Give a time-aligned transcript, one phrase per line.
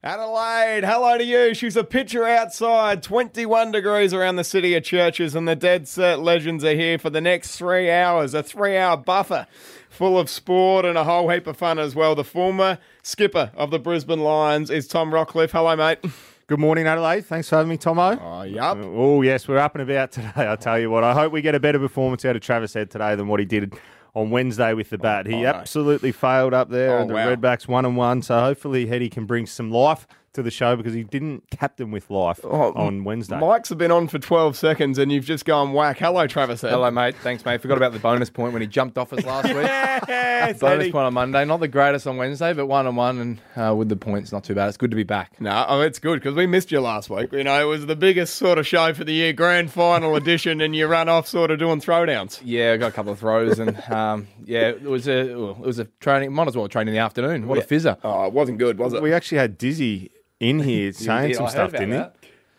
[0.00, 1.54] Adelaide, hello to you.
[1.54, 3.02] She's a picture outside.
[3.02, 7.10] 21 degrees around the city of churches, and the Dead Set Legends are here for
[7.10, 8.32] the next three hours.
[8.32, 9.48] A three hour buffer
[9.90, 12.14] full of sport and a whole heap of fun as well.
[12.14, 15.50] The former skipper of the Brisbane Lions is Tom Rockliff.
[15.50, 15.98] Hello, mate.
[16.46, 17.26] Good morning, Adelaide.
[17.26, 18.20] Thanks for having me, Tomo.
[18.22, 18.78] Oh, yup.
[18.80, 21.02] Oh, yes, we're up and about today, I tell you what.
[21.02, 23.46] I hope we get a better performance out of Travis Head today than what he
[23.46, 23.74] did
[24.18, 25.26] on Wednesday with the bat.
[25.26, 25.46] He Oh, no.
[25.48, 26.98] absolutely failed up there.
[26.98, 27.34] Oh, and the wow.
[27.34, 28.22] Redbacks one and one.
[28.22, 30.06] So hopefully Hetty can bring some life
[30.38, 33.38] to the show because he didn't captain with life Oh, on Wednesday.
[33.38, 35.98] Mike's have been on for 12 seconds, and you've just gone whack.
[35.98, 36.62] Hello, Travis.
[36.62, 36.70] Head.
[36.70, 37.16] Hello, mate.
[37.16, 37.60] Thanks, mate.
[37.60, 39.66] Forgot about the bonus point when he jumped off us last week.
[40.08, 40.92] Yes, bonus Eddie.
[40.92, 41.44] point on Monday.
[41.44, 44.44] Not the greatest on Wednesday, but one on one and uh, with the points, not
[44.44, 44.68] too bad.
[44.68, 45.40] It's good to be back.
[45.40, 47.32] No, oh, it's good because we missed you last week.
[47.32, 50.60] You know, it was the biggest sort of show for the year, grand final edition,
[50.60, 52.40] and you run off sort of doing throwdowns.
[52.44, 55.58] Yeah, I got a couple of throws and um, yeah, it was a well, it
[55.66, 56.32] was a training.
[56.32, 57.48] Might as well train in the afternoon.
[57.48, 57.98] What a fizzer!
[58.04, 59.02] Oh, it wasn't good, was it?
[59.02, 61.96] we actually had Dizzy in here saying some stuff, didn't he?
[61.98, 62.16] that.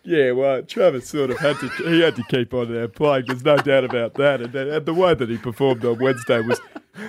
[0.10, 3.26] Yeah, well, Travis sort of had to he had to keep on there playing.
[3.28, 4.42] There's no doubt about that.
[4.42, 6.60] And, and the way that he performed on Wednesday was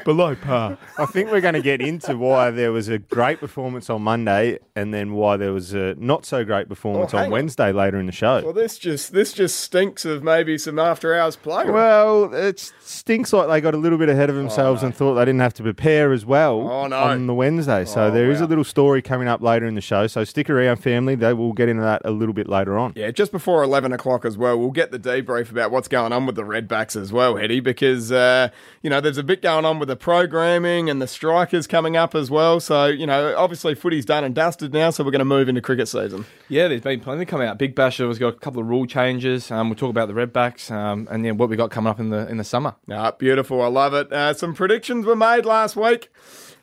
[0.04, 0.78] below par.
[0.98, 4.58] I think we're going to get into why there was a great performance on Monday
[4.76, 7.30] and then why there was a not so great performance Oh, on.
[7.30, 8.42] Wednesday later in the show.
[8.44, 11.64] Well, this just this just stinks of maybe some after hours play.
[11.64, 15.14] Well, it stinks like they got a little bit ahead of oh, themselves and thought
[15.14, 16.96] they didn't have to prepare as well Oh, no.
[16.96, 17.84] on the Wednesday.
[17.86, 18.46] So Oh, there is wow.
[18.46, 20.06] a little story coming up later in the show.
[20.06, 21.14] So stick around, family.
[21.14, 22.89] They will get into that a little bit later on.
[22.94, 26.26] Yeah, just before 11 o'clock as well, we'll get the debrief about what's going on
[26.26, 28.48] with the Redbacks as well, Eddie, because, uh,
[28.82, 32.14] you know, there's a bit going on with the programming and the strikers coming up
[32.14, 32.60] as well.
[32.60, 35.60] So, you know, obviously footy's done and dusted now, so we're going to move into
[35.60, 36.26] cricket season.
[36.48, 37.58] Yeah, there's been plenty coming out.
[37.58, 39.50] Big Basher has got a couple of rule changes.
[39.50, 42.10] Um, we'll talk about the Redbacks um, and then what we got coming up in
[42.10, 42.74] the in the summer.
[42.90, 43.62] Ah, beautiful.
[43.62, 44.12] I love it.
[44.12, 46.10] Uh, some predictions were made last week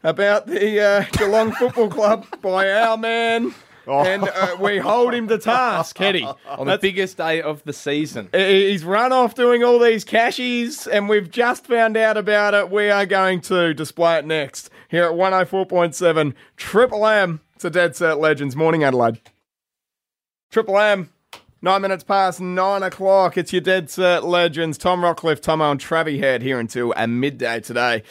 [0.03, 3.53] about the uh, Geelong Football Club by our man.
[3.88, 6.27] And uh, we hold him to task, Eddie.
[6.47, 8.29] On the biggest day of the season.
[8.33, 12.69] He's run off doing all these cashies, and we've just found out about it.
[12.69, 17.41] We are going to display it next here at 104.7 Triple M.
[17.56, 18.56] It's a Dead Set Legends.
[18.56, 19.19] Morning, Adelaide.
[20.51, 21.09] Triple M.
[21.67, 23.38] Nine minutes past nine o'clock.
[23.38, 24.78] It's your Dead Set Legends.
[24.78, 28.03] Tom Rockliff, Tomo, and Travie Head here until uh, midday today.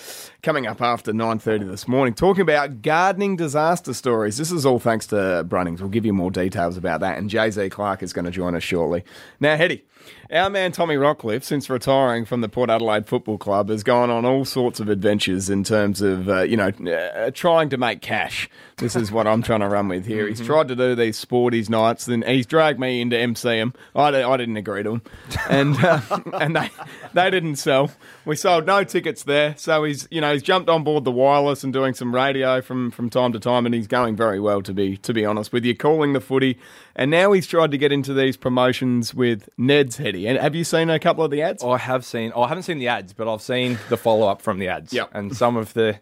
[0.42, 4.36] Coming up after 9.30 this morning, talking about gardening disaster stories.
[4.36, 5.80] This is all thanks to Brunnings.
[5.80, 7.16] We'll give you more details about that.
[7.16, 9.04] And Jay-Z Clark is going to join us shortly.
[9.40, 9.86] Now, Hetty,
[10.30, 14.24] our man Tommy Rockliff, since retiring from the Port Adelaide Football Club, has gone on
[14.24, 18.48] all sorts of adventures in terms of, uh, you know, uh, trying to make cash.
[18.78, 20.28] This is what I'm trying to run with here.
[20.28, 23.72] He's tried to do these sporties nights, then he's dragged me into MC 'em.
[23.94, 25.02] I, I didn't agree to him,
[25.48, 26.00] and uh,
[26.34, 26.70] and they
[27.14, 27.90] they didn't sell.
[28.24, 31.64] We sold no tickets there, so he's you know he's jumped on board the wireless
[31.64, 34.74] and doing some radio from from time to time, and he's going very well to
[34.74, 36.58] be to be honest with you, calling the footy,
[36.94, 40.26] and now he's tried to get into these promotions with Ned's Heady.
[40.26, 41.62] And have you seen a couple of the ads?
[41.64, 42.32] I have seen.
[42.34, 44.92] Oh, I haven't seen the ads, but I've seen the follow up from the ads.
[44.92, 45.10] Yep.
[45.12, 45.98] And some of the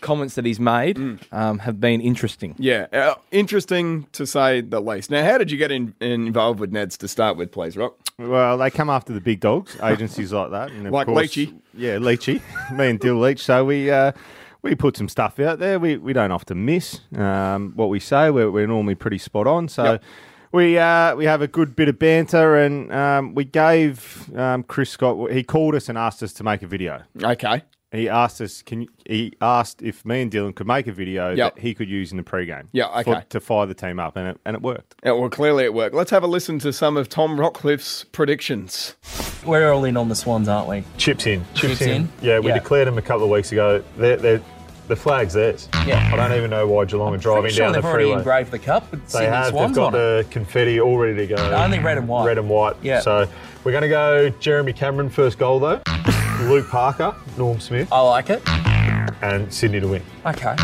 [0.00, 0.96] comments that he's made
[1.32, 2.54] um, have been interesting.
[2.58, 5.10] Yeah, uh, interesting to say the least.
[5.10, 7.96] Now, how did you get in, involved with Ned's to start with, please, Rock?
[8.18, 10.70] Well, they come after the big dogs, agencies like that.
[10.70, 11.58] And of Like course, Leachy.
[11.74, 12.40] Yeah, Leachy.
[12.76, 13.40] Me and Dill Leach.
[13.44, 14.12] So we uh,
[14.62, 15.78] we put some stuff out there.
[15.78, 18.30] We, we don't often miss um, what we say.
[18.30, 19.68] We're, we're normally pretty spot on.
[19.68, 20.02] So Yep.
[20.52, 24.90] We uh, we have a good bit of banter, and um, we gave um, Chris
[24.90, 25.30] Scott.
[25.30, 27.02] He called us and asked us to make a video.
[27.22, 27.62] Okay.
[27.90, 31.30] He asked us, can you, he asked if me and Dylan could make a video
[31.34, 31.54] Yep.
[31.54, 32.68] that he could use in the pre-game.
[32.72, 33.24] Yeah, for- okay.
[33.30, 34.94] to fire the team up, and it, and it worked.
[35.02, 35.94] Yeah, well, clearly it worked.
[35.94, 38.94] Let's have a listen to some of Tom Rockliff's predictions.
[39.42, 40.84] We're all in on the Swans, aren't we?
[40.98, 41.46] Chips in.
[41.54, 41.88] Chips, Chips in.
[42.02, 42.08] in?
[42.20, 42.58] Yeah, we Yeah.
[42.58, 43.82] declared them a couple of weeks ago.
[43.96, 44.42] They're, they're,
[44.88, 45.68] the flag's theirs.
[45.86, 46.10] Yeah.
[46.12, 48.58] I don't even know why Geelong are driving sure down the they've already engraved the
[48.58, 49.48] cup with they have.
[49.48, 49.98] Swans They've got on it.
[50.24, 51.36] the confetti all ready to go.
[51.54, 52.26] Only red and white.
[52.26, 52.76] Red and white.
[52.82, 53.00] Yeah.
[53.00, 53.28] So
[53.64, 55.80] we're going to go Jeremy Cameron first goal though.
[56.42, 58.40] Luke Parker, Norm Smith, I like it.
[59.22, 60.02] and Sydney to win.
[60.24, 60.54] Okay.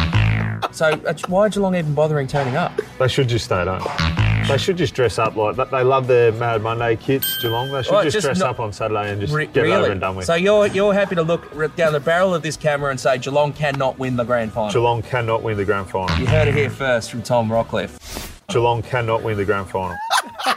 [0.73, 2.73] So uh, why Geelong even bothering turning up?
[2.99, 4.47] They should just stay at home.
[4.49, 7.39] They should just dress up like they love their Mad Monday kits.
[7.41, 7.71] Geelong.
[7.71, 9.75] They should Well, just, just dress up on Saturday and just Re- get it really?
[9.85, 10.27] over and done with.
[10.27, 13.53] So you're you're happy to look down the barrel of this camera and say Geelong
[13.53, 14.71] cannot win the grand final.
[14.73, 16.15] Geelong cannot win the grand final.
[16.19, 18.34] You heard it here first from Tom Rockliff.
[18.49, 19.97] Geelong cannot win the grand final.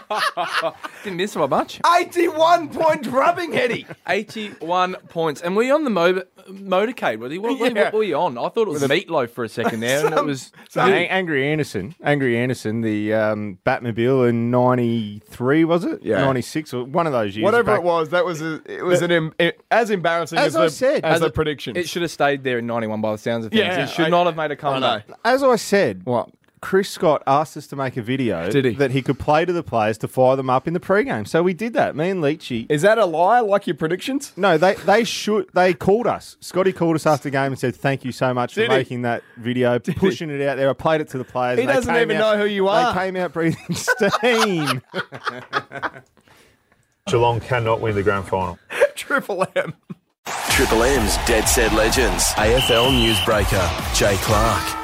[1.04, 1.80] Didn't miss by much.
[2.00, 3.86] 81 point rubbing, Hetty.
[4.07, 5.42] 81 points.
[5.42, 7.19] And were you on the mo- motorcade?
[7.19, 7.84] Were you, what, what- Yeah.
[7.86, 8.38] what were you on?
[8.38, 10.51] I thought it was meatloaf for a second there, and it was.
[10.75, 16.01] Ang- Angry Anderson, Angry Anderson, the um, Batmobile in '93 was it?
[16.04, 16.22] Yeah.
[16.24, 17.44] '96 or one of those years.
[17.45, 17.80] Whatever back.
[17.80, 20.66] it was, that was a, it was an em- it- as embarrassing as, As I
[20.66, 21.06] the, said.
[21.06, 21.78] as, As the a- predictions.
[21.78, 23.62] It should have stayed there in 91 by the sounds of things.
[23.62, 25.10] Yeah, it should I- not have made a I comeback.
[25.10, 25.16] know.
[25.25, 26.30] As I said, What?
[26.67, 28.71] Chris Scott asked us to make a video Did he?
[28.71, 31.23] that he could play to the players to fire them up in the pre-game.
[31.23, 31.95] So we did that.
[31.95, 32.65] Me and Leachy.
[32.69, 34.33] Is that a lie, like your predictions?
[34.35, 35.47] No, they they should.
[35.53, 36.35] They called us.
[36.41, 38.77] Scotty called us after the game and said, "Thank you so much Did for he?
[38.79, 41.57] making that video, pushing it out there." I played it to the players.
[41.57, 42.93] He and they doesn't came even out- know who you are.
[42.93, 44.81] They came out breathing steam.
[47.07, 48.59] Geelong cannot win the grand final.
[48.95, 49.73] Triple M.
[50.49, 52.25] Triple M's Dead Set Legends.
[52.33, 54.76] AFL newsbreaker, Jay Clark.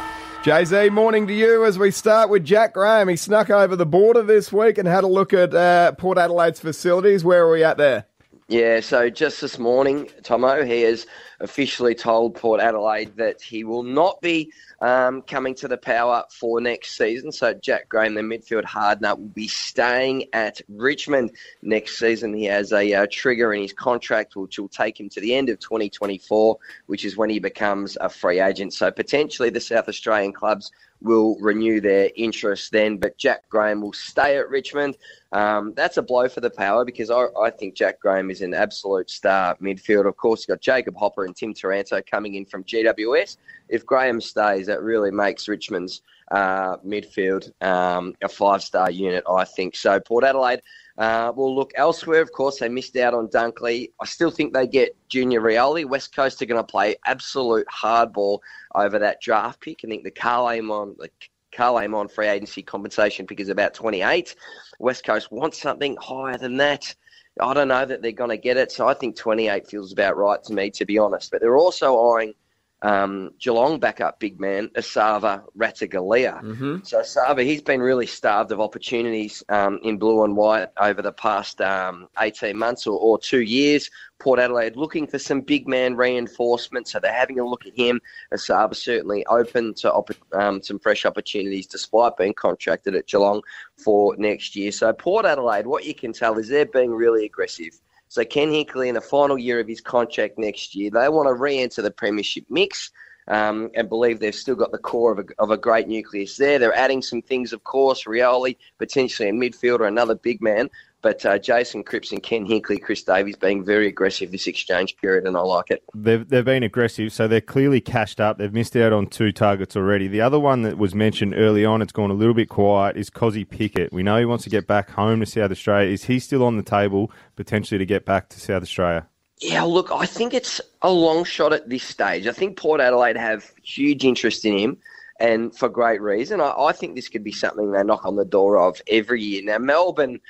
[0.43, 3.07] Jay Z, morning to you as we start with Jack Graham.
[3.07, 6.59] He snuck over the border this week and had a look at uh, Port Adelaide's
[6.59, 7.23] facilities.
[7.23, 8.07] Where are we at there?
[8.49, 11.07] Yeah, so just this morning, Tomo, he has
[11.43, 14.51] officially told Port Adelaide that he will not be
[14.81, 17.31] um, coming to the power for next season.
[17.31, 21.31] So Jack Graham, the midfield hard nut, will be staying at Richmond
[21.61, 22.33] next season.
[22.33, 25.49] He has a uh, trigger in his contract which will take him to the end
[25.49, 26.57] of 2024,
[26.87, 28.73] which is when he becomes a free agent.
[28.73, 30.71] So potentially the South Australian clubs
[31.03, 34.97] will renew their interest then, but Jack Graham will stay at Richmond.
[35.33, 38.53] Um, that's a blow for the power because I, I think Jack Graham is an
[38.53, 40.07] absolute star midfield.
[40.07, 43.37] Of course, you've got Jacob Hopper and Tim Taranto coming in from GWS.
[43.69, 46.01] If Graham stays, that really makes Richmond's
[46.31, 49.75] uh, midfield um, a five star unit, I think.
[49.75, 50.61] So, Port Adelaide
[50.97, 52.21] uh, will look elsewhere.
[52.21, 53.91] Of course, they missed out on Dunkley.
[53.99, 55.85] I still think they get Junior Rioli.
[55.85, 58.39] West Coast are going to play absolute hardball
[58.75, 59.81] over that draft pick.
[59.83, 61.09] I think the Karl Amon, the
[61.51, 64.35] Karl Amon free agency compensation pick is about 28.
[64.79, 66.93] West Coast wants something higher than that.
[67.41, 70.17] I don't know that they're going to get it, so I think 28 feels about
[70.17, 71.31] right to me, to be honest.
[71.31, 72.33] But they're also eyeing
[72.83, 76.41] um, Geelong backup big man, Esava Ratugolea.
[76.85, 81.13] So Esava, he's been really starved of opportunities um, in blue and white over the
[81.13, 83.89] past um, 18 months or, or two years.
[84.19, 87.99] Port Adelaide looking for some big man reinforcement, so they're having a look at him.
[88.33, 93.41] Esava certainly open to op- um, some fresh opportunities despite being contracted at Geelong
[93.77, 94.71] for next year.
[94.71, 97.79] So Port Adelaide, what you can tell is they're being really aggressive.
[98.13, 101.33] So Ken Hinkley in the final year of his contract next year, they want to
[101.33, 102.91] re-enter the premiership mix.
[103.27, 106.59] Um, and believe they've still got the core of a, of a great nucleus there.
[106.59, 110.69] They're adding some things, of course, Rioli, potentially a midfielder, another big man.
[111.03, 115.27] But uh, Jason Cripps and Ken Hinkley, Chris Davies being very aggressive this exchange period,
[115.27, 115.83] and I like it.
[115.93, 118.37] They've, they've been aggressive, so they're clearly cashed up.
[118.37, 120.07] They've missed out on two targets already.
[120.07, 123.09] The other one that was mentioned early on, it's gone a little bit quiet, is
[123.09, 123.91] Cozzy Pickett.
[123.91, 125.91] We know he wants to get back home to South Australia.
[125.91, 129.05] Is he still on the table potentially to get back to South Australia?
[129.41, 132.27] Yeah, look, I think it's a long shot at this stage.
[132.27, 134.77] I think Port Adelaide have huge interest in him,
[135.19, 136.39] and for great reason.
[136.39, 139.43] I, I think this could be something they knock on the door of every year.
[139.43, 140.21] Now, Melbourne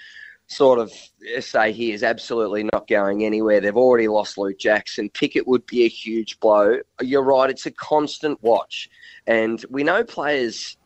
[0.47, 0.91] sort of
[1.39, 3.59] say he is absolutely not going anywhere.
[3.59, 5.09] They've already lost Luke Jackson.
[5.09, 6.79] Pickett would be a huge blow.
[7.01, 8.89] You're right, it's a constant watch.
[9.25, 10.77] And we know players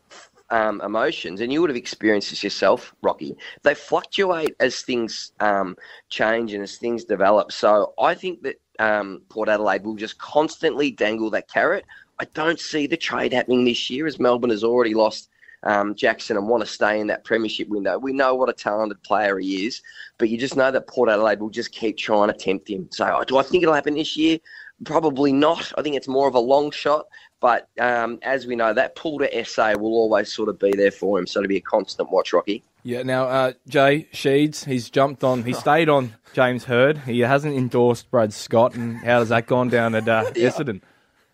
[0.50, 3.36] um, emotions, and you would have experienced this yourself, Rocky.
[3.62, 5.76] They fluctuate as things um,
[6.08, 7.52] change and as things develop.
[7.52, 11.84] So I think that um, Port Adelaide will just constantly dangle that carrot.
[12.20, 15.28] I don't see the trade happening this year, as Melbourne has already lost
[15.62, 17.98] um, Jackson and want to stay in that premiership window.
[17.98, 19.82] We know what a talented player he is,
[20.18, 22.88] but you just know that Port Adelaide will just keep trying to tempt him.
[22.90, 24.38] So do I think it'll happen this year?
[24.84, 25.72] Probably not.
[25.76, 27.06] I think it's more of a long shot.
[27.40, 30.90] But um, as we know, that pull to SA will always sort of be there
[30.90, 31.26] for him.
[31.26, 32.64] So to be a constant watch, Rocky.
[32.82, 36.98] Yeah, now, uh, Jay Sheeds, he's jumped on, he stayed on James Hird.
[36.98, 38.74] He hasn't endorsed Brad Scott.
[38.74, 40.80] And how has that gone down at uh, Essendon?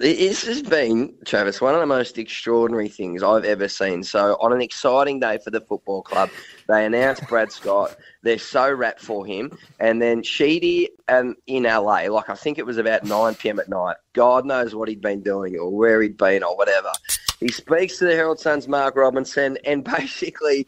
[0.05, 4.03] This has been, Travis, one of the most extraordinary things I've ever seen.
[4.03, 6.29] So, on an exciting day for the football club,
[6.69, 7.97] they announced Brad Scott.
[8.21, 9.57] They're so wrapped for him.
[9.81, 13.59] And then Sheedy um, in LA, like I think it was about 9 p.m.
[13.59, 13.97] at night.
[14.13, 16.91] God knows what he'd been doing or where he'd been or whatever.
[17.41, 20.67] He speaks to the Herald Sun's Mark Robinson and basically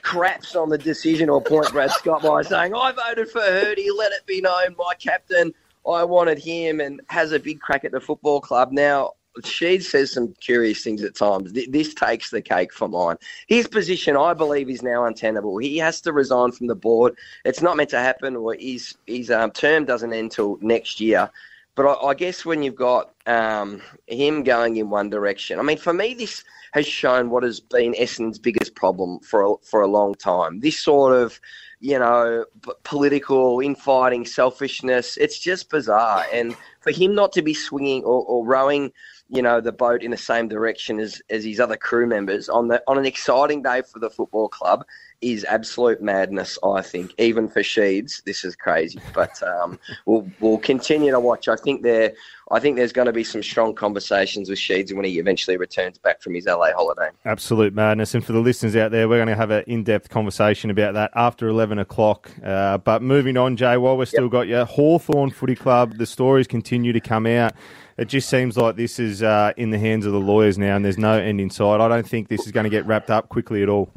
[0.00, 4.12] craps on the decision or point Brad Scott by saying, I voted for Hirdy, let
[4.12, 5.52] it be known, my captain.
[5.88, 8.72] I wanted him and has a big crack at the football club.
[8.72, 9.12] Now,
[9.44, 11.52] she says some curious things at times.
[11.52, 13.16] This takes the cake for mine.
[13.46, 15.58] His position, I believe, is now untenable.
[15.58, 17.16] He has to resign from the board.
[17.44, 21.30] It's not meant to happen, or his, his um, term doesn't end till next year.
[21.74, 25.78] But I, I guess when you've got um, him going in one direction, I mean,
[25.78, 26.42] for me, this
[26.72, 30.60] has shown what has been Essendon's biggest problem for a, for a long time.
[30.60, 31.40] This sort of
[31.80, 32.44] you know,
[32.82, 35.16] political infighting, selfishness.
[35.16, 36.26] It's just bizarre.
[36.32, 38.92] And for him not to be swinging or, or rowing
[39.28, 42.68] you know, the boat in the same direction as, as his other crew members on
[42.68, 44.84] the on an exciting day for the football club
[45.20, 46.58] is absolute madness.
[46.62, 49.00] I think even for Sheeds, this is crazy.
[49.14, 51.48] But um, we'll we'll continue to watch.
[51.48, 52.12] I think there,
[52.50, 55.98] I think there's going to be some strong conversations with Sheeds when he eventually returns
[55.98, 57.08] back from his LA holiday.
[57.24, 58.14] Absolute madness.
[58.14, 60.94] And for the listeners out there, we're going to have an in depth conversation about
[60.94, 62.30] that after 11 o'clock.
[62.44, 66.46] Uh, but moving on, Jay, while we've still got you, Hawthorn Footy Club, the stories
[66.46, 67.54] continue to come out.
[67.96, 70.84] It just seems like this is uh, in the hands of the lawyers now, and
[70.84, 71.80] there's no end in sight.
[71.80, 73.90] I don't think this is going to get wrapped up quickly at all.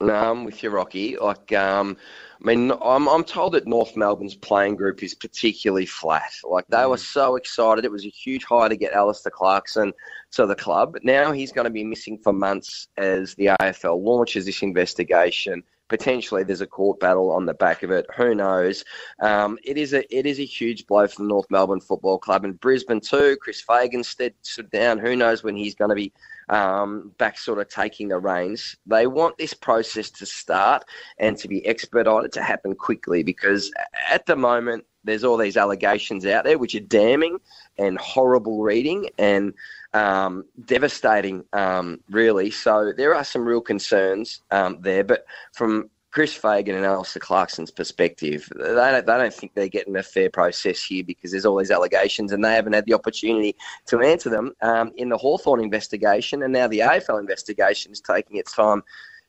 [0.00, 1.16] No, I'm with you, Rocky.
[1.16, 1.96] Like, um,
[2.42, 6.32] I mean, I'm, I'm told that North Melbourne's playing group is particularly flat.
[6.44, 7.86] Like, they were so excited.
[7.86, 9.94] It was a huge high to get Alastair Clarkson
[10.32, 10.98] to the club.
[11.02, 15.62] Now he's going to be missing for months as the AFL launches this investigation.
[15.88, 18.06] Potentially, there's a court battle on the back of it.
[18.16, 18.84] Who knows?
[19.20, 22.44] Um, it is a it is a huge blow for the North Melbourne Football Club
[22.44, 23.36] and Brisbane too.
[23.40, 24.98] Chris Fagan stood, stood down.
[24.98, 26.12] Who knows when he's going to be
[26.48, 28.76] um, back sort of taking the reins.
[28.86, 30.84] They want this process to start
[31.18, 33.70] and to be expedited to happen quickly because
[34.10, 37.38] at the moment there's all these allegations out there which are damning
[37.78, 39.54] and horrible reading and
[39.94, 42.50] um, devastating, um, really.
[42.50, 45.24] So there are some real concerns um, there, but
[45.54, 50.02] from Chris Fagan and Alastair Clarkson's perspective, they don't, they don't think they're getting a
[50.02, 54.00] fair process here because there's all these allegations and they haven't had the opportunity to
[54.00, 56.42] answer them um, in the Hawthorn investigation.
[56.42, 58.82] And now the AFL investigation is taking its time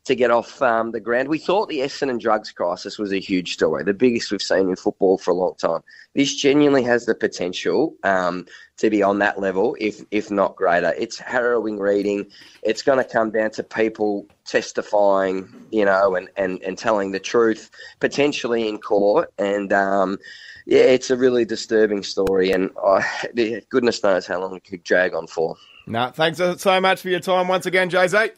[0.07, 1.27] to get off um, the ground.
[1.27, 4.77] We thought the Essendon drugs crisis was a huge story, the biggest we've seen in
[4.77, 5.81] football for a long time.
[6.15, 8.45] This genuinely has the potential um,
[8.77, 10.93] to be on that level, if if not greater.
[10.97, 12.25] It's harrowing reading.
[12.63, 17.19] It's going to come down to people testifying, you know, and, and, and telling the
[17.19, 19.33] truth, potentially in court.
[19.37, 20.19] And um,
[20.65, 23.03] yeah, it's a really disturbing story, and uh,
[23.69, 25.57] goodness knows how long it could drag on for.
[25.85, 28.29] No, thanks so much for your time once again, Jay Z.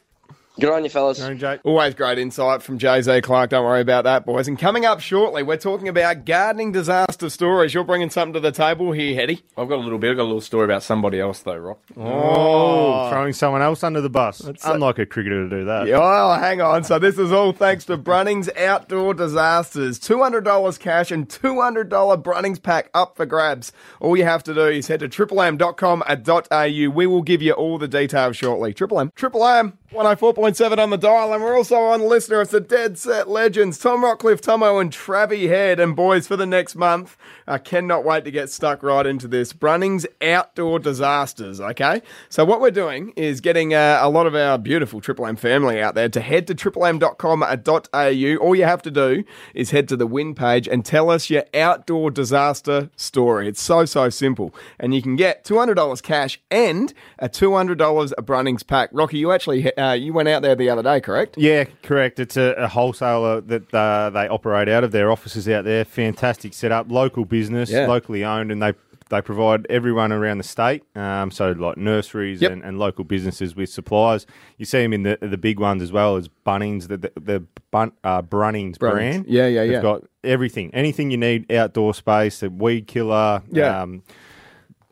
[0.59, 1.21] Good on you, fellas.
[1.63, 3.51] Always great insight from Jay Z Clark.
[3.51, 4.47] Don't worry about that, boys.
[4.47, 7.73] And coming up shortly, we're talking about gardening disaster stories.
[7.73, 9.41] You're bringing something to the table here, Hetty.
[9.57, 10.11] I've got a little bit.
[10.11, 11.79] I've got a little story about somebody else, though, Rock.
[11.97, 12.03] Oh.
[12.03, 14.45] oh, throwing someone else under the bus.
[14.45, 15.87] a- Unlike a cricketer to do that.
[15.87, 16.83] Yeah, Oh, hang on.
[16.83, 19.97] So this is all thanks to Brunnings Outdoor Disasters.
[19.99, 23.71] $200 cash and $200 Brunnings pack up for grabs.
[23.99, 26.89] All you have to do is head to triplem.com.au.
[26.93, 28.73] We will give you all the details shortly.
[28.73, 29.11] Triple M.
[29.15, 29.77] Triple M.
[29.91, 32.41] 104.7 on the dial, and we're also on listener.
[32.41, 35.79] It's the Dead Set Legends, Tom Rockliff, Tomo, and Travie Head.
[35.79, 37.17] And boys, for the next month,
[37.49, 39.53] I cannot wait to get stuck right into this.
[39.53, 42.01] Brunnings Outdoor Disasters, okay?
[42.29, 45.81] So, what we're doing is getting uh, a lot of our beautiful Triple M family
[45.81, 48.35] out there to head to triplem.com.au.
[48.45, 49.23] All you have to do
[49.55, 53.47] is head to the win page and tell us your outdoor disaster story.
[53.47, 54.53] It's so, so simple.
[54.79, 58.89] And you can get $200 cash and a $200 Brunnings pack.
[58.93, 61.35] Rocky, you actually uh, you went out there the other day, correct?
[61.35, 62.19] Yeah, correct.
[62.19, 65.83] It's a, a wholesaler that uh, they operate out of their offices out there.
[65.83, 67.87] Fantastic setup, local business, Yeah.
[67.87, 68.73] locally owned, and they
[69.09, 70.83] they provide everyone around the state.
[70.95, 72.51] Um, so like nurseries Yep.
[72.51, 74.27] and, and local businesses with supplies.
[74.57, 77.43] You see them in the the big ones as well as Bunnings, the the, the
[77.71, 79.23] bun, uh, Brunnings, Brunnings.
[79.23, 79.25] brand.
[79.27, 79.81] Yeah, yeah, They've yeah.
[79.81, 83.81] got everything, anything you need outdoor space, a weed killer, Yeah.
[83.81, 84.03] um,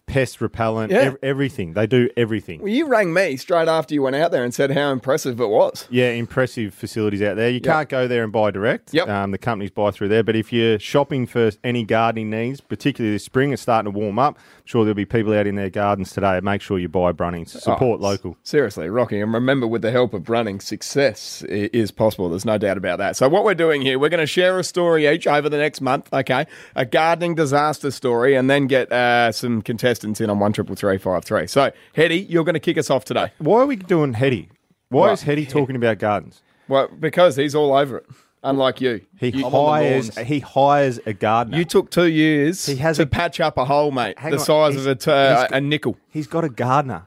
[0.08, 1.00] pest repellent, Yeah.
[1.00, 1.74] ev- everything.
[1.74, 2.62] They do everything.
[2.62, 5.50] Well, you rang me straight after you went out there and said how impressive it
[5.50, 5.86] was.
[5.90, 7.50] Yeah, impressive facilities out there.
[7.50, 8.94] You can't go there and buy direct.
[8.94, 9.10] Yep.
[9.10, 10.24] Um, the companies buy through there.
[10.24, 14.18] But if you're shopping for any gardening needs, particularly this spring, it's starting to warm
[14.18, 14.38] up.
[14.38, 16.40] I'm sure there'll be people out in their gardens today.
[16.42, 17.52] Make sure you buy Brunnings.
[17.62, 18.38] Support Oh, local.
[18.44, 19.20] Seriously, Rocky.
[19.20, 22.30] And remember, with the help of running, success is possible.
[22.30, 23.18] There's no doubt about that.
[23.18, 25.82] So, what we're doing here, we're going to share a story each over the next
[25.82, 26.46] month, okay?
[26.78, 31.48] A gardening disaster story, and then get uh, some contestants in on 133353.
[31.48, 33.32] So, Hetty, you're going to kick us off today.
[33.38, 34.50] Why are we doing Hetty?
[34.90, 36.42] Why Well, is Hetty talking about gardens?
[36.68, 38.06] Well, because he's all over it,
[38.44, 39.02] unlike you.
[39.20, 40.16] He I'm on the hires.
[40.18, 40.28] lawns.
[40.28, 41.58] He hires a gardener.
[41.58, 44.38] You took two years He has to a- patch up a hole, mate, Hang the
[44.40, 45.98] on, size he's- of a, t- uh, he's- a nickel.
[46.10, 47.04] He's got a gardener.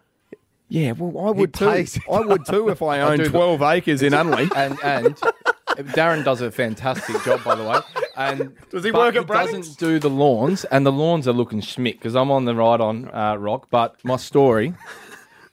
[0.68, 1.68] Yeah, well, I would too.
[1.68, 4.50] pays- I would too if I owned do, but- 12 acres in Unley.
[4.54, 5.18] and and
[5.78, 7.78] Darren does a fantastic job, by the way.
[8.16, 11.60] And Does he work at he doesn't do the lawns, and the lawns are looking
[11.60, 13.68] schmick because I'm on the ride on uh, rock.
[13.70, 14.74] But my story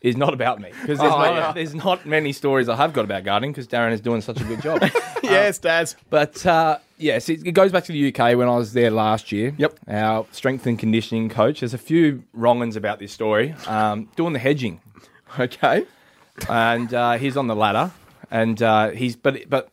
[0.02, 1.52] is not about me because there's, Oh, not, yeah.
[1.54, 4.44] there's not many stories I have got about gardening because Darren is doing such a
[4.44, 4.82] good job.
[5.24, 5.96] yes, Daz.
[6.10, 9.32] But uh, yes, it, it goes back to the UK when I was there last
[9.32, 9.54] year.
[9.58, 9.80] Yep.
[9.88, 11.62] Our strength and conditioning coach.
[11.62, 13.54] There's a few wrong-uns about this story.
[13.66, 14.82] Um, doing the hedging,
[15.40, 15.86] Okay.
[16.50, 17.92] and uh, he's on the ladder,
[18.30, 19.70] and uh, he's but but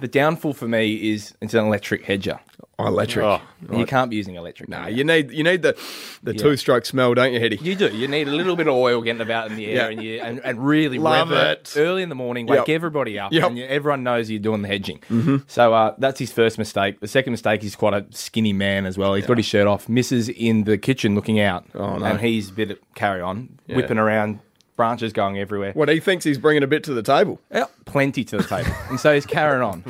[0.00, 2.40] the downfall for me is it's an electric hedger.
[2.78, 3.24] Oh, electric.
[3.24, 4.68] Oh, You can't be using electric.
[4.68, 4.88] Nah, no.
[4.88, 5.78] you need you need the
[6.22, 7.56] the two stroke smell, don't you, Hetty?
[7.62, 7.88] You do.
[7.94, 9.88] You need a little bit of oil getting about in the air Yeah.
[9.90, 11.74] and, you, and and really Love rev it.
[11.76, 12.46] early in the morning.
[12.46, 12.68] Wake Yep.
[12.70, 13.44] everybody up, Yep.
[13.44, 14.98] and you, everyone knows you're doing the hedging.
[15.10, 15.36] Mm-hmm.
[15.46, 16.98] So uh, that's his first mistake.
[17.00, 19.14] The second mistake, he's quite a skinny man as well.
[19.14, 22.04] He's got his shirt off, misses in the kitchen looking out, Oh, no.
[22.06, 24.40] and he's a bit of carry on, whipping around,
[24.82, 25.72] branches going everywhere.
[25.74, 27.40] What he thinks he's bringing a bit to the table.
[27.52, 28.70] Yeah, plenty to the table.
[28.90, 29.84] and so he's carrying on.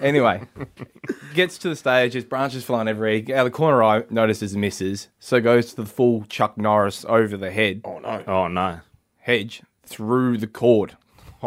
[0.00, 0.42] Anyway,
[1.34, 3.36] gets to the stage, his branches flying everywhere.
[3.36, 7.36] Out of the corner eye, notices misses, so goes to the full Chuck Norris over
[7.36, 8.22] the head Oh no.
[8.28, 8.80] Oh no.
[9.16, 10.96] hedge through the cord.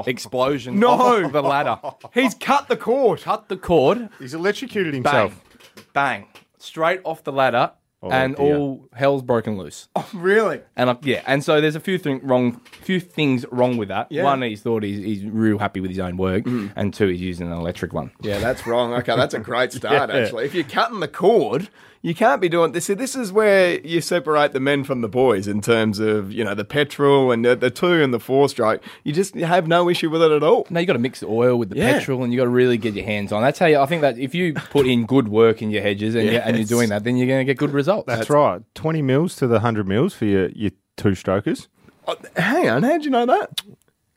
[0.05, 0.89] Explosion No.
[0.89, 1.77] off the ladder.
[2.13, 3.21] He's cut the cord.
[3.21, 5.13] Cut the cord, He's electrocuted himself.
[5.13, 5.29] bang,
[5.75, 5.93] himself.
[5.93, 7.71] bang, straight off the ladder,
[8.10, 8.58] and dear.
[8.58, 9.88] all hell's broken loose.
[9.96, 10.62] Oh, really?
[10.75, 14.08] And uh, yeah, and so there's a few thing wrong, few things wrong with that.
[14.12, 14.24] Yeah.
[14.24, 17.48] One, he's thought he's, he's real happy with his own work, and two, he's using
[17.48, 18.12] an electric one.
[18.22, 18.93] Yeah, that's wrong.
[18.93, 20.22] Okay, that's a great start, Yeah.
[20.22, 20.46] actually.
[20.46, 21.70] If you're cutting the cord,
[22.01, 22.86] you can't be doing this.
[22.86, 26.43] See, this is where you separate the men from the boys in terms of, you
[26.43, 28.81] know, the petrol and the, the two and the four stroke.
[29.03, 30.65] You just have no issue with it at all.
[30.70, 31.93] No, you got to mix the oil with the Yeah.
[32.00, 33.41] petrol, and you got to really get your hands on.
[33.43, 36.15] That's how you, I think that if you put in good work in your hedges
[36.15, 38.08] and, you, and you're doing that, then you're going to get good results.
[38.08, 38.62] That's, right.
[38.74, 41.67] Twenty mils to the hundred mils for your, your two strokers.
[42.08, 43.62] Oh, hang on, how'd you know that?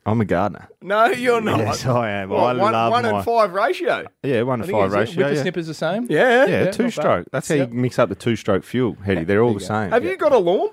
[0.07, 0.67] I'm a gardener.
[0.81, 1.59] No, you're not.
[1.59, 2.29] Yes, I am.
[2.29, 4.05] What, I one, love one my and five ratio.
[4.21, 5.27] yeah one to five is it ratio.
[5.27, 6.07] Yeah, Whippersnipper's the same.
[6.09, 6.45] Yeah.
[6.45, 7.25] yeah, Yeah, two stroke.
[7.25, 7.31] bad.
[7.31, 7.69] That's how Yep.
[7.73, 8.95] you mix up the two stroke fuel.
[9.03, 9.89] Hetty, they're all the same.
[9.91, 10.69] Have you got a lawn?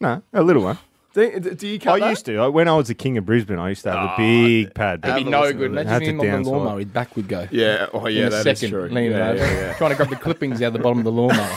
[0.00, 0.78] No, a little one.
[1.12, 2.10] Do, do you cut I that?
[2.10, 2.36] used to.
[2.38, 4.74] I- When I was the king of Brisbane, I used to have a ah, big
[4.74, 5.00] pad.
[5.02, 5.68] It'd be no listen good.
[5.70, 5.86] to that.
[5.86, 6.52] Had Imagine to him on the downside.
[6.52, 7.48] lawnmower, his back would go.
[7.50, 8.88] Yeah, oh yeah, that is true.
[8.92, 9.74] Yeah, yeah, yeah.
[9.74, 11.56] trying to grab the clippings out of the bottom of the lawnmower.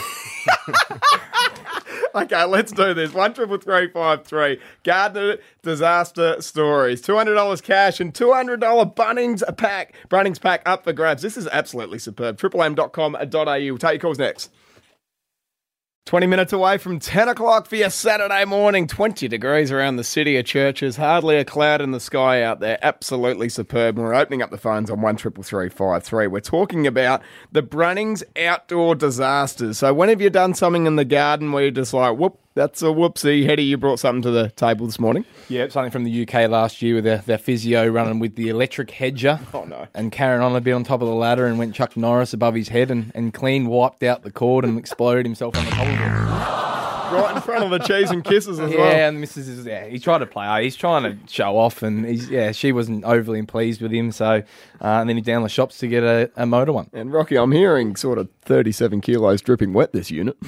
[2.24, 3.12] Okay, let's do this.
[3.12, 4.60] One triple three five three.
[4.84, 7.00] Gardner disaster stories.
[7.00, 9.94] Two hundred dollars cash and two hundred dollar Brunnings pack.
[10.08, 11.22] Brunnings pack up for grabs.
[11.22, 12.38] This is absolutely superb.
[12.38, 13.58] triplem.com.au.
[13.58, 14.52] We'll take your calls next.
[16.06, 18.86] 20 minutes away from 10 o'clock for your Saturday morning.
[18.86, 20.96] 20 degrees around the city of churches.
[20.96, 22.78] Hardly a cloud in the sky out there.
[22.82, 23.96] Absolutely superb.
[23.96, 26.26] And We're opening up the phones on 133353.
[26.26, 29.78] We're talking about the Brunnings outdoor disasters.
[29.78, 32.82] So, when have you done something in the garden where you're just like, whoop, that's
[32.82, 33.44] a whoopsie?
[33.46, 35.24] Hetty, you brought something to the table this morning.
[35.48, 38.90] yeah, something from the UK last year with their, their physio running with the electric
[38.90, 39.40] hedger.
[39.54, 39.86] Oh, no.
[39.94, 42.54] And carrying on a bit on top of the ladder and went Chuck Norris above
[42.54, 46.73] his head and, and clean wiped out the cord and exploded himself on the cobblestone.
[47.14, 48.90] Right in front of the cheese and kisses as Yeah, well.
[48.90, 49.86] Yeah, and missus is yeah.
[49.86, 50.64] He tried to play.
[50.64, 52.52] He's trying to show off, and he's yeah.
[52.52, 54.42] She wasn't overly pleased with him, so uh,
[54.80, 56.90] and then he down the shops to get a, a motor one.
[56.92, 60.36] And Rocky, I'm hearing sort of 37 kilos dripping wet this unit.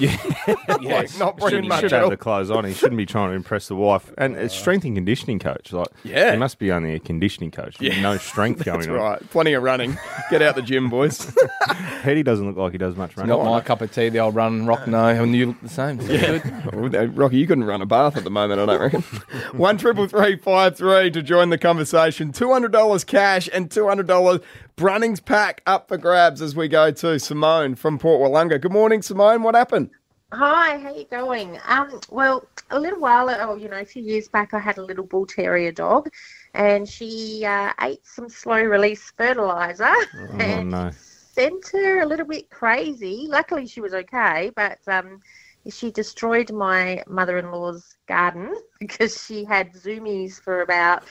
[0.79, 2.63] Yeah, Like, not bringing He much should have the clothes on.
[2.65, 4.13] He shouldn't be trying to impress the wife.
[4.17, 5.73] And it's strength and conditioning coach.
[5.73, 6.31] Like, Yeah.
[6.33, 7.79] he must be only a conditioning coach.
[7.79, 8.93] with No strength going That's on.
[8.95, 9.29] right.
[9.31, 9.97] Plenty of running.
[10.29, 11.33] Get out the gym, boys.
[12.03, 13.29] Hetty doesn't look like he does much running.
[13.29, 14.09] not my cup of tea.
[14.09, 14.87] The old run rock.
[14.87, 15.99] No, and you look the same.
[16.01, 16.39] Yeah.
[16.73, 19.01] Oh, no, Rocky, you couldn't run a bath at the moment, I don't reckon.
[19.57, 22.31] One triple three five three to join the conversation.
[22.31, 24.41] Two hundred dollars cash and two hundred dollars
[24.75, 28.61] Brunnings pack up for grabs as we go to Simone from Port Willunga.
[28.61, 29.41] Good morning, Simone.
[29.43, 29.89] What happened?
[30.33, 31.57] Hi, how you going?
[31.65, 34.83] Um, well, a little while, oh, you know, a few years back, I had a
[34.83, 36.09] little bull terrier dog,
[36.53, 39.93] and she uh, ate some slow release fertilizer,
[40.37, 40.91] and no.
[40.91, 43.25] sent her a little bit crazy.
[43.29, 45.21] Luckily, she was okay, but um,
[45.69, 51.03] she destroyed my mother-in-law's garden because she had zoomies for about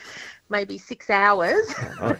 [0.49, 1.73] maybe six hours.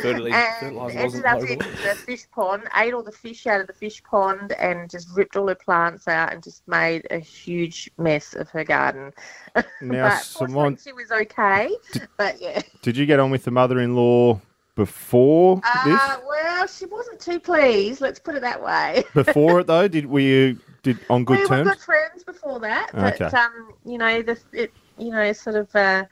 [0.00, 3.72] Fertilizer, and ended up in the fish pond, ate all the fish out of the
[3.72, 8.34] fish pond, and just ripped all her plants out and just made a huge mess
[8.34, 9.12] of her garden.
[9.80, 11.70] Now, but Simone, she was okay.
[12.16, 14.40] But yeah, did you get on with the mother-in-law
[14.76, 16.00] before this?
[16.00, 18.00] uh, well, she wasn't too pleased.
[18.00, 19.04] Let's put it that way.
[19.14, 20.58] Before it though, did were you
[20.92, 21.70] did on good we were terms?
[21.70, 23.36] good friends before that, but Okay.
[23.36, 26.04] um, you know, the it, you know, sort of uh,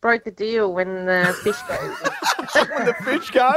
[0.00, 2.10] broke the deal when the fish goes.
[2.68, 3.52] When the fish go?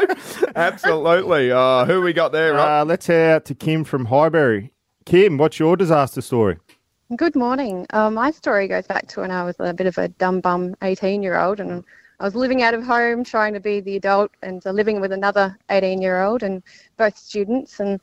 [0.56, 1.52] Absolutely.
[1.52, 2.68] Uh, who we got there, Rock?
[2.70, 4.72] Uh, let's head out to Kim from Highbury.
[5.06, 6.58] Kim, what's your disaster story?
[7.16, 7.86] Good morning.
[7.92, 10.76] Uh, my story goes back to when I was a bit of a dumb bum
[10.82, 11.84] 18 year old and
[12.20, 15.12] I was living out of home trying to be the adult and uh, living with
[15.12, 16.63] another 18 year old and
[16.98, 17.80] both students.
[17.80, 18.00] And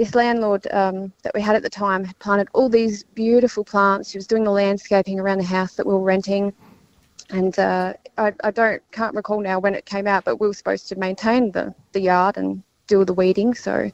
[0.00, 4.08] this landlord um, that we had at the time had planted all these beautiful plants.
[4.08, 6.54] She was doing the landscaping around the house that we were renting.
[7.28, 10.54] And uh, I, I don't can't recall now when it came out, but we were
[10.54, 13.52] supposed to maintain the, the yard and do the weeding.
[13.52, 13.90] So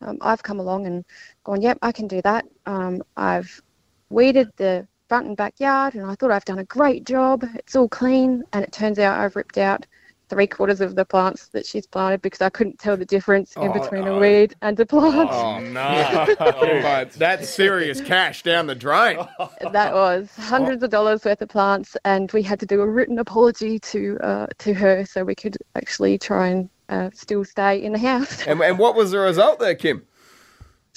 [0.00, 1.04] um, I've come along and
[1.44, 2.46] gone, yep, I can do that.
[2.64, 3.60] Um, I've
[4.08, 7.44] weeded the front and backyard, and I thought I've done a great job.
[7.56, 9.84] It's all clean, and it turns out I've ripped out
[10.32, 13.68] three quarters of the plants that she's planted because I couldn't tell the difference in
[13.68, 14.16] Oh, between no.
[14.16, 15.28] a weed and a plant.
[15.30, 16.26] Oh no!
[16.82, 19.18] But that's serious cash down the drain.
[19.72, 23.18] That was hundreds of dollars worth of plants, and we had to do a written
[23.18, 27.92] apology to uh, to her so we could actually try and uh, still stay in
[27.92, 28.46] the house.
[28.46, 30.02] And, and what was the result there, Kim?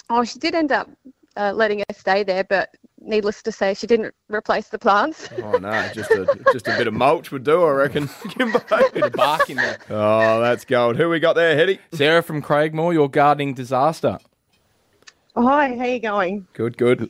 [0.10, 0.90] Oh, she did end up
[1.36, 2.70] uh, letting us stay there, but
[3.06, 5.30] needless to say, she didn't replace the plants.
[5.46, 8.08] Oh no, just a just a bit of mulch would do, I reckon.
[8.30, 8.60] Kimbo.
[8.94, 9.78] Bit of bark in there.
[9.90, 10.98] Oh, that's gold.
[10.98, 11.80] Who we got there, Hetty?
[11.94, 14.18] Sarah from Craigmore, your gardening disaster.
[15.38, 16.48] Hi, how you going?
[16.54, 17.10] Good, good.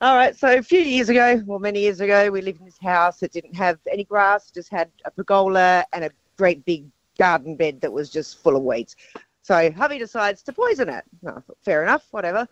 [0.00, 2.78] All right, so a few years ago, well, many years ago, we lived in this
[2.82, 6.86] house that didn't have any grass, just had a pergola and a great big
[7.18, 8.96] garden bed that was just full of weeds.
[9.42, 11.04] So hubby decides to poison it.
[11.22, 12.48] No, fair enough, whatever.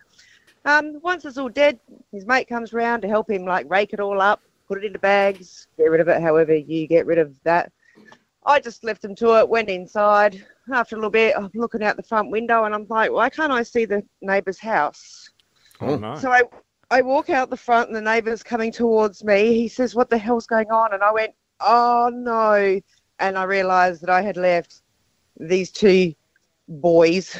[0.68, 1.81] Um, once it's all dead,
[2.12, 4.98] his mate comes round to help him like rake it all up, put it into
[4.98, 7.72] bags, get rid of it, however you get rid of that.
[8.44, 10.44] I just left him to it, went inside.
[10.70, 13.50] After a little bit, I'm looking out the front window and I'm like, why can't
[13.50, 15.31] I see the neighbour's house?
[15.81, 16.16] Oh, no.
[16.16, 16.42] So I,
[16.90, 19.54] I walk out the front and the neighbour's coming towards me.
[19.54, 20.92] He says, What the hell's going on?
[20.92, 22.78] And I went, Oh no.
[23.20, 24.83] And I realised that I had left
[25.40, 26.12] these two
[26.68, 27.38] boys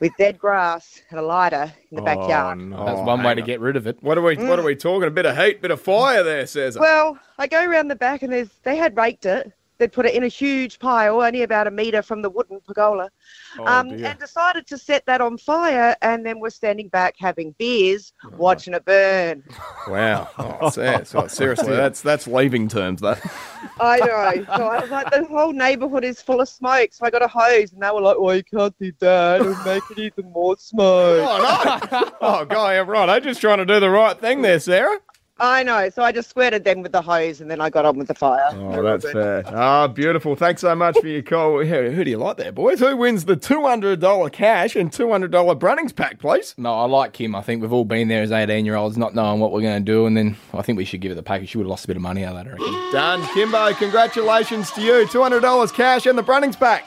[0.00, 2.60] with dead grass and a lighter in the backyard.
[2.74, 4.02] Oh, That's one way to get rid of it.
[4.02, 4.66] What are we what are mm.
[4.66, 5.08] we talking?
[5.08, 6.78] A bit of heat, bit of fire there, says.
[6.78, 9.52] Well, I go around the back and there's they had raked it.
[9.78, 13.10] They'd put it in a huge pile, only about a metre from the wooden pergola,
[13.58, 15.94] Oh, um, and decided to set that on fire.
[16.02, 19.42] And then we're standing back having beers, watching it burn.
[19.88, 20.28] Wow.
[20.38, 23.14] Oh, ser- so- seriously, that's that's leaving terms, though.
[23.80, 24.44] I know.
[24.56, 26.88] So I was like, the whole neighbourhood is full of smoke.
[26.92, 29.40] So I got a hose, and they were like, "Well, you can't do that.
[29.42, 32.10] It'll make it even more smoke." Oh no!
[32.20, 33.08] Oh, guy, I'm right.
[33.08, 34.98] I'm just trying to do the right thing there, Sarah.
[35.38, 35.90] I know.
[35.90, 38.14] So I just squirted them with the hose, and then I got on with the
[38.14, 38.48] fire.
[38.52, 39.42] Oh, that's fair.
[39.46, 40.34] Ah, beautiful.
[40.34, 41.62] Thanks so much for your call.
[41.62, 42.80] Who, who do you like there, boys?
[42.80, 46.54] Who wins the $200 cash and $200 Brunnings pack, please?
[46.56, 47.34] No, I like Kim.
[47.34, 49.84] I think we've all been there as 18 year olds, not knowing what we're going
[49.84, 50.06] to do.
[50.06, 51.50] And then I think we should give it the package.
[51.50, 52.92] She would have lost a bit of money out of that, I reckon.
[52.92, 53.34] Done.
[53.34, 55.06] Kimbo, congratulations to you.
[55.06, 56.84] $200 cash and the Brunnings pack.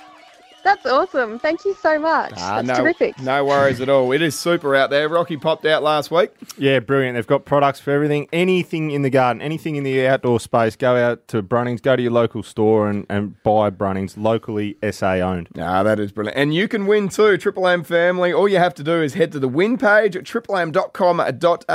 [0.64, 1.40] That's awesome.
[1.40, 2.34] Thank you so much.
[2.38, 3.20] Ah, That's no, terrific.
[3.22, 4.12] no worries at all.
[4.12, 5.08] It is super out there.
[5.10, 6.32] Rocky popped out last week.
[6.58, 7.16] Yeah, brilliant.
[7.16, 8.28] They've got products for everything.
[8.34, 12.02] Anything in the garden, anything in the outdoor space, go out to Brunnings, go to
[12.02, 15.50] your local store and, and buy Brunnings, locally SA owned.
[15.58, 16.38] Ah, that is brilliant.
[16.38, 18.34] And you can win too, Triple M family.
[18.34, 21.74] All you have to do is head to the win page at triplem.com.au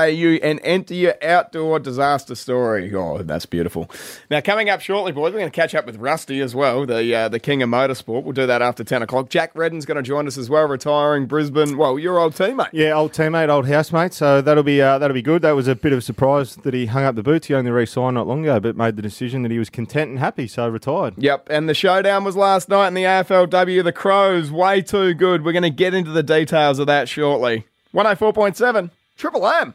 [0.48, 2.94] and enter your outdoor disaster story.
[2.94, 3.90] Oh, that's beautiful.
[4.30, 7.14] Now, coming up shortly, boys, we're going to catch up with Rusty as well, the
[7.14, 8.24] uh, the king of motorsport.
[8.24, 9.28] We'll do that after 10 o'clock.
[9.28, 11.76] Jack Redden's going to join us as well, retiring Brisbane.
[11.76, 12.70] Well, your old teammate.
[12.72, 14.12] Yeah, old teammate, old housemate.
[14.12, 15.42] So that'll be uh, that'll be good.
[15.42, 17.46] That was a bit of a surprise that he hung up the boots.
[17.46, 20.18] He only re-signed not long ago, but made the decision that he was content and
[20.18, 21.14] happy, so retired.
[21.18, 23.84] Yep, and the showdown was last night in the AFLW.
[23.84, 25.44] The Crows, way too good.
[25.44, 27.66] We're going to get into the details of that shortly.
[27.94, 29.74] 104.7, Triple M.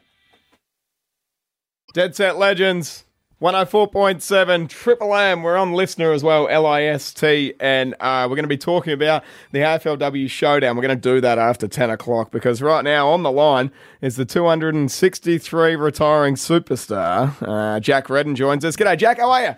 [1.94, 3.06] Dead Set Legends,
[3.42, 5.44] 104.7, Triple M.
[5.44, 8.58] We're on listener as well, L I S T, and uh, we're going to be
[8.58, 9.24] talking about
[9.54, 10.76] the AFLW showdown.
[10.76, 13.72] We're going to do that after 10 o'clock because right now on the line
[14.02, 17.34] is the 263 retiring superstar.
[17.42, 18.76] Uh, Jack Redden joins us.
[18.76, 19.20] G'day, Jack.
[19.20, 19.56] How are you?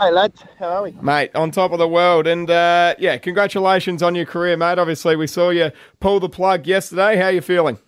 [0.00, 0.92] Hey lads, how are we?
[0.92, 2.26] Mate, on top of the world.
[2.26, 4.78] And uh, yeah, congratulations on your career, mate.
[4.78, 7.16] Obviously, we saw you pull the plug yesterday.
[7.16, 7.78] How are you feeling?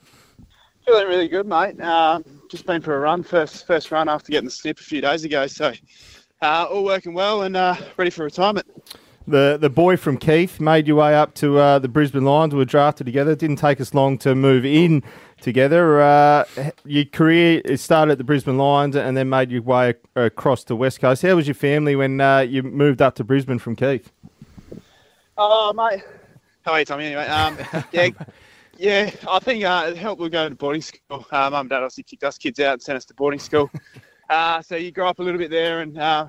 [0.84, 1.80] Feeling really good, mate.
[1.80, 5.00] Um, just been for a run, first first run after getting the snip a few
[5.00, 5.46] days ago.
[5.46, 5.72] So
[6.42, 8.66] uh, all working well and uh, ready for retirement.
[9.26, 12.52] The the boy from Keith made your way up to uh, the Brisbane Lions.
[12.52, 13.32] We were drafted together.
[13.32, 15.02] It didn't take us long to move in
[15.40, 16.02] together.
[16.02, 16.44] Uh,
[16.84, 20.76] your career it started at the Brisbane Lions and then made your way across to
[20.76, 21.22] West Coast.
[21.22, 24.12] How was your family when uh, you moved up to Brisbane from Keith?
[25.38, 26.02] Oh, mate.
[26.66, 27.06] How are you, Tommy?
[27.06, 27.56] Anyway, um,
[27.92, 28.10] yeah,
[28.82, 29.10] yeah.
[29.28, 30.20] I think uh, it helped.
[30.20, 31.26] We go to boarding school.
[31.30, 33.70] Uh, Mum and Dad obviously kicked us kids out and sent us to boarding school.
[34.30, 36.26] Uh, so you grow up a little bit there, and uh,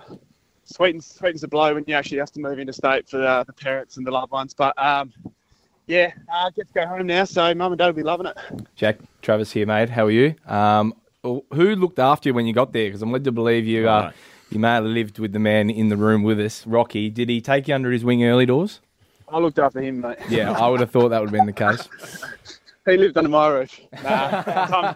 [0.66, 3.96] sweetens sweetens the blow when you actually have to move interstate for the, the parents
[3.96, 4.54] and the loved ones.
[4.54, 5.14] But um,
[5.88, 7.24] yeah, uh, get to go home now.
[7.24, 8.38] So Mum and Dad will be loving it.
[8.76, 9.90] Jack, Travis here, mate.
[9.90, 10.36] How are you?
[10.48, 12.88] Um, who looked after you when you got there?
[12.88, 14.12] Because I'm led to believe you uh,
[14.50, 17.10] you may have lived with the man in the room with us, Rocky.
[17.10, 18.82] Did he take you under his wing early doors?
[19.28, 20.18] I looked after him, mate.
[20.30, 21.88] Yeah, I would have thought that would have been the case.
[22.86, 23.80] he lived under my roof.
[24.04, 24.96] Nah, Tom,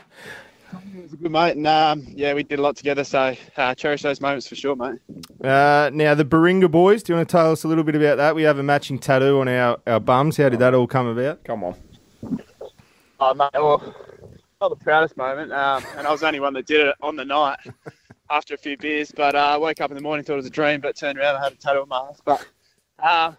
[0.72, 3.04] Tom was a good mate, and um, yeah, we did a lot together.
[3.04, 5.00] So uh, cherish those moments for sure, mate.
[5.44, 8.18] Uh, now, the Baringa boys, do you want to tell us a little bit about
[8.18, 8.36] that?
[8.36, 10.38] We have a matching tattoo on our, our bums.
[10.38, 11.44] How did that all come about?
[11.44, 11.76] Come on.
[13.20, 13.96] Oh, mate, well,
[14.62, 17.16] not the proudest moment, um, and I was the only one that did it on
[17.16, 17.58] the night
[18.30, 19.12] after a few beers.
[19.12, 21.18] But uh, I woke up in the morning, thought it was a dream, but turned
[21.18, 22.22] around and had a tattoo on my ass.
[22.24, 22.46] But
[23.00, 23.32] uh,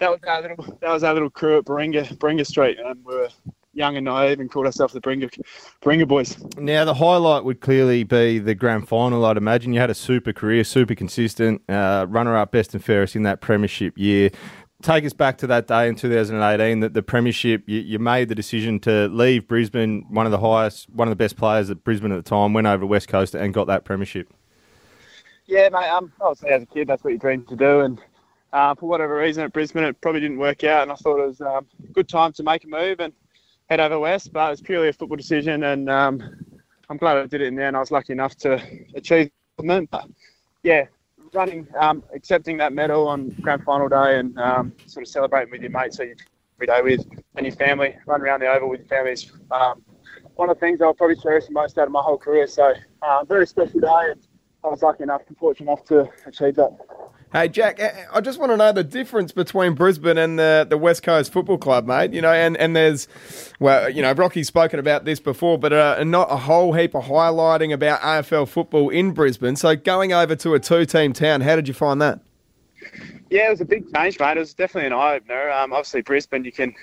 [0.00, 3.14] that was our little that was our little crew at Baringa, Baringa Street, and we
[3.14, 3.28] were
[3.72, 5.30] young and naive and called ourselves the Baringa,
[5.80, 6.36] Baringa Boys.
[6.56, 9.72] Now, the highlight would clearly be the grand final, I'd imagine.
[9.72, 13.40] You had a super career, super consistent, uh, runner up best and fairest in that
[13.40, 14.30] premiership year.
[14.82, 18.34] Take us back to that day in 2018 that the premiership, you, you made the
[18.34, 22.12] decision to leave Brisbane, one of the highest, one of the best players at Brisbane
[22.12, 24.32] at the time, went over to West Coast and got that premiership.
[25.46, 25.88] Yeah, mate.
[25.90, 28.00] Um, obviously as a kid, that's what you dreamed to do, and
[28.52, 31.26] uh, for whatever reason at Brisbane, it probably didn't work out, and I thought it
[31.26, 33.12] was um, a good time to make a move and
[33.68, 34.32] head over west.
[34.32, 36.22] But it was purely a football decision, and um,
[36.88, 38.62] I'm glad I did it in there, and I was lucky enough to
[38.94, 39.90] achieve it.
[39.90, 40.08] But
[40.62, 40.86] yeah,
[41.32, 45.62] running, um, accepting that medal on grand final day, and um, sort of celebrating with
[45.62, 46.04] your mates, so
[46.56, 49.82] every day with and your family, run around the oval with your family is um,
[50.34, 52.46] one of the things I'll probably cherish the most out of my whole career.
[52.46, 54.26] So uh, very special day, and
[54.64, 56.76] I was lucky enough and fortunate enough to achieve that.
[57.32, 57.80] Hey Jack,
[58.12, 61.58] I just want to know the difference between Brisbane and the, the West Coast Football
[61.58, 62.12] Club, mate.
[62.12, 63.06] You know, and, and there's,
[63.60, 67.04] well, you know, Rocky's spoken about this before, but uh, not a whole heap of
[67.04, 69.54] highlighting about AFL football in Brisbane.
[69.54, 72.18] So going over to a two team town, how did you find that?
[73.30, 74.36] Yeah, it was a big change, mate.
[74.36, 75.52] It was definitely an eye opener.
[75.52, 76.74] Um, obviously, Brisbane, you can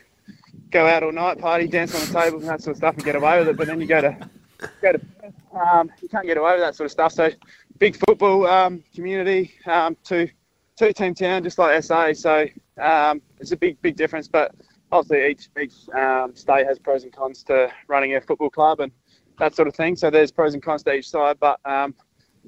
[0.71, 3.03] go out all night, party, dance on the tables, and that sort of stuff, and
[3.03, 3.57] get away with it.
[3.57, 4.17] But then you go to
[4.81, 5.01] go to
[5.59, 7.11] um, you can't get away with that sort of stuff.
[7.11, 7.31] So,
[7.79, 10.29] big football um, community, um, two
[10.77, 12.13] two team town, just like SA.
[12.13, 12.45] So
[12.81, 14.27] um, it's a big big difference.
[14.27, 14.55] But
[14.91, 18.91] obviously, each each um, state has pros and cons to running a football club and
[19.39, 19.95] that sort of thing.
[19.95, 21.95] So there's pros and cons to each side, but um,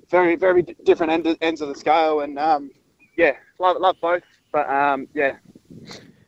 [0.10, 2.22] very very different end, ends of the scale.
[2.22, 2.72] And um,
[3.18, 4.24] yeah, love love both.
[4.52, 5.38] But um, yeah,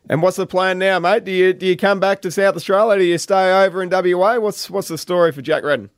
[0.08, 1.24] And what's the plan now, mate?
[1.24, 2.98] Do you do you come back to South Australia?
[2.98, 4.38] Do you stay over in WA?
[4.38, 5.90] What's what's the story for Jack Redden?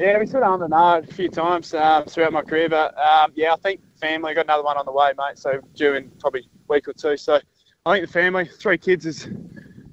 [0.00, 2.96] Yeah, we sort of on the nod a few times um, throughout my career, but
[2.98, 5.36] um, yeah, I think family got another one on the way, mate.
[5.38, 7.18] So due in probably a week or two.
[7.18, 7.38] So
[7.84, 9.28] I think the family, three kids, is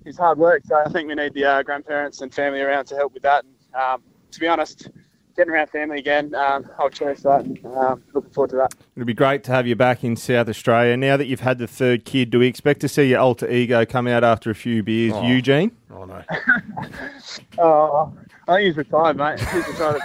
[0.06, 0.62] is hard work.
[0.66, 3.44] So I think we need the uh, grandparents and family around to help with that.
[3.44, 4.90] And um, to be honest,
[5.36, 7.42] getting around family again, um, I'll cherish that.
[7.44, 8.76] And um, looking forward to that.
[8.96, 10.96] It'll be great to have you back in South Australia.
[10.96, 13.86] Now that you've had the third kid, do we expect to see your alter ego
[13.86, 15.28] come out after a few beers, Oh.
[15.28, 15.76] Eugene?
[15.92, 16.24] Oh no.
[17.60, 18.14] Oh,
[18.48, 19.40] I he's retired, mate.
[19.40, 20.02] He's retired.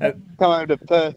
[0.00, 1.14] Come over to Perth.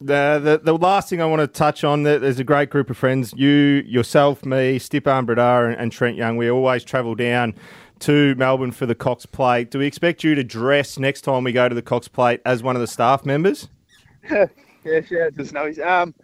[0.00, 2.90] The, the the last thing I want to touch on, there- there's a great group
[2.90, 3.32] of friends.
[3.36, 3.48] You,
[3.86, 6.36] yourself, me, Stipan Bradar, and, and Trent Young.
[6.36, 7.54] We always travel down
[8.00, 9.70] to Melbourne for the Cox Plate.
[9.70, 12.62] Do we expect you to dress next time we go to the Cox Plate as
[12.62, 13.68] one of the staff members?
[14.30, 14.46] yeah,
[14.84, 15.78] yeah, just Snowies.
[15.84, 16.14] Um,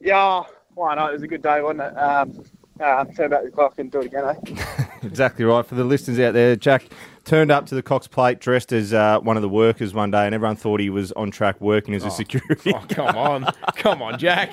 [0.00, 0.42] yeah,
[0.74, 1.10] why not?
[1.10, 1.98] It was a good day, wasn't it?
[1.98, 2.44] Um,
[2.80, 4.84] uh, turn back the clock and do it again, eh?
[5.02, 5.64] Exactly right.
[5.64, 6.84] For the listeners out there, Jack
[7.26, 10.24] turned up to the Cox Plate dressed as uh, one of the workers one day,
[10.24, 12.72] and everyone thought he was on track working as a security.
[12.74, 13.52] Oh, come on.
[13.74, 14.52] Come on, Jack.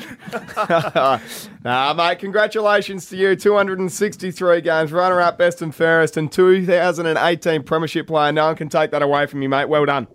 [1.64, 3.36] nah, mate, congratulations to you.
[3.36, 8.32] 263 games, runner up, best and fairest, and 2018 Premiership player.
[8.32, 9.70] No one can take that away from you, mate.
[9.70, 10.08] Well done.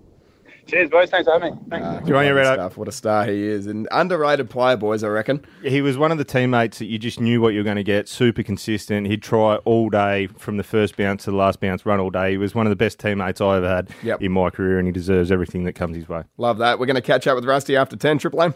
[0.69, 1.09] Cheers, boys.
[1.09, 1.61] Thanks for having me.
[1.71, 2.07] Thanks.
[2.07, 2.53] Good on you, Great Redo.
[2.55, 2.77] stuff.
[2.77, 3.67] What a star he is.
[3.67, 5.43] And underrated player, boys, I reckon.
[5.63, 7.83] He was one of the teammates that you just knew what you were going to
[7.83, 8.07] get.
[8.07, 9.07] Super consistent.
[9.07, 12.33] He'd try all day from the first bounce to the last bounce, run all day.
[12.33, 14.21] He was one of the best teammates I ever had Yep.
[14.23, 16.25] in my career, and he deserves everything that comes his way.
[16.37, 16.79] Love that.
[16.79, 18.55] We're going to catch up with Rusty after 10, Triple M.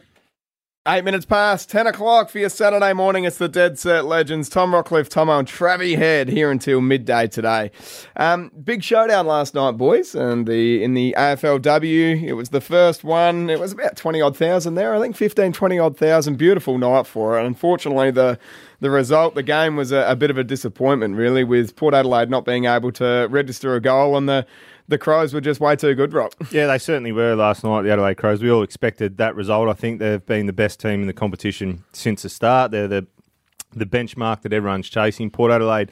[0.88, 3.22] Eight minutes past 10 o'clock for your Saturday morning.
[3.22, 4.48] It's the Dead Set Legends.
[4.48, 7.70] Tom Rockliff, Tomo, and Travie Head here until midday today.
[8.16, 12.24] Um, big showdown last night, boys, and the in the AFLW.
[12.24, 13.48] It was the first one.
[13.48, 14.92] It was about 20 odd thousand there.
[14.92, 16.34] I think 15, 20 odd thousand.
[16.34, 17.46] Beautiful night for it.
[17.46, 18.36] Unfortunately, the
[18.80, 22.28] the result, the game was a, a bit of a disappointment, really, with Port Adelaide
[22.28, 24.44] not being able to register a goal, on the
[24.88, 26.34] the Crows were just way too good, Rock.
[26.52, 28.42] Yeah, they certainly were last night, the Adelaide Crows.
[28.42, 29.68] We all expected that result.
[29.68, 32.70] I think they've been the best team in the competition since the start.
[32.70, 33.06] They're the
[33.74, 35.30] the benchmark that everyone's chasing.
[35.30, 35.90] Port Adelaide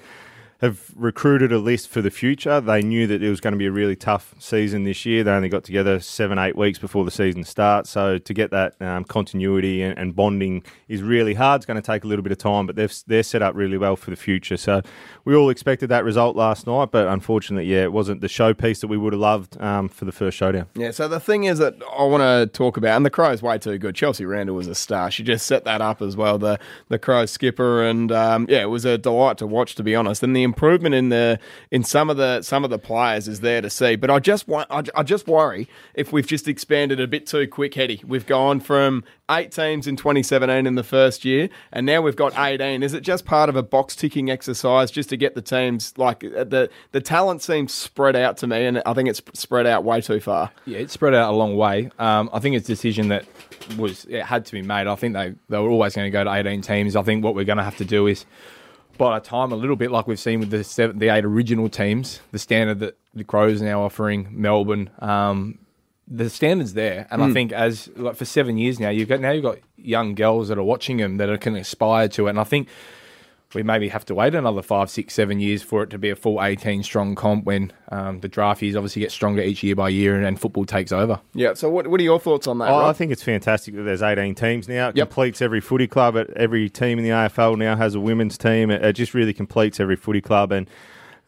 [0.60, 2.60] have recruited a list for the future.
[2.60, 5.24] They knew that it was going to be a really tough season this year.
[5.24, 7.88] They only got together seven, eight weeks before the season starts.
[7.88, 11.60] So to get that um, continuity and, and bonding is really hard.
[11.60, 13.78] It's going to take a little bit of time, but they've, they're set up really
[13.78, 14.58] well for the future.
[14.58, 14.82] So
[15.24, 18.88] we all expected that result last night, but unfortunately, yeah, it wasn't the showpiece that
[18.88, 20.66] we would have loved um, for the first showdown.
[20.74, 23.56] Yeah, so the thing is that I want to talk about, and the Crows way
[23.56, 23.94] too good.
[23.94, 25.10] Chelsea Randall was a star.
[25.10, 26.38] She just set that up as well.
[26.38, 29.94] The the Crows skipper, and um, yeah, it was a delight to watch, to be
[29.94, 30.22] honest.
[30.22, 31.38] And the improvement in the
[31.70, 33.96] in some of the some of the players is there to see.
[33.96, 37.46] But I just want I, I just worry if we've just expanded a bit too
[37.46, 38.02] quick heady.
[38.04, 42.36] We've gone from eight teams in 2017 in the first year, and now we've got
[42.36, 42.82] 18.
[42.82, 46.24] Is it just part of a box ticking exercise just to get the teams like
[46.24, 49.84] uh, the the talent seems spread out to me, and I think it's spread out
[49.84, 50.50] way too far.
[50.66, 51.90] Yeah, it's spread out a long way.
[51.98, 53.24] Um, I think it's a decision that
[53.76, 54.86] was it had to be made.
[54.86, 56.96] I think they they were always going to go to 18 teams.
[56.96, 58.24] I think what we're going to have to do is
[59.00, 61.68] by the time a little bit like we've seen with the seven, the eight original
[61.68, 64.90] teams, the standard that the Crows are now offering Melbourne.
[65.00, 65.58] Um,
[66.06, 67.30] the standards there, and I Hmm.
[67.30, 67.34] Mm.
[67.34, 70.58] think as like for seven years now, you've got now you've got young girls that
[70.58, 72.68] are watching them that are, can aspire to it, and I think
[73.54, 76.16] we maybe have to wait another five, six, seven years for it to be a
[76.16, 79.88] full eighteen strong comp when um, the draft years obviously get stronger each year by
[79.88, 81.20] year, and, and football takes over.
[81.34, 81.54] Yeah.
[81.54, 82.68] So what what are your thoughts on that?
[82.68, 84.88] Oh, I think it's fantastic that there's 18 teams now.
[84.88, 86.16] It completes every footy club.
[86.36, 88.70] Every team in the AFL now has a women's team.
[88.70, 90.52] It, it just really completes every footy club.
[90.52, 90.68] And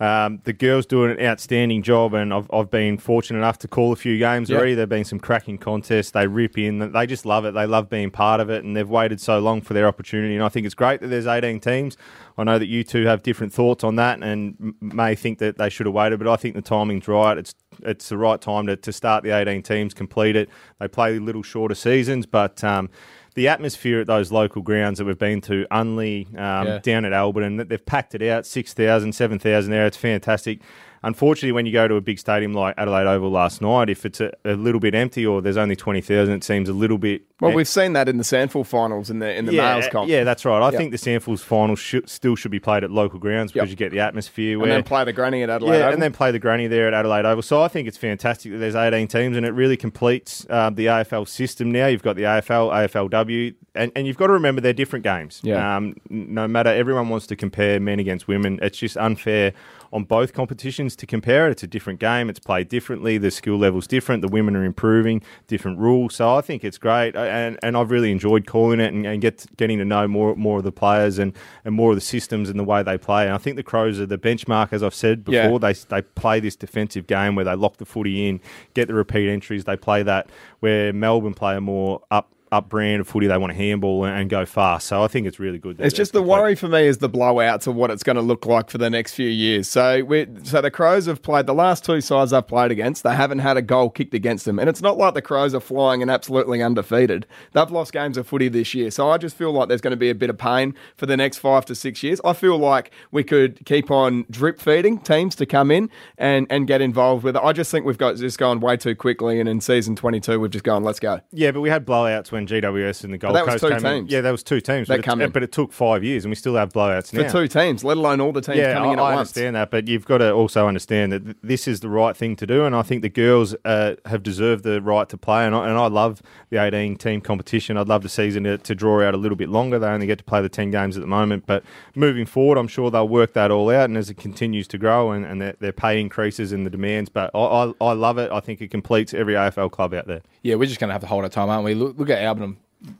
[0.03, 2.13] um, the girls do an outstanding job.
[2.15, 4.57] And I've, I've been fortunate enough to call a few games Yep.
[4.59, 4.75] already.
[4.75, 6.11] There've been some cracking contests.
[6.11, 6.91] They rip in.
[6.93, 7.55] They just love it.
[7.55, 8.65] They love being part of it.
[8.65, 10.35] And they've waited so long for their opportunity.
[10.35, 11.97] And I think it's great that there's 18 teams.
[12.37, 15.69] I know that you two have different thoughts on that and may think that they
[15.69, 17.39] should have waited, but I think the timing's right.
[17.39, 20.49] It's it's the right time to, to start the 18 teams, complete it.
[20.79, 22.91] They play little shorter seasons, but um,
[23.35, 26.79] the atmosphere at those local grounds that we've been to, Unley, um, Yeah.
[26.83, 29.87] down at Alberton, they've packed it out, 6,000, 7,000 there.
[29.87, 30.61] It's fantastic.
[31.05, 34.21] Unfortunately, when you go to a big stadium like Adelaide Oval last night, if it's
[34.21, 37.53] a, a little bit empty or there's only 20,000, it seems a little bit Well,
[37.53, 40.09] we've seen that in the SANFL finals in the in the yeah, males comp.
[40.09, 40.61] Yeah, that's right.
[40.63, 40.75] I Yep.
[40.79, 43.91] think the SANFLs final should, still should be played at local grounds because you get
[43.91, 44.61] the atmosphere.
[44.63, 45.79] and then play the granny at Adelaide.
[45.79, 45.93] yeah, Oval.
[45.95, 47.43] and then play the granny there at Adelaide Oval.
[47.43, 50.87] So I think it's fantastic that there's 18 teams and it really completes um, the
[50.87, 51.87] AFL system now.
[51.89, 55.41] You've got the AFL, AFLW, and, and you've got to remember they're different games.
[55.43, 55.77] Yeah.
[55.77, 58.59] Um, no matter, everyone wants to compare men against women.
[58.63, 59.53] It's just unfair
[59.93, 61.53] on both competitions to compare it.
[61.53, 62.31] It's a different game.
[62.31, 63.19] It's played differently.
[63.19, 64.23] The skill level's different.
[64.23, 66.15] The women are improving, different rules.
[66.15, 67.15] So I think it's great.
[67.15, 70.59] And, and I've really enjoyed calling it and, and get, getting to know more more
[70.59, 73.25] of the players and, and more of the systems and the way they play.
[73.27, 75.45] And I think the Crows are the benchmark, as I've said Yeah.
[75.45, 75.61] before.
[75.61, 78.41] They, they play this defensive game where they lock the footy in,
[78.75, 79.65] get the repeat entries.
[79.65, 83.27] They play that where Melbourne play a more up up brand of footy.
[83.27, 84.87] They want to handball and, and go fast.
[84.87, 85.79] So I think it's really good.
[85.79, 88.23] that It's just the worry for me is the blowouts of what it's going to
[88.23, 89.69] look like for the next few years.
[89.69, 93.03] So we so the Crows have played the last two sides I've played against.
[93.03, 95.61] They haven't had a goal kicked against them, and it's not like the Crows are
[95.61, 97.27] flying and absolutely undefeated.
[97.53, 99.97] They've lost games of footy this year, so I just feel like there's going to
[99.97, 102.21] be a bit of pain for the next five to six years.
[102.23, 105.89] I feel like we could keep on drip feeding teams to come in
[106.19, 107.43] and and get involved with it.
[107.43, 110.51] I just think we've got just gone way too quickly, and in season 22 we've
[110.51, 111.21] just gone let's go.
[111.33, 113.87] Yeah, but we had blowouts when GWS and the Gold that was Coast two came
[113.87, 114.01] in.
[114.01, 114.13] teams.
[114.13, 114.89] Yeah, that was two teams.
[114.89, 115.31] That but, come it, in.
[115.31, 117.21] but it took five years, and we still have blowouts now.
[117.21, 117.33] For now.
[117.33, 119.19] two teams, let alone all the teams yeah, coming I, in at I once.
[119.31, 122.37] understand that, but you've got to also understand that th- this is the right thing
[122.37, 125.55] to do, and I think the girls uh, have deserved the right to play, and
[125.55, 127.77] I, and I love the 18 team competition.
[127.77, 129.79] I'd love the season to, to draw out a little bit longer.
[129.79, 132.69] They only get to play the 10 games at the moment, but moving forward, I'm
[132.69, 135.55] sure they'll work that all out, and as it continues to grow, and, and their,
[135.61, 138.31] their pay increases and the demands, but I, I, I love it.
[138.31, 140.23] I think it completes every AFL club out there.
[140.43, 141.75] Yeah, we're just going to have to hold our time, aren't we?
[141.75, 142.19] Look, look at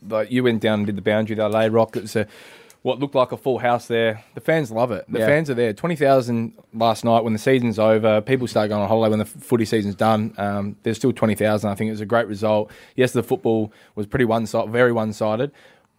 [0.09, 1.97] Like you went down and did the boundary the other day, Rock.
[1.97, 2.27] It's a
[2.83, 4.25] what looked like a full house there.
[4.35, 5.05] The fans love it.
[5.09, 5.27] The Yeah.
[5.27, 5.73] fans are there.
[5.73, 8.21] Twenty thousand last night when the season's over.
[8.21, 10.35] People start going on holiday when the footy season's done.
[10.37, 11.71] Um, there's still twenty thousand.
[11.71, 12.71] I think it was a great result.
[12.97, 15.53] Yes, the football was pretty one sided, very one sided.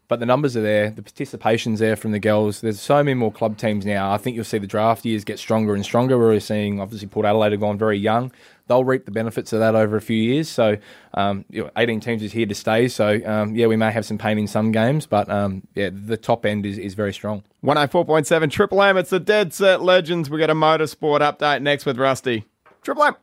[0.09, 2.59] But the numbers are there, the participation's there from the girls.
[2.61, 4.11] There's so many more club teams now.
[4.11, 6.19] I think you'll see the draft years get stronger and stronger.
[6.19, 8.31] We're seeing obviously Port Adelaide have gone very young.
[8.67, 10.47] They'll reap the benefits of that over a few years.
[10.49, 10.77] So,
[11.13, 12.87] um, you know, 18 teams is here to stay.
[12.87, 16.17] So, um, yeah, we may have some pain in some games, but um, yeah, the
[16.17, 17.43] top end is, is very strong.
[17.63, 18.97] 104.7 Triple M.
[18.97, 20.29] It's the Dead Set Legends.
[20.29, 22.45] We got a motorsport update next with Rusty.
[22.81, 23.15] Triple M.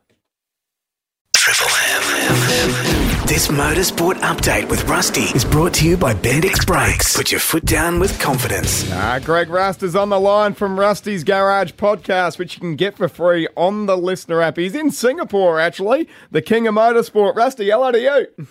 [3.31, 7.15] This motorsport update with Rusty is brought to you by Bendix Brakes.
[7.15, 8.91] Put your foot down with confidence.
[8.91, 12.97] Uh, Greg Rust is on the line from Rusty's Garage podcast, which you can get
[12.97, 14.57] for free on the listener app.
[14.57, 17.37] He's in Singapore, actually, the king of motorsport.
[17.37, 18.47] Rusty, hello to you.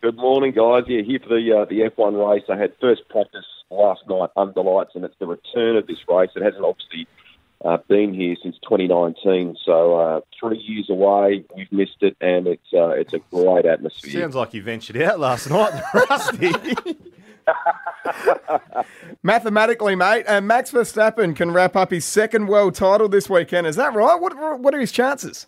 [0.00, 0.84] Good morning, guys.
[0.88, 2.44] Yeah, here for the uh, the F1 race.
[2.48, 6.30] I had first practice last night under lights, and it's the return of this race.
[6.34, 7.06] It hasn't obviously
[7.64, 11.44] uh, been here since 2019, so uh, three years away.
[11.56, 14.20] We've missed it, and it's uh, it's a great atmosphere.
[14.22, 16.52] Sounds like you ventured out last night, Rusty.
[19.22, 23.66] Mathematically, mate, and Max Verstappen can wrap up his second world title this weekend.
[23.66, 24.20] Is that right?
[24.20, 25.46] What, what are his chances?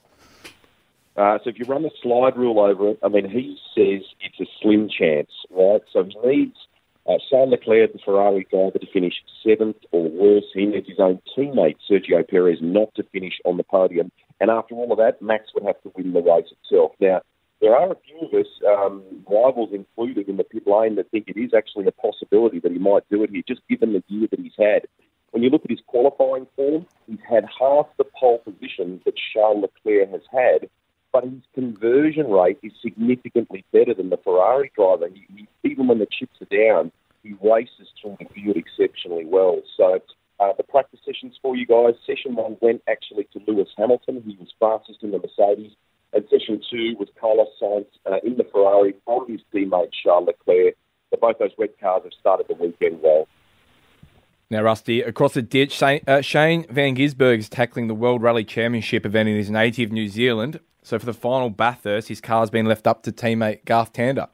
[1.16, 4.40] Uh, so if you run the slide rule over it, I mean, he says it's
[4.40, 5.80] a slim chance, right?
[5.92, 6.56] So he needs
[7.06, 9.14] Uh, Charles Leclerc, the Ferrari driver, to finish
[9.46, 10.44] seventh or worse.
[10.54, 14.10] He needs his own teammate, Sergio Perez, not to finish on the podium.
[14.40, 16.92] And after all of that, Max would have to win the race itself.
[17.00, 17.20] Now,
[17.60, 21.28] there are a few of us, um, rivals included in the pit lane, that think
[21.28, 24.26] it is actually a possibility that he might do it here, just given the year
[24.30, 24.86] that he's had.
[25.30, 29.62] When you look at his qualifying form, he's had half the pole positions that Charles
[29.62, 30.70] Leclerc has had,
[31.14, 35.08] but his conversion rate is significantly better than the Ferrari driver.
[35.08, 35.24] He,
[35.62, 36.90] he, even when the chips are down,
[37.22, 39.62] he races through the field exceptionally well.
[39.76, 40.00] So
[40.40, 44.24] uh, the practice sessions for you guys, session one went actually to Lewis Hamilton.
[44.26, 45.70] He was fastest in the Mercedes.
[46.12, 50.74] And session two was Carlos Sainz uh, in the Ferrari on his teammate Charles Leclerc.
[51.10, 53.28] So both those red cars have started the weekend well.
[54.50, 58.44] Now, Rusty, across the ditch, Shane, uh, Shane Van Gisbergen is tackling the World Rally
[58.44, 60.58] Championship event in his native New Zealand.
[60.84, 64.28] So for the final Bathurst, his car's been left up to teammate Garth Tander.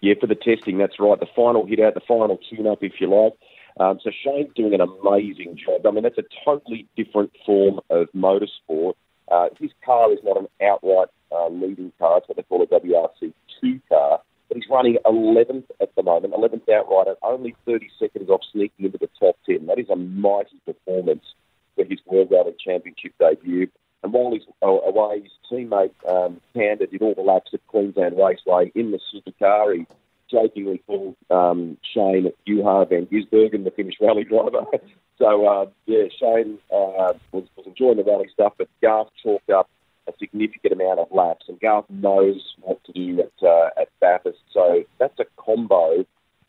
[0.00, 1.18] Yeah, for the testing, that's right.
[1.18, 3.32] The final hit out, the final tune-up, if you like.
[3.80, 5.84] Um, so Shane's doing an amazing job.
[5.86, 8.94] I mean, that's a totally different form of motorsport.
[9.28, 12.18] Uh, his car is not an outright uh, leading car.
[12.18, 14.20] It's what they call a WRC2 car.
[14.48, 18.86] But he's running 11th at the moment, 11th outright, and only 30 seconds off sneaking
[18.86, 19.66] into the top 10.
[19.66, 21.24] That is a mighty performance
[21.74, 23.68] for his World Rally Championship debut.
[24.04, 28.70] And while he's away, his teammate um, Tander did all the laps at Queensland Raceway
[28.74, 29.74] in the supercar.
[29.74, 29.86] He
[30.30, 34.66] jokingly called um, Shane Juha Van Gisbergen the Finnish rally driver.
[35.18, 39.70] so, uh, yeah, Shane uh, was, was enjoying the rally stuff, but Garth chalked up
[40.06, 44.38] a significant amount of laps, and Garth knows what to do at, uh, at Bathurst.
[44.52, 46.04] So that's a combo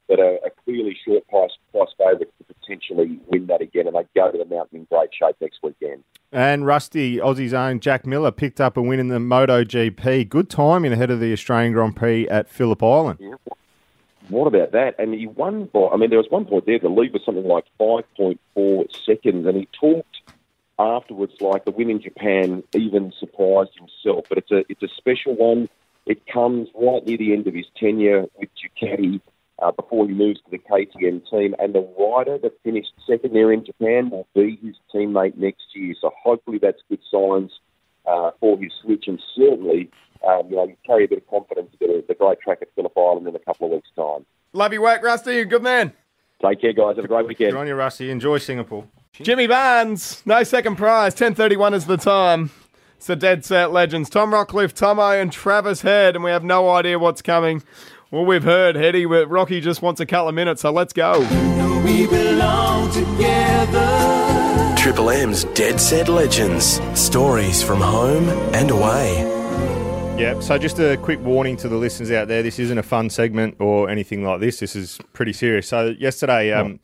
[0.10, 4.06] that are, are clearly short price price favourites to potentially win that again, and they
[4.16, 6.04] go to the mountain in great shape next weekend.
[6.32, 10.28] And Rusty, Aussie's own Jack Miller picked up a win in the MotoGP.
[10.28, 13.20] Good timing ahead of the Australian Grand Prix at Phillip Island.
[13.22, 13.36] Yeah.
[14.30, 14.96] What about that?
[14.98, 17.48] And he won by, I mean, there was one point there, the lead was something
[17.48, 20.18] like 5.4 seconds, and he talked
[20.80, 24.26] afterwards like the win in Japan even surprised himself.
[24.28, 25.70] But it's a, it's a special one.
[26.06, 29.22] It comes right near the end of his tenure with Ducati
[29.60, 31.56] uh, before he moves to the KTM team.
[31.60, 35.96] And the rider that finished second there in Japan will be his teammate next year.
[36.00, 37.52] So hopefully that's good signs
[38.06, 39.90] uh, for his switch, and certainly
[40.28, 42.68] um, you know you carry a bit of confidence to get the great track at
[42.76, 44.26] Phillip Island in a couple of weeks' time.
[44.54, 45.36] Love your work, Rusty.
[45.36, 45.94] You're good man.
[46.42, 46.98] Take care, guys.
[46.98, 47.52] Have a great weekend.
[47.52, 48.12] Good on you, Rusty.
[48.12, 48.86] Enjoy Singapore.
[49.14, 51.16] Jimmy Barnes, no second prize.
[51.16, 52.52] 10.31 is the time.
[52.98, 54.10] It's the Dead Set Legends.
[54.10, 57.64] Tom Rockliff, Tomo, and Travis Head, and we have no idea what's coming.
[58.16, 61.20] Well, we've heard, Heady, Rocky just wants a couple of minutes, so let's go.
[61.84, 64.74] We belong together.
[64.78, 66.80] Triple M's Dead Set Legends.
[66.98, 69.18] Stories from home and away.
[70.18, 70.44] Yep.
[70.44, 73.58] So just a quick warning to the listeners out there: this isn't a fun segment
[73.60, 74.60] or anything like this.
[74.60, 75.68] This is pretty serious.
[75.68, 76.80] So yesterday, um,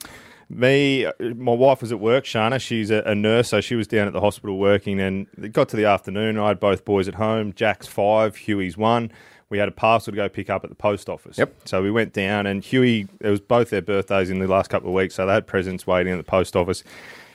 [0.50, 2.26] me, my wife was at work.
[2.26, 5.00] Shana, she's a, a, nurse, so she was down at the hospital working.
[5.00, 6.38] And it got to the afternoon.
[6.38, 7.54] I had both boys at home.
[7.54, 9.14] Jack's five, Huey's one.
[9.52, 11.38] We had a parcel to go pick up at the post office.
[11.38, 11.54] Yep.
[11.66, 13.08] So we went down, and Huey.
[13.20, 15.86] It was both their birthdays in the last couple of weeks, so they had presents
[15.86, 16.86] waiting at the post office.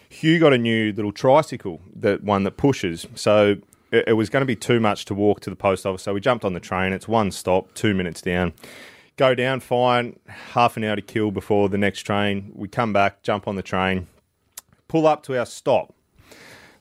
[0.09, 3.07] Hugh got a new little tricycle, that one that pushes.
[3.15, 3.57] So
[3.93, 6.03] it, it was going to be too much to walk to the post office.
[6.03, 6.95] So we jumped on the train.
[6.95, 8.55] It's one stop, two minutes down.
[9.17, 10.19] Go down, fine.
[10.27, 12.51] Half an hour to kill before the next train.
[12.55, 14.07] We come back, jump on the train,
[14.89, 15.93] pull up to our stop.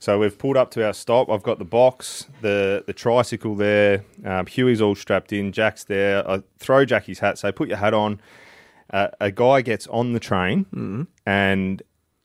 [0.06, 1.32] So we've pulled up to our stop.
[1.32, 4.06] I've got the box, the the tricycle there.
[4.24, 5.52] Um, Huey's all strapped in.
[5.52, 6.30] Jack's there.
[6.30, 7.40] I throw Jackie's hat.
[7.40, 8.22] Say, put your hat on.
[8.92, 10.68] Uh, a guy gets on the train,
[11.26, 11.82] and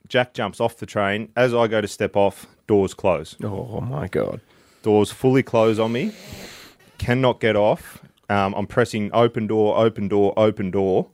[0.09, 1.33] Jack jumps off the train.
[1.35, 3.35] As I go to step off, doors close.
[3.43, 4.43] Oh my god!
[4.83, 6.13] Doors fully close on me.
[6.99, 8.03] Cannot get off.
[8.29, 11.09] Um, I'm pressing open door, open door, open door.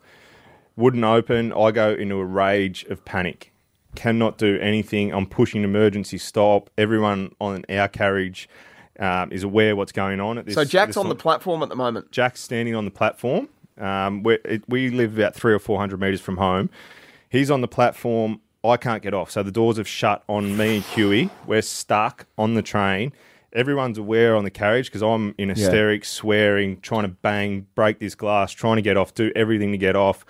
[0.74, 1.52] Wouldn't open.
[1.52, 3.52] I go into a rage of panic.
[3.97, 5.12] Cannot do anything.
[5.12, 6.70] I'm pushing emergency stop.
[6.78, 8.49] Everyone on our carriage
[9.01, 10.38] um, is aware what's going on.
[10.38, 12.12] At this, So Jack's this on the platform at the moment.
[12.12, 13.49] Jack's standing on the platform.
[13.78, 16.70] Um, we it, we live about three or four hundred meters from home.
[17.28, 18.40] He's on the platform.
[18.64, 19.30] I can't get off.
[19.30, 21.30] So the doors have shut on me and Huey.
[21.47, 23.12] We're stuck on the train.
[23.53, 28.14] Everyone's aware on the carriage because I'm in hysterics, swearing, trying to bang, break this
[28.14, 30.26] glass, trying to get off, do everything to get off.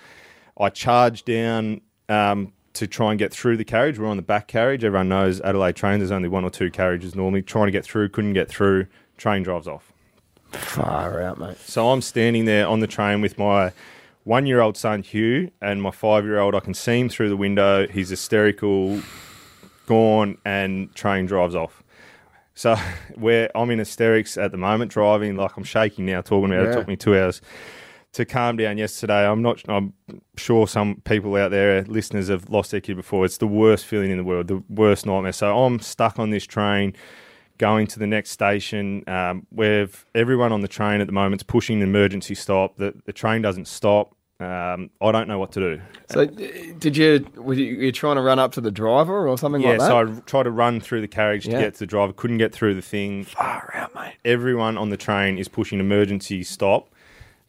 [0.58, 3.98] I charge down um, to try and get through the carriage.
[3.98, 4.84] We're on the back carriage.
[4.84, 6.00] Everyone knows Adelaide trains.
[6.00, 7.42] There's only one or two carriages normally.
[7.42, 8.86] Trying to get through, couldn't get through.
[9.16, 9.92] Train drives off.
[10.52, 11.58] Far out, mate.
[11.58, 13.72] So I'm standing there on the train with my
[14.24, 16.54] one year old son, Hugh, and my five year old.
[16.54, 17.86] I can see him through the window.
[17.88, 19.00] He's hysterical,
[19.86, 21.82] gone, and train drives off.
[22.54, 22.76] So
[23.14, 26.70] where I'm in hysterics at the moment, driving like I'm shaking now, talking about it.
[26.70, 27.40] It took me two hours
[28.16, 29.26] to calm down yesterday.
[29.26, 29.62] I'm not.
[29.68, 29.92] I'm
[30.36, 33.24] sure some people out there, listeners, have lost their kid before.
[33.24, 35.32] It's the worst feeling in the world, the worst nightmare.
[35.32, 36.94] So I'm stuck on this train,
[37.58, 39.04] going to the next station.
[39.06, 42.78] Um, where everyone on the train at the moment is pushing the emergency stop.
[42.78, 44.14] The the train doesn't stop.
[44.38, 45.82] Um, I don't know what to do.
[46.10, 46.26] So, uh,
[46.78, 49.70] did you were you, you trying to run up to the driver or something yeah,
[49.70, 49.84] like that?
[49.84, 50.06] Yeah.
[50.06, 51.56] so I tried to run through the carriage Yeah.
[51.56, 52.12] to get to the driver.
[52.12, 53.24] Couldn't get through the thing.
[53.24, 54.14] Far out, mate.
[54.26, 56.90] Everyone on the train is pushing emergency stop,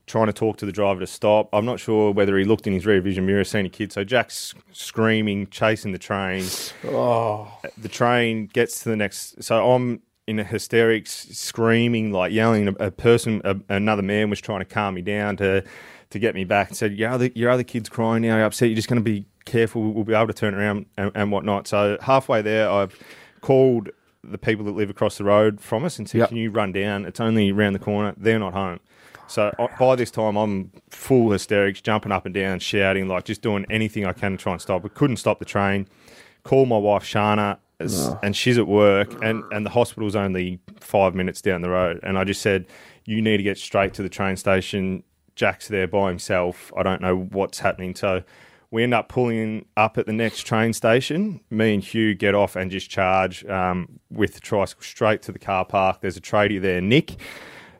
[0.07, 1.49] trying to talk to the driver to stop.
[1.53, 3.91] I'm not sure whether he looked in his rear vision mirror, seen a kid.
[3.91, 6.45] So Jack's screaming, chasing the train.
[6.85, 7.51] Oh.
[7.77, 9.43] The train gets to the next.
[9.43, 12.69] So I'm in a hysterics, screaming, like yelling.
[12.69, 15.63] A, a person, a, another man was trying to calm me down to
[16.09, 18.37] to get me back and said, "Your other, your other kid's crying now.
[18.37, 18.69] You're upset.
[18.69, 19.91] You're just going to be careful.
[19.91, 22.97] We'll be able to turn around and, and whatnot." So halfway there, I've
[23.41, 23.89] called
[24.23, 26.29] the people that live across the road from us and said, Yep.
[26.29, 27.05] "Can you run down?
[27.05, 28.13] It's only around the corner.
[28.17, 28.79] They're not home."
[29.27, 33.65] So by this time, I'm full hysterics, jumping up and down, shouting, like just doing
[33.69, 34.83] anything I can to try and stop.
[34.83, 35.87] We couldn't stop the train.
[36.43, 38.19] Call my wife Shana, Oh.
[38.23, 41.99] and she's at work, and and the hospital's only five minutes down the road.
[42.01, 42.65] And I just said,
[43.05, 45.03] "You need to get straight to the train station."
[45.35, 46.71] Jack's there by himself.
[46.75, 47.93] I don't know what's happening.
[47.93, 48.23] So
[48.71, 51.41] we end up pulling up at the next train station.
[51.51, 55.37] Me and Hugh get off and just charge um, with the tricycle straight to the
[55.37, 56.01] car park.
[56.01, 57.17] There's a tradie there, Nick,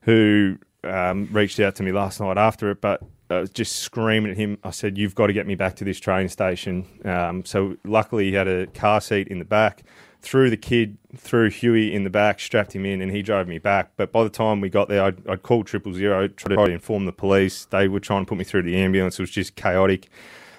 [0.04, 4.32] who um, reached out to me last night after it, but I was just screaming
[4.32, 4.58] at him.
[4.64, 8.26] I said, "You've got to get me back to this train station." Um, so luckily,
[8.26, 9.84] he had a car seat in the back.
[10.22, 13.60] Threw the kid threw Huey in the back, strapped him in, and he drove me
[13.60, 13.92] back.
[13.98, 17.06] But by the time we got there, I'd, I'd called triple zero, tried to inform
[17.06, 17.66] the police.
[17.66, 19.20] They were trying to put me through the ambulance.
[19.20, 20.10] It was just chaotic.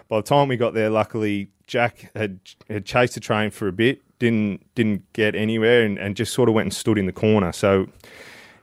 [0.09, 3.73] By the time we got there, luckily Jack had had chased the train for a
[3.73, 7.13] bit, didn't didn't get anywhere, and, and just sort of went and stood in the
[7.13, 7.53] corner.
[7.53, 7.89] So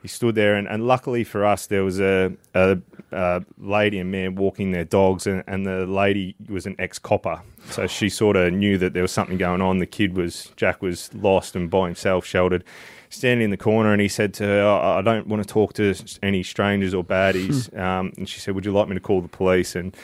[0.06, 2.78] he stood there, and, and luckily for us, there was a, a,
[3.10, 7.42] a lady and man walking their dogs, and, and the lady was an ex copper,
[7.70, 9.78] so she sort of knew that there was something going on.
[9.78, 12.62] The kid was Jack was lost and by himself, sheltered,
[13.10, 15.72] standing in the corner, and he said to her, "I I don't want to talk
[15.74, 19.22] to any strangers or baddies," um, and she said, "Would you like me to call
[19.22, 19.96] the police?" and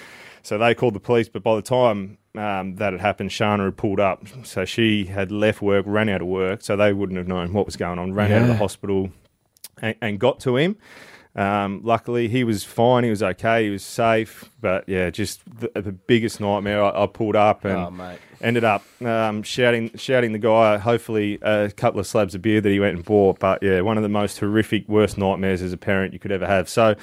[0.42, 3.76] so they called the police, but by the time um, that had happened, Shana had
[3.76, 4.26] pulled up.
[4.42, 7.66] So she had left work, ran out of work, so they wouldn't have known what
[7.66, 8.12] was going on.
[8.14, 9.12] Ran out of the hospital
[9.82, 10.76] and, and got to him.
[11.34, 13.04] Um, luckily, he was fine.
[13.04, 13.64] He was okay.
[13.64, 14.50] He was safe.
[14.60, 16.82] But yeah, just the, the biggest nightmare.
[16.84, 17.90] I, I pulled up and Oh,
[18.42, 20.76] ended up um, shouting, shouting the guy.
[20.76, 23.38] Hopefully, a couple of slabs of beer that he went and bought.
[23.38, 26.46] But yeah, one of the most horrific, worst nightmares as a parent you could ever
[26.46, 26.68] have.
[26.68, 26.94] So.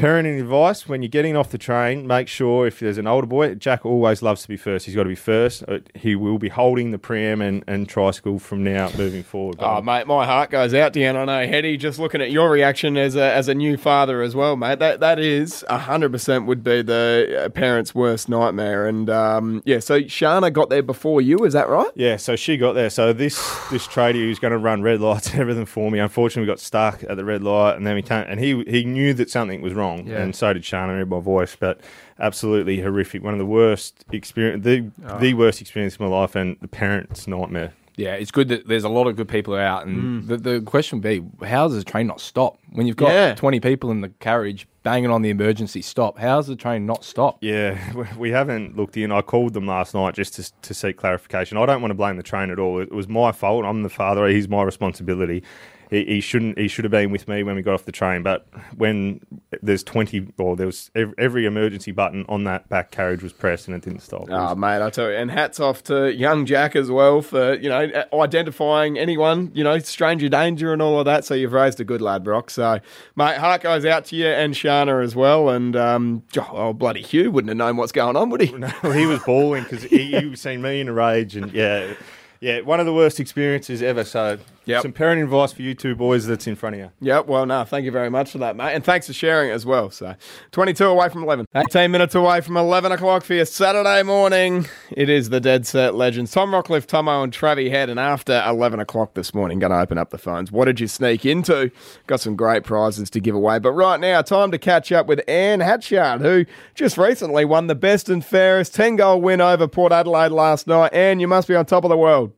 [0.00, 3.54] Parenting advice: When you're getting off the train, make sure if there's an older boy,
[3.54, 4.86] Jack always loves to be first.
[4.86, 5.62] He's got to be first.
[5.68, 9.56] Uh, He will be holding the pram and, and tricycle from now moving forward.
[9.58, 11.06] Oh, mate, my heart goes out to you.
[11.06, 14.22] And I know, Hetty, just looking at your reaction as a, as a new father
[14.22, 18.86] as well, mate, that, that is 100% would be the uh, parent's worst nightmare.
[18.86, 21.90] And um, yeah, so Shana got there before you, is that right?
[21.94, 22.88] Yeah, so she got there.
[22.88, 23.36] So this
[23.70, 26.60] this tradie who's going to run red lights and everything for me, unfortunately, we got
[26.60, 28.30] stuck at the red light, and then we can't.
[28.30, 30.22] And he he knew that something was wrong, Yeah.
[30.22, 30.88] and so did Shana.
[30.98, 31.80] Heard my voice, but
[32.18, 33.22] absolutely horrific.
[33.22, 35.18] One of the worst experience, the Oh.
[35.18, 37.72] the worst experience of my life, and the parents' nightmare.
[37.96, 40.26] Yeah, it's good that there's a lot of good people out, and Mm.
[40.28, 43.34] the, the question would be, how does the train not stop when you've got Yeah.
[43.34, 46.18] 20 people in the carriage banging on the emergency stop?
[46.18, 47.36] How's the train not stop?
[47.42, 49.12] Yeah, we- we haven't looked in.
[49.12, 51.58] I called them last night just to, to seek clarification.
[51.58, 52.80] I don't want to blame the train at all.
[52.80, 53.66] It was my fault.
[53.66, 54.26] I'm the father.
[54.28, 55.42] He's my responsibility.
[55.90, 56.58] He, he shouldn't.
[56.58, 58.22] He should have been with me when we got off the train.
[58.22, 59.20] But when
[59.62, 63.66] there's 20 or there was every, every emergency button on that back carriage was pressed
[63.66, 64.26] and it didn't stop.
[64.30, 65.16] Oh, mate, I tell you.
[65.16, 69.78] And hats off to young Jack as well for, you know, identifying anyone, you know,
[69.78, 71.24] stranger danger and all of that.
[71.24, 72.50] So you've raised a good lad, Brock.
[72.50, 72.80] So,
[73.16, 75.48] mate, heart goes out to you and Shana as well.
[75.48, 78.50] And, um, oh, bloody Hugh wouldn't have known what's going on, would he?
[78.60, 81.94] No, he was bawling because he, he was seen me in a rage, and yeah,
[82.40, 84.04] yeah, one of the worst experiences ever.
[84.04, 84.38] So,
[84.80, 86.90] some parenting advice for you two boys that's in front of you.
[87.00, 88.74] Yeah, well, no, thank you very much for that, mate.
[88.74, 89.90] And thanks for sharing it as well.
[89.90, 90.14] So,
[90.52, 91.46] 22 away from 11.
[91.54, 94.66] 18 minutes away from 11 o'clock for your Saturday morning.
[94.90, 96.30] It is the Dead Set Legends.
[96.30, 97.90] Tom Rockliff, Tomo, and Travie Head.
[97.90, 100.52] And after 11 o'clock this morning, going to open up the phones.
[100.52, 101.70] What did you sneak into?
[102.06, 103.58] Got some great prizes to give away.
[103.58, 106.44] But right now, time to catch up with Anne Hatchard, who
[106.74, 110.92] just recently won the best and fairest 10 goal win over Port Adelaide last night.
[110.92, 112.32] Anne, you must be on top of the world.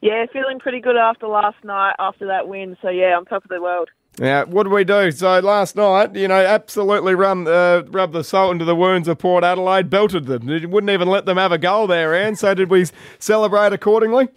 [0.00, 2.76] Yeah, feeling pretty good after last night, after that win.
[2.80, 3.90] So yeah, on top of the world.
[4.18, 5.10] Yeah, what did we do?
[5.12, 9.18] So last night, you know, absolutely run, uh, rubbed the salt into the wounds of
[9.18, 10.46] Port Adelaide, belted them.
[10.46, 12.36] They Wouldn't even let them have a goal there, Anne.
[12.36, 12.86] So did we
[13.18, 14.28] celebrate accordingly?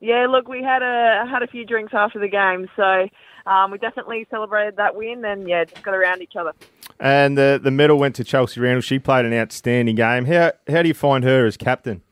[0.00, 3.08] Yeah, look, we had a had a few drinks after the game, so
[3.50, 6.52] um, we definitely celebrated that win, and yeah, just got around each other.
[7.00, 8.82] And the the medal went to Chelsea Randall.
[8.82, 10.26] She played an outstanding game.
[10.26, 12.02] How how do you find her as captain?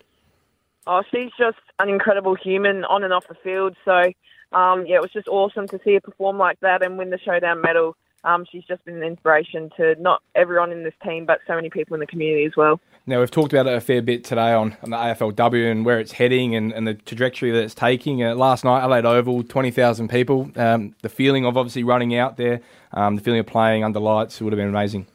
[0.87, 3.77] Oh, she's just an incredible human on and off the field.
[3.85, 4.13] So,
[4.57, 7.19] um, yeah, it was just awesome to see her perform like that and win the
[7.19, 7.97] showdown medal.
[8.25, 11.69] Um, she's just been an inspiration to not everyone in this team, but so many
[11.69, 12.81] people in the community as well.
[13.07, 16.01] Now, we've talked about it a fair bit today on, on the AFLW and where
[16.01, 18.25] it's heading and, and the trajectory that it's taking.
[18.25, 20.51] Uh, last night, Adelaide Oval, 20,000 people.
[20.57, 22.63] Um, the feeling of obviously running out there,
[22.93, 25.07] um, the feeling of playing under lights would have been amazing.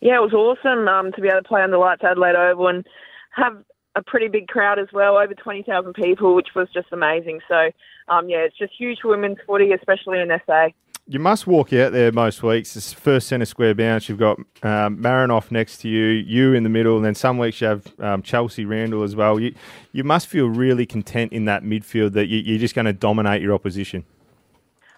[0.00, 2.66] Yeah, it was awesome um, to be able to play under lights at Adelaide Oval
[2.66, 2.86] and
[3.30, 3.62] have
[3.98, 7.40] a pretty big crowd as well, over 20,000 people, which was just amazing.
[7.48, 7.70] So,
[8.08, 10.68] um, yeah, it's just huge women's footy, especially in SA.
[11.10, 12.76] You must walk out there most weeks.
[12.76, 14.08] It's first centre square bounce.
[14.08, 17.60] You've got um, Marinoff next to you, you in the middle, and then some weeks
[17.60, 19.40] you have um, Chelsea Randall as well.
[19.40, 19.54] You
[19.92, 23.40] you must feel really content in that midfield that you, you're just going to dominate
[23.40, 24.04] your opposition.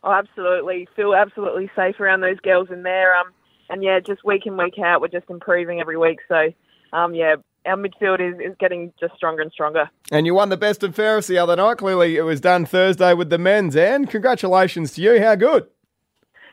[0.02, 0.88] Oh, absolutely.
[0.96, 3.16] Feel absolutely safe around those girls in there.
[3.16, 3.30] Um,
[3.68, 6.18] and yeah, just week in, week out, we're just improving every week.
[6.28, 6.52] So,
[6.92, 7.36] um, yeah,
[7.66, 9.90] our midfield is, is getting just stronger and stronger.
[10.10, 11.78] And you won the best and fairest the other night.
[11.78, 13.76] Clearly, it was done Thursday with the men's.
[13.76, 15.20] And congratulations to you.
[15.22, 15.66] How good?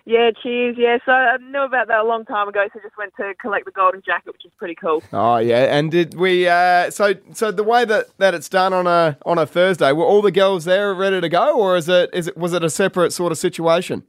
[0.05, 0.77] Yeah, cheers.
[0.79, 3.65] Yeah, so I knew about that a long time ago, so just went to collect
[3.65, 5.03] the golden jacket, which is pretty cool.
[5.11, 6.47] Oh yeah, and did we?
[6.47, 10.05] Uh, so so the way that, that it's done on a on a Thursday, were
[10.05, 12.69] all the girls there ready to go, or is it is it was it a
[12.69, 14.03] separate sort of situation?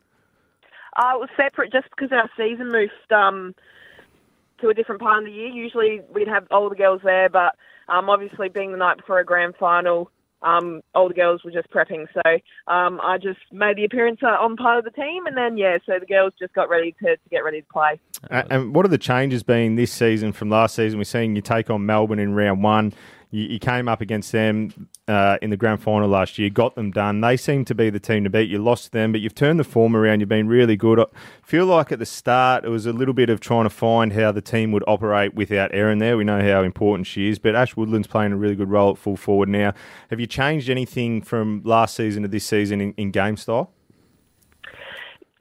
[0.97, 3.53] Uh, it was separate just because our season moved um,
[4.61, 5.49] to a different part of the year.
[5.49, 7.55] Usually we'd have all the girls there, but
[7.89, 10.11] um, obviously being the night before a grand final,
[10.43, 12.07] um, all the girls were just prepping.
[12.15, 15.57] So um, I just made the appearance uh, on part of the team, and then
[15.57, 18.01] yeah, so the girls just got ready to, to get ready to play.
[18.31, 20.99] And what are the changes been this season from last season?
[20.99, 22.93] We're seeing you take on Melbourne in round one.
[23.31, 27.21] You came up against them uh, in the grand final last year, got them done.
[27.21, 28.49] They seem to be the team to beat.
[28.49, 30.21] You lost them, but you've turned the form around.
[30.21, 31.01] You've been really good.
[31.01, 31.07] I
[31.43, 34.33] feel like at the start it was a little bit of trying to find how
[34.33, 36.17] the team would operate without Erin there.
[36.17, 38.99] We know how important she is, but Ash Woodland's playing a really good role at
[38.99, 39.73] full forward now.
[40.11, 43.73] Have you changed anything from last season to this season in, in game style?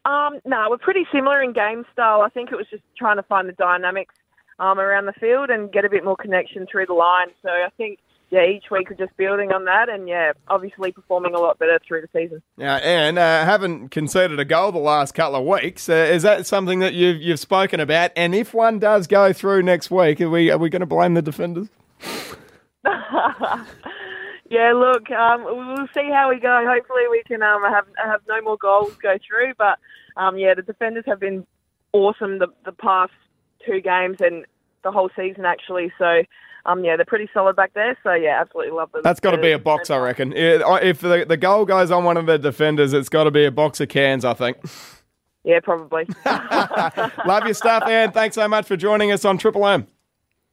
[0.05, 2.22] Um, no, we're pretty similar in game style.
[2.22, 4.15] I think it was just trying to find the dynamics
[4.59, 7.28] um, around the field and get a bit more connection through the line.
[7.43, 7.99] So I think
[8.30, 11.80] yeah, each week we're just building on that, and yeah, obviously performing a lot better
[11.88, 12.41] through the season.
[12.57, 15.88] Yeah, and uh, haven't conceded a goal the last couple of weeks.
[15.88, 18.11] Uh, is that something that you've you've spoken about?
[18.17, 21.13] And if one does go through next week, are we are we going to blame
[21.13, 21.69] the defenders?
[24.49, 26.65] yeah, look, um, we'll see how we go.
[26.67, 29.53] Hopefully, we can um, have have no more goals go through.
[29.57, 29.80] But
[30.17, 31.47] um, yeah, the defenders have been
[31.93, 33.13] awesome the the past
[33.65, 34.45] two games and
[34.84, 35.93] the whole season actually.
[35.97, 36.23] So
[36.68, 37.97] um, yeah, they're pretty solid back there.
[38.03, 39.01] So yeah, absolutely love them.
[39.03, 40.34] That's got to be a box, I reckon.
[40.34, 43.51] If the, the goal goes on one of the defenders, it's got to be a
[43.51, 44.57] box of cans, I think.
[45.45, 46.05] Yeah, probably.
[47.26, 48.11] love your stuff, Anne.
[48.11, 49.88] Thanks so much for joining us on Triple M.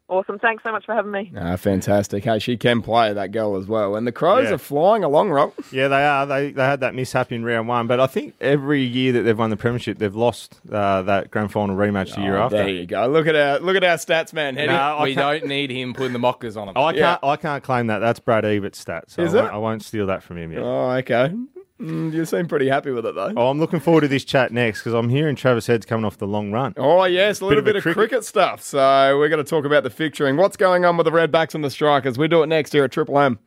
[0.07, 0.39] Awesome.
[0.39, 1.33] Thanks so much for having me.
[1.35, 2.25] Ah, fantastic.
[2.25, 3.97] Hey, she can play that girl as well.
[3.97, 4.55] And the Crows Yeah.
[4.55, 5.55] are flying along, Rock.
[5.73, 6.27] Yeah, they are.
[6.27, 9.39] They they had that mishap in round one, but I think every year that they've
[9.39, 12.59] won the premiership, they've lost uh, that grand final rematch the year Oh, after.
[12.59, 13.07] There you go.
[13.07, 14.57] Look at our look at our stats, man.
[14.57, 14.69] Hetty.
[14.73, 16.77] No, we can't- don't need him putting the mockers on him.
[16.77, 17.21] I can't.
[17.25, 18.01] I can't claim that.
[18.01, 19.13] That's Brad Evert's stats.
[19.13, 19.43] So Is I, it?
[19.45, 20.63] won't, I won't steal that from him yet.
[20.63, 21.33] Oh, okay.
[21.81, 23.33] Mm, you seem pretty happy with it, though.
[23.37, 26.19] Oh, I'm looking forward to this chat next because I'm hearing Travis Head's coming off
[26.19, 26.73] the long run.
[26.77, 28.25] Oh, yes, a little Bit bit, of cricket- cricket.
[28.25, 28.63] stuff.
[28.63, 30.37] So we're going to talk about the fixturing.
[30.37, 32.17] What's going on with the Redbacks and the Strikers?
[32.17, 33.41] We do it next here at Triple M.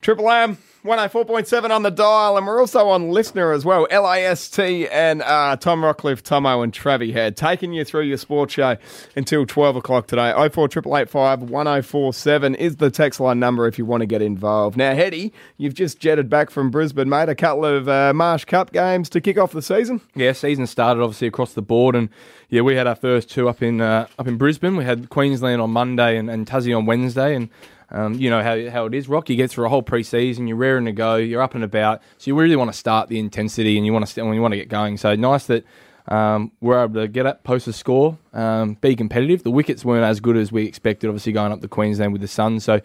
[0.00, 3.88] Triple M, 104.7 on the dial, and we're also on listener as well.
[3.90, 8.76] LAST and uh, Tom Rockliff, Tomo, and Travie Head taking you through your sports show
[9.16, 10.30] until 12 o'clock today.
[10.30, 14.76] 04885 1047 is the text line number if you want to get involved.
[14.76, 17.28] Now, Hetty, you've just jetted back from Brisbane, mate.
[17.28, 20.00] A couple of uh, Marsh Cup games to kick off the season.
[20.14, 22.08] Yeah, season started obviously across the board, and
[22.50, 24.76] yeah, we had our first two up in uh, up in Brisbane.
[24.76, 27.48] We had Queensland on Monday and, and Tassie on Wednesday, and
[27.90, 29.08] um, you know how, how it is.
[29.08, 32.02] Rock, you get through a whole pre-season, you're raring to go, you're up and about,
[32.18, 34.58] so you really want to start the intensity and you want to you want to
[34.58, 34.96] get going.
[34.96, 35.64] So nice that
[36.08, 39.42] um, we're able to get up, post a score, um, be competitive.
[39.42, 42.28] The wickets weren't as good as we expected, obviously going up to Queensland with the
[42.28, 42.64] Suns.
[42.64, 42.80] So.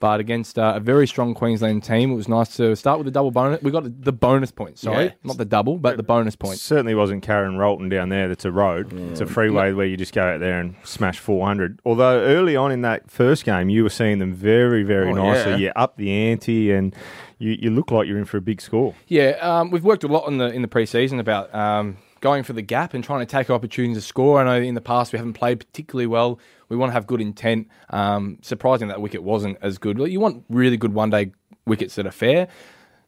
[0.00, 3.10] But against uh, a very strong Queensland team, it was nice to start with the
[3.10, 3.62] double bonus.
[3.62, 5.10] We got the bonus points, sorry, Yeah.
[5.22, 6.60] not the double, but the bonus points.
[6.60, 8.28] Certainly wasn't Karen Rolton down there.
[8.28, 8.92] That's a road.
[8.92, 11.80] It's a freeway where you just go out there and smash 400.
[11.86, 15.52] Although early on in that first game, you were seeing them very, very Oh, nicely.
[15.52, 15.56] yeah.
[15.58, 16.94] You up the ante and
[17.38, 18.94] you, you look like you're in for a big score.
[19.06, 22.54] Yeah, um, we've worked a lot in the in the preseason about um, going for
[22.54, 24.40] the gap and trying to take opportunities to score.
[24.40, 26.40] I know in the past we haven't played particularly well.
[26.70, 27.68] We want to have good intent.
[27.90, 29.98] Um, surprising that wicket wasn't as good.
[29.98, 31.32] You want really good one day
[31.66, 32.48] wickets that are fair.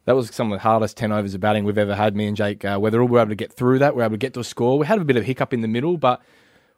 [0.05, 2.37] that was some of the hardest 10 overs of batting we've ever had, me and
[2.37, 3.07] Jake uh, Weatherald.
[3.09, 3.95] We were able to get through that.
[3.95, 4.77] We were able to get to a score.
[4.77, 6.21] We had a bit of hiccup in the middle, but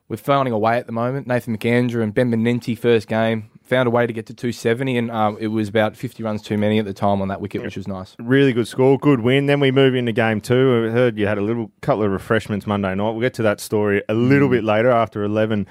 [0.08, 1.28] we're finding a way at the moment.
[1.28, 5.12] Nathan McAndrew and Ben Manenti first game found a way to get to 270, and
[5.12, 7.78] um, it was about 50 runs too many at the time on that wicket, which
[7.78, 8.16] was nice.
[8.20, 9.46] Really good score, good win.
[9.46, 10.88] Then we move into game two.
[10.88, 13.12] I heard you had a little couple of refreshments Monday night.
[13.12, 14.52] We'll get to that story a little Mm.
[14.52, 15.68] bit later after 11.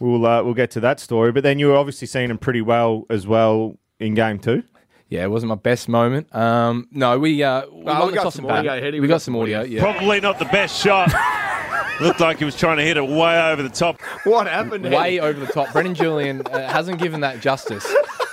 [0.00, 1.32] We'll uh, we'll get to that story.
[1.32, 4.62] But then you were obviously seeing them pretty well as well in game two.
[5.08, 6.34] Yeah, it wasn't my best moment.
[6.34, 8.94] Um, no, we uh, we, Oh, we got some audio, batted.
[8.94, 9.60] We, we got, got some some audio.
[9.60, 9.72] audio.
[9.74, 9.80] Yeah.
[9.82, 11.12] Probably not the best shot.
[12.02, 14.00] Looked like he was trying to hit it way over the top.
[14.24, 14.84] What happened?
[14.84, 15.72] way over the top.
[15.72, 17.86] Brendan Julian uh, hasn't given that justice.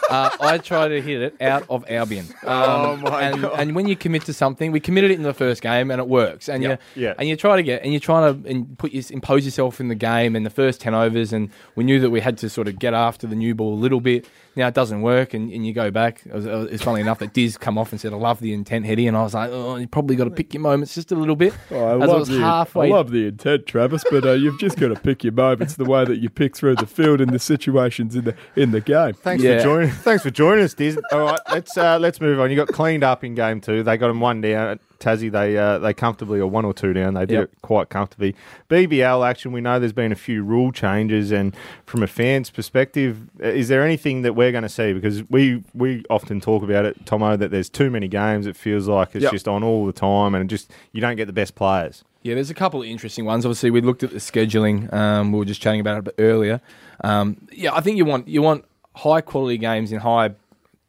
[0.10, 2.26] Uh, I tried to hit it out of Albion.
[2.44, 3.60] Um, Oh, my and, God.
[3.60, 6.08] And when you commit to something, we committed it in the first game, and it
[6.08, 6.50] works.
[6.50, 6.82] And Yep.
[6.96, 7.14] you Yeah.
[7.20, 9.88] and you try to get and you try to and put your, impose yourself in
[9.88, 11.32] the game in the first ten overs.
[11.32, 13.82] And we knew that we had to sort of get after the new ball a
[13.82, 14.26] little bit.
[14.60, 16.22] Now it doesn't work, and, and you go back.
[16.26, 18.86] It was, it's funny enough that Diz come off and said, "I love the intent,
[18.86, 21.16] Hetty," and I was like, "Oh, you probably got to pick your moments just a
[21.16, 22.88] little bit." Oh, I As love, was the, halfway.
[22.88, 25.86] I love the intent, Travis, but uh, you've just got to pick your moments the
[25.86, 29.14] way that you pick through the field and the situations in the in the game.
[29.14, 29.58] Thanks Yeah.
[29.58, 29.90] for joining.
[30.10, 31.00] Thanks for joining us, Diz.
[31.12, 32.50] All right, let's uh, let's move on.
[32.52, 33.82] You got cleaned up in game two.
[33.84, 34.80] They got them one down.
[35.00, 37.14] Tassie, they uh, they comfortably are one or two down.
[37.14, 37.44] They did Yep.
[37.44, 38.36] it quite comfortably.
[38.70, 39.52] BBL action.
[39.52, 43.68] We know there's been a few rule changes, and from a fan's perspective, uh, is
[43.68, 44.94] there anything that we're going to see?
[44.94, 48.46] Because we we often talk about it, Tomo, that there's too many games.
[48.48, 49.32] It feels like it's Yep.
[49.32, 52.04] just on all the time, and just you don't get the best players.
[52.22, 53.46] Yeah, there's a couple of interesting ones.
[53.46, 54.92] Obviously, we looked at the scheduling.
[54.94, 56.60] Um, we were just chatting about it a bit earlier.
[57.02, 60.32] Um, yeah, I think you want you want high quality games in high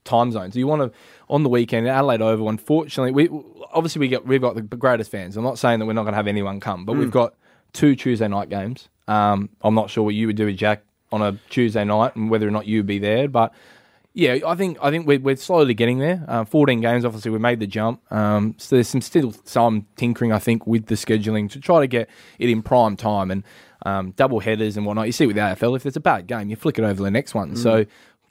[0.04, 0.56] time zones.
[0.56, 0.98] You want to
[1.30, 2.48] on the weekend Adelaide Oval.
[2.48, 3.28] Unfortunately, we
[3.72, 5.36] obviously we got we've got the greatest fans.
[5.36, 7.34] I'm not saying that we're not going to have anyone come, but we've got
[7.72, 8.88] two Tuesday night games.
[9.08, 12.30] Um, I'm not sure what you would do with Jack on a Tuesday night and
[12.30, 13.52] whether or not you'd be there, but
[14.12, 16.24] yeah, I think I think we're, we're slowly getting there.
[16.26, 18.00] Uh, 14 games, obviously, we made the jump.
[18.12, 21.86] Um, so there's some still some tinkering, I think, with the scheduling to try to
[21.86, 22.08] get
[22.38, 23.44] it in prime time and
[23.86, 25.06] um, double headers and whatnot.
[25.06, 27.02] You see with the AFL, if there's a bad game, you flick it over to
[27.02, 27.54] the next one.
[27.54, 27.86] So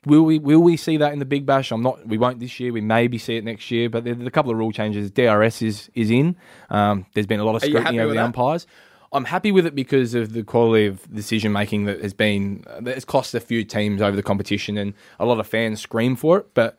[0.06, 1.72] will we will we see that in the Big Bash?
[1.72, 2.06] I'm not.
[2.08, 2.72] We won't this year.
[2.72, 3.90] We maybe see it next year.
[3.90, 5.12] But there's a couple of rule changes.
[5.12, 6.36] DRS is is in.
[6.70, 8.26] Um, there's been a lot of scrutiny over the that?
[8.26, 8.68] umpires.
[9.12, 12.94] I'm happy with it because of the quality of decision making that has been that
[12.94, 16.38] has cost a few teams over the competition, and a lot of fans scream for
[16.40, 16.54] it.
[16.54, 16.78] But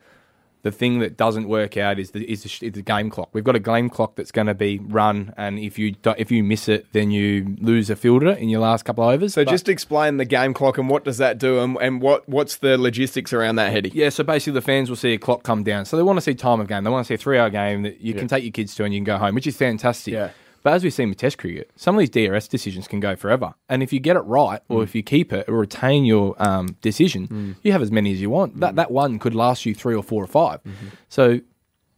[0.63, 3.29] the thing that doesn't work out is the is the, is the game clock.
[3.33, 6.31] We've got a game clock that's going to be run, and if you do, if
[6.31, 9.33] you miss it, then you lose a fielder in your last couple of overs.
[9.33, 12.27] So But- just explain the game clock and what does that do and, and what
[12.29, 13.91] what's the logistics around that, Hetty?
[13.93, 15.85] Yeah, so basically the fans will see a clock come down.
[15.85, 16.83] So they want to see time of game.
[16.83, 18.83] They want to see a three hour game that you can take your kids to
[18.83, 20.13] and you can go home, which is fantastic.
[20.13, 20.29] Yeah.
[20.63, 23.53] But as we've seen with Test cricket, some of these DRS decisions can go forever.
[23.69, 24.83] And if you get it right, or mm.
[24.83, 27.55] if you keep it or retain your um, decision, mm.
[27.63, 28.59] you have as many as you want.
[28.59, 28.75] That mm.
[28.77, 30.87] that one could last you three or four or 5 mm-hmm.
[31.09, 31.41] So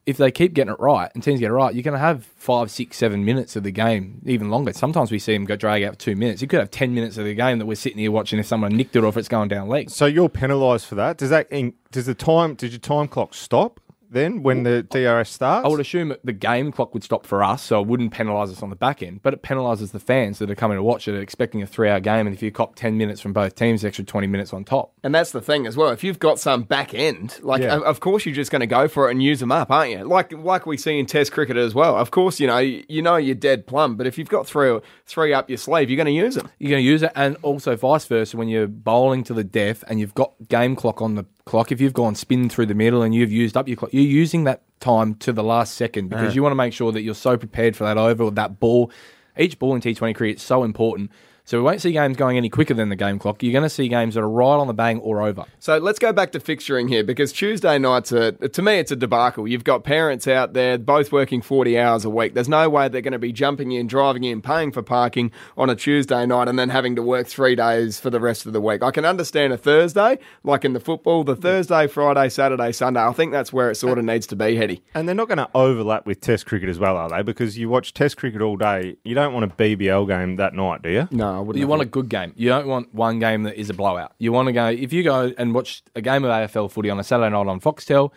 [0.05, 2.26] if they keep getting it right and teams get it right, you're going to have
[2.26, 4.74] five, six, seven minutes of the game, even longer.
[4.74, 6.41] Sometimes we see them go drag out for two minutes.
[6.41, 8.76] You could have ten minutes of the game that we're sitting here watching if someone
[8.76, 9.89] nicked it or if it's going down leg.
[9.89, 11.18] So you're penalised for that.
[11.18, 11.49] Does that
[11.91, 13.80] does the time does your time clock stop
[14.14, 15.66] then when the DRS starts?
[15.66, 18.61] I would assume the game clock would stop for us, so it wouldn't penalise us
[18.64, 21.16] on the back end, but it penalises the fans that are coming to watch it,
[21.20, 24.28] expecting a three-hour game, and if you cop ten minutes from both teams, extra twenty
[24.28, 24.93] minutes on top.
[25.03, 25.89] And that's the thing as well.
[25.89, 27.76] If you've got some back end, like Yeah.
[27.76, 29.91] of- of course you're just going to go for it and use them up, aren't
[29.91, 30.03] you?
[30.03, 31.95] Like like we see in Test cricket as well.
[31.97, 35.34] Of course, you know you know you're dead plumb, but if you've got three three
[35.34, 36.49] up your sleeve, you're going to use them.
[36.59, 39.84] You're going to use it, and also vice versa when you're bowling to the death
[39.88, 41.72] and you've got game clock on the clock.
[41.72, 44.44] If you've gone spin through the middle and you've used up your clock, you're using
[44.46, 46.36] that time to the last second because Yeah.
[46.36, 48.91] you want to make sure that you're so prepared for that over or that ball.
[49.38, 51.12] Each ball in T20 cricket is so important.
[51.46, 53.44] So we won't see games going any quicker than the game clock.
[53.44, 55.44] You're going to see games that are right on the bang or over.
[55.60, 58.96] So let's go back to fixturing here because Tuesday nights are, to me, it's a
[58.96, 59.46] debacle.
[59.46, 62.34] You've got parents out there both working 40 hours a week.
[62.34, 65.70] There's no way they're going to be jumping in, driving in, paying for parking on
[65.70, 68.62] a Tuesday night and then having to work three days for the rest of the
[68.62, 68.82] week.
[68.82, 73.02] I can understand a Thursday, like in the football, the Thursday, Friday, Saturday, Sunday.
[73.02, 74.82] I think that's where it sort of needs to be, Hetty.
[74.96, 77.22] And they're not going to overlap with Test cricket as well, are they?
[77.22, 80.82] Because you watch Test cricket all day, you don't want a BBL game that night,
[80.82, 81.08] do you?
[81.12, 81.60] No, I wouldn't.
[81.60, 82.34] You want a good game.
[82.36, 84.14] You don't want one game that is a blowout.
[84.20, 87.00] You want to go if you go and watch a game of AFL footy on
[87.00, 88.12] a Saturday night on Foxtel.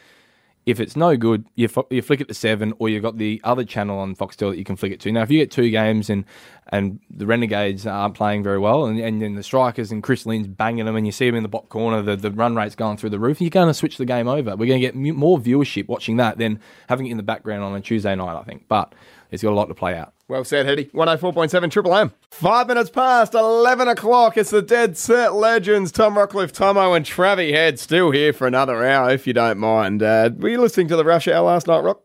[0.64, 3.40] If it's no good, you, fo- you flick it to seven, or you've got the
[3.44, 5.12] other channel on Foxtel that you can flick it to.
[5.12, 6.24] Now, if you get two games and
[6.72, 10.48] and the Renegades aren't playing very well, and, and then the Strikers and Chris Lynn's
[10.48, 12.96] banging them, and you see them in the bottom corner, the, the run rate's going
[12.96, 14.56] through the roof, you're going to switch the game over.
[14.56, 16.58] We're going to get more viewership watching that than
[16.88, 18.64] having it in the background on a Tuesday night, I think.
[18.66, 18.92] But
[19.30, 20.12] it's got a lot to play out.
[20.28, 20.86] Well said, Hetty.
[20.86, 22.12] 104.7 Triple M.
[22.30, 24.36] Five minutes past 11 o'clock.
[24.36, 25.92] It's the Dead Set Legends.
[25.92, 30.02] Tom Rockliff, Tomo, and Travie Head still here for another hour, if you don't mind.
[30.02, 32.02] Uh, were you listening to the Rush Hour last night, Rock?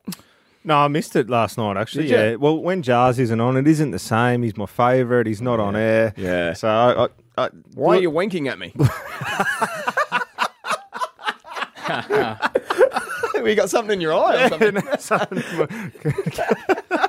[0.63, 1.75] No, I missed it last night.
[1.77, 2.17] Actually, Did you?
[2.17, 2.35] yeah.
[2.35, 4.43] Well, when Jars isn't on, it isn't the same.
[4.43, 5.25] He's my favourite.
[5.25, 6.13] He's not on air.
[6.15, 6.53] Yeah.
[6.53, 8.73] So I, I, I, Why are you winking at me?
[13.43, 14.75] we got something in your eye or something.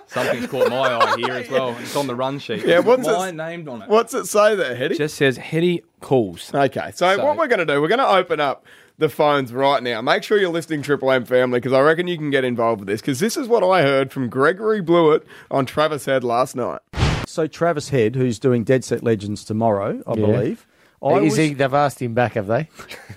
[0.07, 1.74] Something's caught my eye here as well.
[1.80, 2.66] It's on the run sheet.
[2.66, 3.89] Yeah, what's my it- named on it?
[3.89, 4.97] What's it say there, Hetty?
[4.99, 6.55] Just says Hetty calls.
[6.55, 8.66] Okay, so, So- what we're going to do, we're going to open up
[8.99, 10.03] the phones right now.
[10.03, 12.89] Make sure you're listening, Triple M family, because I reckon you can get involved with
[12.89, 13.01] this.
[13.01, 16.80] Because this is what I heard from Gregory Blewett on Travis Head last night.
[17.26, 20.26] So Travis Head, who's doing Dead Set Legends tomorrow, I Yeah.
[20.26, 20.66] believe.
[21.05, 21.55] I Is was- he?
[21.55, 22.69] They've asked him back, have they?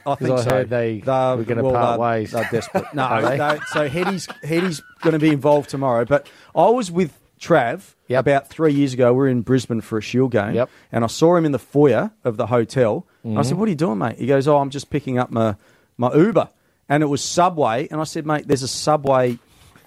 [0.07, 0.49] I think I so.
[0.49, 2.31] heard they They're- were going to well, part they're- ways.
[2.31, 2.85] They're desperate.
[2.93, 3.37] No, Are they?
[3.37, 6.05] they- so Hetty's Hetty's going to be involved tomorrow.
[6.05, 9.11] But I was with Trav about three years ago.
[9.13, 10.69] We were in Brisbane for a Shield game, Yep.
[10.91, 13.05] and I saw him in the foyer of the hotel.
[13.23, 13.49] And I mm-hmm.
[13.49, 15.55] said, "What are you doing, mate?" He goes, "Oh, I'm just picking up my
[15.97, 16.49] my Uber."
[16.87, 19.37] And it was Subway, and I said, "Mate, there's a Subway."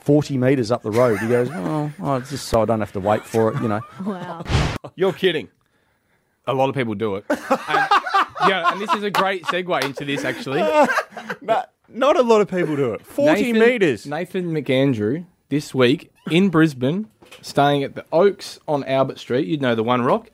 [0.01, 1.19] 40 metres up the road.
[1.19, 3.83] He goes, oh, oh, just so I don't have to wait for it, you know.
[4.07, 4.43] Wow.
[4.97, 5.49] You're kidding.
[6.49, 7.25] A lot of people do it.
[8.41, 10.61] And, yeah, and this is a great segue into this actually.
[11.43, 13.05] But not a lot of people do it.
[13.05, 14.07] 40 Nathan- metres.
[14.07, 17.09] Nathan McAndrew this week in Brisbane,
[17.43, 19.47] staying at the Oaks on Albert Street.
[19.49, 20.31] You'd know the One Rock.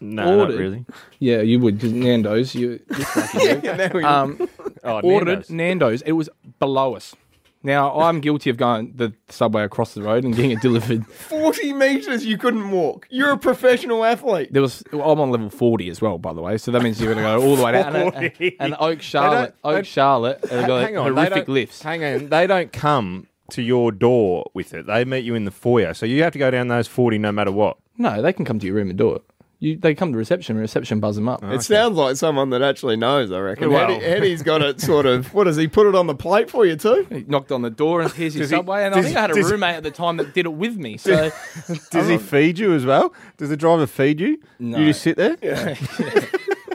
[0.00, 0.84] No, not really.
[1.18, 2.54] Yeah, you would because Nando's.
[2.54, 3.60] You, just like you.
[3.64, 4.48] Yeah, now we- um,
[4.84, 5.50] Oh, ordered Nando's.
[5.50, 6.02] Nando's.
[6.02, 7.14] It was below us.
[7.62, 11.06] Now I'm guilty of going the subway across the road and getting it delivered.
[11.08, 13.06] 40 metres you couldn't walk.
[13.10, 14.52] You're a professional athlete.
[14.52, 16.56] There was I'm on level 40 as well, by the way.
[16.56, 17.96] So that means you're going to go all the way down.
[17.96, 18.56] And, 40.
[18.60, 21.82] and Oak Charlotte, They Oak Charlotte, have got hang on, horrific lifts.
[21.82, 24.86] Hang on, they don't come to your door with it.
[24.86, 27.32] They meet you in the foyer, so you have to go down those forty no
[27.32, 27.76] matter what.
[27.98, 29.22] No, they can come to your room and do it.
[29.62, 31.40] You, they come to reception, reception buzz them up.
[31.42, 33.70] Ah, it sounds like someone that actually knows, I reckon.
[33.70, 36.50] Well- Hetty, Hetty's got it sort of, what does he put it on the plate
[36.50, 37.06] for you too?
[37.10, 38.84] He knocked on the door and here's your Does he- subway.
[38.86, 40.52] and I does- think I had a does- roommate at the time that did it
[40.54, 40.96] with me.
[40.96, 41.30] So
[41.90, 43.12] Does he feed you as well?
[43.36, 44.40] Does the driver feed you?
[44.58, 44.78] No.
[44.78, 45.36] You just sit there?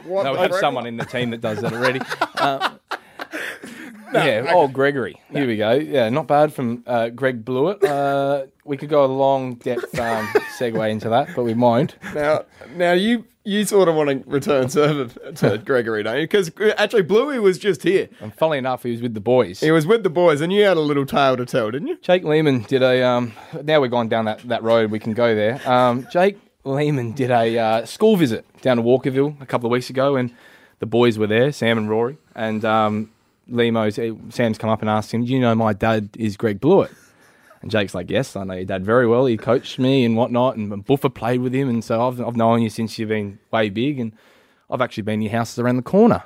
[0.04, 0.60] What no, we have frick?
[0.60, 2.00] someone in the team that does that already.
[2.36, 2.70] Uh,
[4.16, 4.52] Um, yeah.
[4.54, 5.20] Oh, Gregory.
[5.30, 5.72] Here we go.
[5.72, 7.82] Yeah, not bad from uh, Greg Blewett.
[7.84, 10.26] Uh, we could go a long depth um,
[10.58, 11.96] segue into that, but we won't.
[12.14, 12.44] Now,
[12.74, 16.24] now you you sort of want to return server to Gregory, don't you?
[16.24, 18.08] Because actually, Bluey was just here.
[18.20, 19.60] And funnily enough, he was with the boys.
[19.60, 21.96] He was with the boys, and you had a little tale to tell, didn't you?
[22.02, 23.02] Jake Lehmann did a.
[23.06, 25.66] Um, now we're going down that, that road, we can go there.
[25.68, 29.90] Um, Jake Lehmann did a uh, school visit down to Walkerville a couple of weeks
[29.90, 30.34] ago, and
[30.80, 32.18] the boys were there, Sam and Rory.
[32.34, 33.12] And um,
[33.48, 36.60] Lemo's, eh, Sam's come up and asked him, Do you know my dad is Greg
[36.60, 36.90] Blewett?
[37.62, 39.26] And Jake's like, Yes, I know your dad very well.
[39.26, 41.68] He coached me and whatnot, and Buffer played with him.
[41.68, 44.12] And so I've, I've known you since you've been way big, and
[44.70, 46.22] I've actually been your houses around the corner.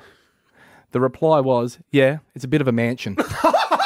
[0.91, 3.17] The reply was, Yeah, it's a bit of a mansion.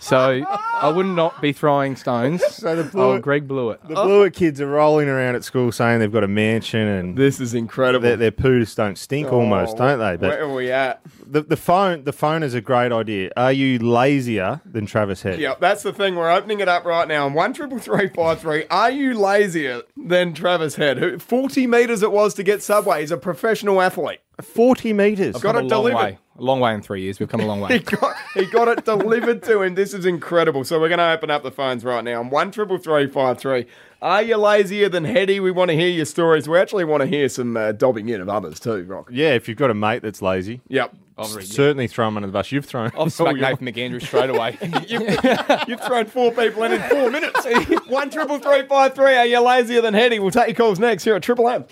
[0.00, 2.42] So I would not be throwing stones.
[2.58, 3.80] So the oh, Blewett- Greg Blewett.
[3.86, 7.40] The Blewett kids are rolling around at school saying they've got a mansion and this
[7.40, 8.02] is incredible.
[8.02, 10.16] Their, their poos don't stink almost, Oh, don't they?
[10.16, 11.00] But Where are we at?
[11.26, 13.30] the, the phone the phone is a great idea.
[13.36, 15.38] Are you lazier than Travis Head?
[15.40, 16.16] Yep, that's the thing.
[16.16, 17.26] We're opening it up right now.
[17.26, 18.66] On one triple three five three.
[18.70, 20.98] Are you lazier than Travis Head?
[20.98, 23.00] Who forty meters it was to get Subway.
[23.02, 24.20] He's a professional athlete.
[24.42, 25.36] Forty meters.
[25.36, 25.96] I've got Come it a long delivered.
[26.04, 26.18] way.
[26.38, 27.18] A long way in three years.
[27.18, 27.78] We've come a long He way.
[27.80, 29.74] got, he got it delivered to him.
[29.74, 30.62] This is incredible.
[30.64, 32.20] So we're going to open up the phones right now.
[32.20, 33.66] On one triple three five three.
[34.00, 35.40] Are you lazier than Hetty?
[35.40, 36.48] We want to hear your stories.
[36.48, 39.08] We actually want to hear some uh, dobbing in of others too, Rock.
[39.12, 40.94] Yeah, if you've got a mate that's lazy, Yep.
[41.20, 42.52] I've, certainly throw him under the bus.
[42.52, 42.92] You've thrown.
[42.96, 44.56] I've smacked Nathan McAndrew straight away.
[45.66, 47.44] You've thrown four people in in four minutes.
[47.88, 49.16] One triple three five three.
[49.16, 50.20] Are you lazier than Hetty?
[50.20, 51.64] We'll take your calls next here at Triple M.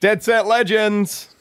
[0.00, 1.35] Dead Set Legends.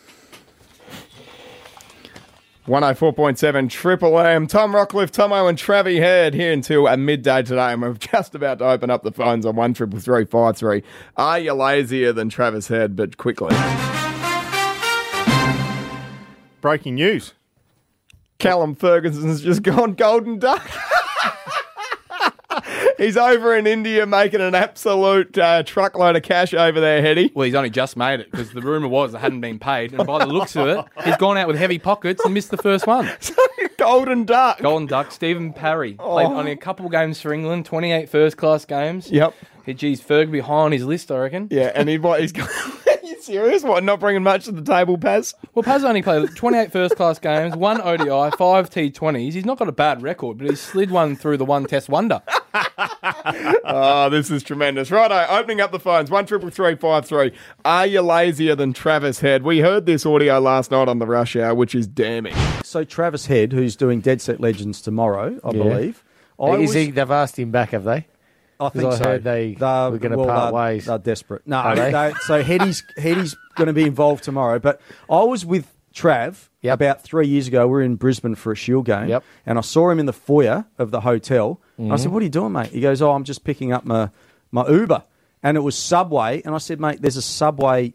[2.68, 4.48] 104.7 Triple M.
[4.48, 8.58] Tom Rockliff, Tomo, and Travie Head here until uh, midday today, and we're just about
[8.58, 10.82] to open up the phones on one triple three five three.
[11.16, 12.96] Are you lazier than Travis Head?
[12.96, 13.56] But quickly,
[16.60, 17.34] Breaking news.
[18.40, 20.68] Callum Ferguson's just gone golden duck.
[22.98, 27.32] He's over in India making an absolute uh, truckload of cash over there, Hetty.
[27.36, 30.06] Well, he's only just made it because the rumour was it hadn't been paid, and
[30.08, 32.88] by the looks of it, he's gone out with heavy pockets and missed the first
[32.88, 33.10] one.
[33.78, 34.60] golden duck.
[34.62, 35.12] Golden duck.
[35.12, 36.36] Stephen Parry played Oh.
[36.36, 37.66] only a couple games for England.
[37.66, 39.12] 28 first class games.
[39.12, 39.34] Yep.
[39.66, 41.48] Hey, geez, Ferg be high on his list, I reckon.
[41.52, 42.48] Yeah, and he, what, he's got.
[42.88, 43.64] Are you serious?
[43.64, 45.34] What, not bringing much to the table, Paz?
[45.54, 49.34] Well, Paz only played 28 first class games, one ODI, five T20s.
[49.34, 52.22] He's not got a bad record, but he's slid one through the one test wonder.
[53.66, 54.92] oh, this is tremendous.
[54.92, 56.10] Righto, opening up the phones.
[56.10, 57.32] One triple three five three.
[57.64, 59.44] Are you lazier than Travis Head?
[59.44, 62.36] We heard this audio last night on the rush hour, which is damning.
[62.64, 65.64] So Travis Head, who's doing Dead Set Legends tomorrow, I Yeah.
[65.64, 66.04] believe.
[66.40, 68.08] I Is was- he, they've asked him back, have they?
[68.60, 69.04] I think I so.
[69.04, 70.86] heard they They're- were going to well, part they're- ways.
[70.86, 71.42] They're desperate.
[71.46, 71.92] No, Are they?
[71.92, 74.60] they- so Hetty's Hetty's going to be involved tomorrow.
[74.60, 74.80] But
[75.10, 77.68] I was with Trav about three years ago.
[77.68, 79.24] We were in Brisbane for a Shield game, Yep.
[79.46, 81.60] and I saw him in the foyer of the hotel.
[81.78, 83.86] And I said, "What are you doing, mate?" He goes, "Oh, I'm just picking up
[83.86, 84.10] my
[84.52, 85.04] my Uber,"
[85.44, 86.42] and it was Subway.
[86.46, 87.94] And I said, "Mate, there's a Subway."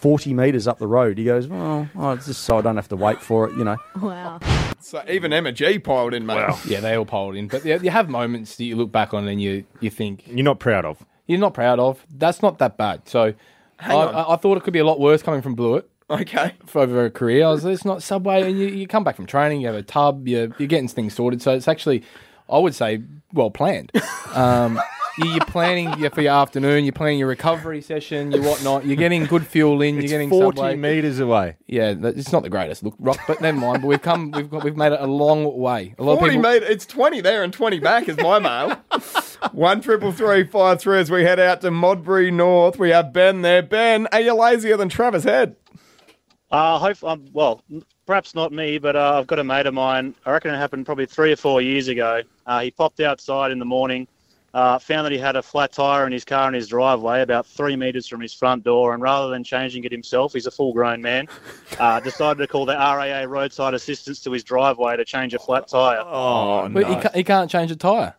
[0.00, 1.18] 40 metres up the road.
[1.18, 3.64] He goes, Well, oh, it's just so I don't have to wait for it, you
[3.64, 3.76] know.
[4.00, 4.40] Wow.
[4.80, 6.48] So even Emma G piled in, mate.
[6.64, 7.48] Yeah, they all piled in.
[7.48, 10.26] But you have moments that you look back on and you, you think.
[10.26, 11.04] You're not proud of.
[11.26, 12.04] You're not proud of.
[12.10, 13.06] That's not that bad.
[13.08, 13.34] So
[13.78, 15.86] I, I, I thought it could be a lot worse coming from Blewett.
[16.08, 16.54] Okay.
[16.64, 17.44] For over a career.
[17.44, 19.82] I was it's not Subway and you, you come back from training, you have a
[19.82, 21.42] tub, you're, you're getting things sorted.
[21.42, 22.02] So it's actually,
[22.50, 23.92] I would say, well planned.
[24.34, 24.80] Um,
[25.18, 28.86] you, you're planning your, for your afternoon, you're planning your recovery session, your whatnot.
[28.86, 30.76] You're getting good fuel in, It's you're getting 40 Subway.
[30.76, 31.56] metres away.
[31.66, 33.82] Yeah, it's not the greatest look, rock, but never mind.
[33.82, 35.94] But we've come, we've got, we've made it a long way.
[35.98, 38.76] A lot of people, mate, it's 20 there and 20 back is my mail.
[39.52, 42.78] One triple three five three as we head out to Modbury North.
[42.78, 43.62] We have Ben there.
[43.62, 45.56] Ben, are you lazier than Travis Head?
[46.50, 47.62] Uh, hope, um, well,
[48.06, 50.14] perhaps not me, but uh, I've got a mate of mine.
[50.26, 52.22] I reckon it happened probably three or four years ago.
[52.50, 54.08] Uh, he popped outside in the morning,
[54.54, 57.46] uh, found that he had a flat tire in his car in his driveway, about
[57.46, 61.00] three metres from his front door, and rather than changing it himself, he's a full-grown
[61.00, 61.28] man,
[61.78, 65.68] uh, decided to call the RAA roadside assistance to his driveway to change a flat
[65.68, 66.00] tire.
[66.04, 68.16] Oh, but he, can't, he can't change a tyre.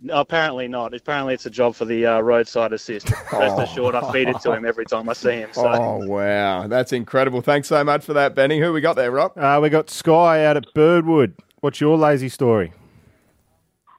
[0.00, 0.94] No, apparently not.
[0.94, 3.10] Apparently, it's a job for the uh, roadside assist.
[3.10, 3.60] Rest Oh.
[3.62, 5.48] assured, I feed it to him every time I see him.
[5.52, 5.66] So.
[5.66, 6.68] Oh, wow.
[6.68, 7.40] That's incredible.
[7.40, 8.60] Thanks so much for that, Benny.
[8.60, 9.36] Who we got there, Rob?
[9.36, 11.34] Uh, we got Sky out at Birdwood.
[11.62, 12.72] What's your lazy story?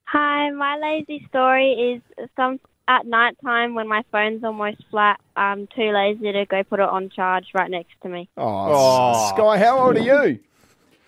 [0.09, 5.19] Hi, my lazy story is some at night time when my phone's almost flat.
[5.35, 8.29] I'm too lazy to go put it on charge right next to me.
[8.37, 10.39] Oh, Sky, how old are you?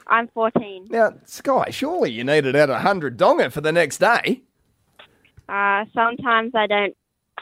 [0.05, 0.87] I'm 14.
[0.89, 4.41] Now, Sky, surely you need it at 100 donger for the next day.
[5.47, 6.95] Uh, sometimes I don't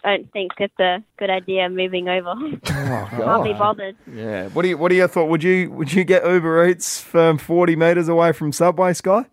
[0.03, 2.35] don't think it's a good idea moving over.
[2.63, 3.95] Can't be bothered.
[4.13, 4.49] Yeah.
[4.49, 5.27] What do you What do you thought?
[5.27, 9.25] Would you Would you get Uber Eats from 40 meters away from Subway, Sky?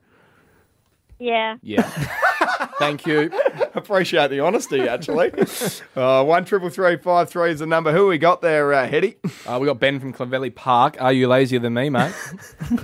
[1.25, 1.57] Yeah.
[1.63, 1.83] Yeah.
[2.79, 3.31] Thank you.
[3.75, 5.33] Appreciate the honesty, actually.
[5.97, 7.93] uh, one triple three five three is the number.
[7.93, 9.17] Who we got there, uh, Hetty?
[9.47, 10.97] Uh, we got Ben from Clovelly Park.
[11.01, 12.15] Are you lazier than me, mate?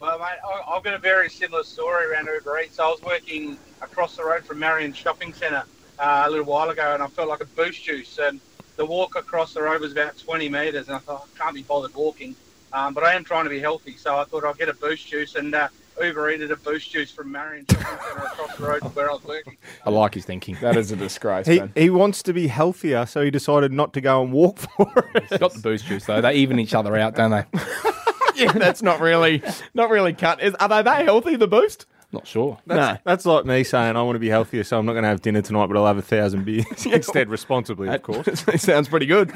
[0.00, 2.78] Well, mate, I- I've got a very similar story around Uber Eats.
[2.78, 5.62] I was working across the road from Marion Shopping Centre
[5.98, 8.18] uh, a little while ago, and I felt like a boost juice.
[8.18, 8.38] And
[8.76, 11.62] the walk across the road was about 20 metres, and I thought I can't be
[11.62, 12.36] bothered walking.
[12.74, 15.06] Um, but I am trying to be healthy, so I thought I'd get a boost
[15.06, 15.68] juice and uh,
[16.00, 19.14] Uber Eated a boost juice from Marion Shopping Centre across the road to where I
[19.14, 19.56] was working.
[19.84, 20.56] I like his thinking.
[20.60, 24.00] That is a disgrace, He, he wants to be healthier, so he decided not to
[24.00, 25.24] go and walk for it.
[25.28, 26.20] He's got the boost juice though.
[26.20, 27.44] They even each other out, don't they?
[28.34, 29.42] yeah, that's not really
[29.74, 30.42] not really cut.
[30.42, 31.36] Is, are they that healthy?
[31.36, 31.86] The boost?
[32.12, 32.58] Not sure.
[32.66, 35.08] That's, that's like me saying I want to be healthier, so I'm not going to
[35.08, 38.28] have dinner tonight, but I'll have a thousand beers instead, responsibly, of course.
[38.28, 39.32] it sounds pretty good.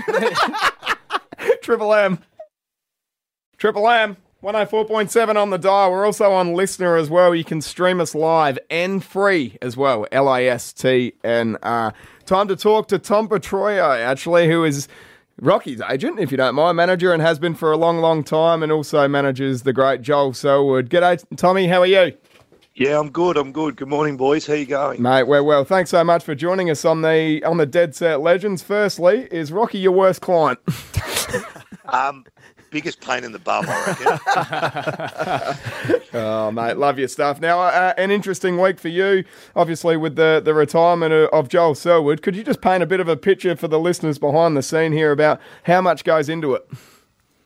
[1.62, 2.20] Triple M.
[3.56, 4.16] Triple M.
[4.42, 5.90] 104.7 on the dial.
[5.90, 7.34] We're also on listener as well.
[7.34, 10.06] You can stream us live and free as well.
[10.12, 11.92] L I S T N R.
[12.24, 14.86] Time to talk to Tom Petroro, actually, who is
[15.40, 18.62] Rocky's agent, if you don't mind, manager, and has been for a long, long time,
[18.62, 20.88] and also manages the great Joel Selwood.
[20.88, 21.66] G'day, Tommy.
[21.66, 22.16] How are you?
[22.76, 23.36] Yeah, I'm good.
[23.36, 23.74] I'm good.
[23.74, 24.46] Good morning, boys.
[24.46, 25.02] How you going?
[25.02, 25.64] Mate, we're well.
[25.64, 28.62] Thanks so much for joining us on the on the Dead Set Legends.
[28.62, 30.60] Firstly, is Rocky your worst client?
[31.90, 32.24] Um,
[32.70, 33.84] biggest pain in the bum, I
[35.86, 36.04] reckon.
[36.14, 37.40] oh, mate, love your stuff.
[37.40, 39.24] Now, uh, an interesting week for you,
[39.56, 42.22] obviously, with the, the retirement of, of Joel Selwood.
[42.22, 44.92] Could you just paint a bit of a picture for the listeners behind the scene
[44.92, 46.68] here about how much goes into it?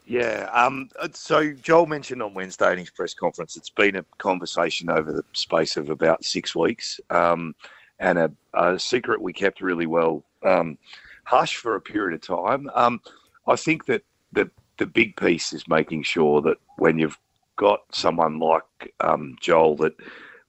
[0.07, 0.51] Yeah.
[0.53, 5.13] Um, so Joel mentioned on Wednesday in his press conference, it's been a conversation over
[5.13, 7.55] the space of about six weeks, um,
[7.99, 10.77] and a, a secret we kept really well um,
[11.25, 12.69] hush for a period of time.
[12.75, 13.01] Um,
[13.47, 14.03] I think that
[14.33, 17.19] the the big piece is making sure that when you've
[17.57, 19.95] got someone like um, Joel, that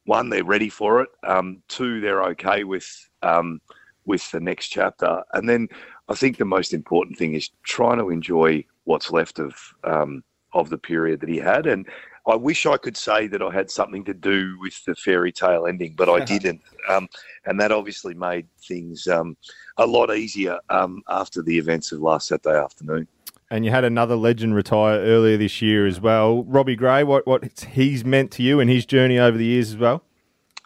[0.06, 2.88] one they're ready for it, um, two they're okay with
[3.22, 3.62] um,
[4.06, 5.68] with the next chapter, and then
[6.10, 10.70] I think the most important thing is trying to enjoy what's left of um, of
[10.70, 11.68] the period that he had.
[11.68, 11.88] And
[12.26, 15.66] I wish I could say that I had something to do with the fairy tale
[15.68, 16.62] ending, but I didn't.
[16.88, 17.08] Um,
[17.46, 19.36] and that obviously made things um,
[19.78, 23.08] a lot easier um, after the events of last Saturday afternoon.
[23.54, 26.44] And you had another legend retire earlier this year as well.
[26.46, 29.78] Robbie Gray, what, what he's meant to you and his journey over the years as
[29.78, 30.02] well?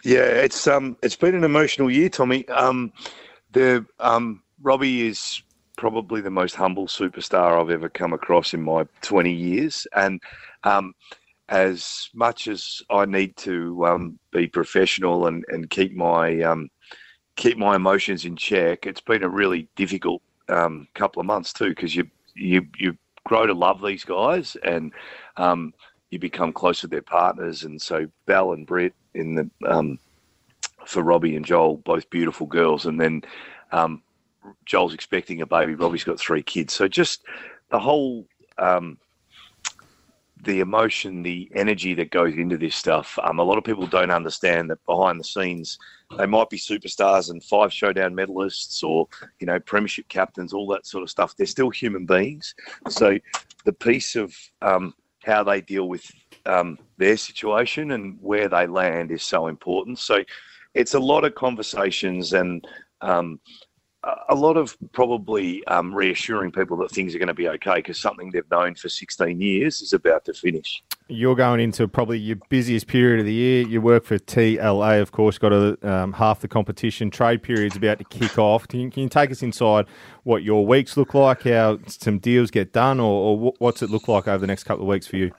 [0.06, 2.48] Yeah, it's um, it's been an emotional year, Tommy.
[2.48, 2.94] Um,
[3.52, 5.42] the um, Robbie is
[5.78, 10.22] probably the most humble superstar I've ever come across in my 20 years, and
[10.64, 10.94] um,
[11.50, 16.70] as much as I need to um, be professional and, and keep my um,
[17.36, 21.70] keep my emotions in check, it's been a really difficult um, couple of months too
[21.70, 24.94] because you you you grow to love these guys and
[25.36, 25.74] um,
[26.10, 27.64] you become close with their partners.
[27.64, 30.00] And so Belle and Britt in the um,
[30.86, 33.24] for Robbie and Joel, both beautiful girls, and then
[33.72, 34.02] um,
[34.66, 35.76] Joel's expecting a baby.
[35.76, 36.74] Robbie's got three kids.
[36.74, 37.24] So just
[37.70, 38.26] the whole
[38.58, 38.98] um,
[40.44, 43.18] the emotion, the energy that goes into this stuff.
[43.24, 45.78] Um, a lot of people don't understand that behind the scenes,
[46.18, 49.08] they might be superstars and five showdown medalists or
[49.40, 51.36] you know premiership captains, all that sort of stuff.
[51.36, 52.54] They're still human beings.
[52.90, 53.18] So
[53.66, 56.10] the piece of um, how they deal with
[56.46, 60.00] um, their situation and where they land is so important.
[60.00, 60.24] So
[60.74, 62.66] it's a lot of conversations and
[63.02, 63.40] um,
[64.30, 68.00] a lot of probably um, reassuring people that things are going to be okay because
[68.00, 70.84] something they've known for 16 years is about to finish.
[71.10, 73.66] You're going into probably your busiest period of the year.
[73.66, 77.10] You work for TLA, of course, got a, um, half the competition.
[77.10, 78.68] Trade period's about to kick off.
[78.68, 79.86] Can you, can you, take us inside
[80.24, 84.08] what your weeks look like, how some deals get done, or, or what's it look
[84.08, 85.32] like over the next couple of weeks for you?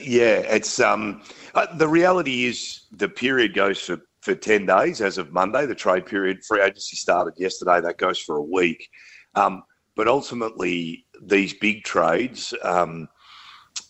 [0.00, 1.22] Yeah, it's um,
[1.54, 5.66] uh, the reality is the period goes for for 10 days as of Monday.
[5.66, 7.80] The trade period, free agency started yesterday.
[7.80, 8.90] That goes for a week.
[9.36, 9.62] Um,
[9.94, 13.08] but ultimately, these big trades, um,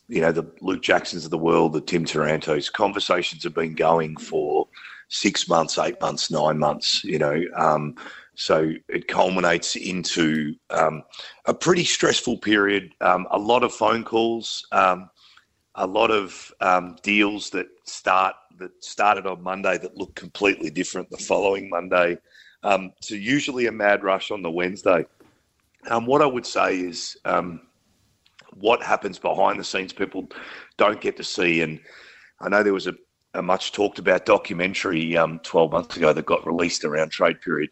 [0.08, 4.18] you know, the Luke Jacksons of the world, the Tim Tarantos, conversations have been going
[4.18, 4.68] for
[5.08, 7.42] six months, eight months, nine months, you know.
[7.56, 7.96] Um,
[8.34, 11.02] so it culminates into um,
[11.46, 15.08] a pretty stressful period, um, a lot of phone calls, um,
[15.76, 16.52] a lot of
[17.02, 22.18] deals that start that started on Monday that looked completely different the following Monday
[22.62, 25.04] um, to usually a mad rush on the Wednesday.
[25.88, 27.60] Um, what I would say is um,
[28.54, 30.28] what happens behind the scenes, people
[30.76, 31.62] don't get to see.
[31.62, 31.80] And
[32.40, 32.94] I know there was a,
[33.34, 37.70] a much talked about documentary um, 12 months ago that got released around trade period.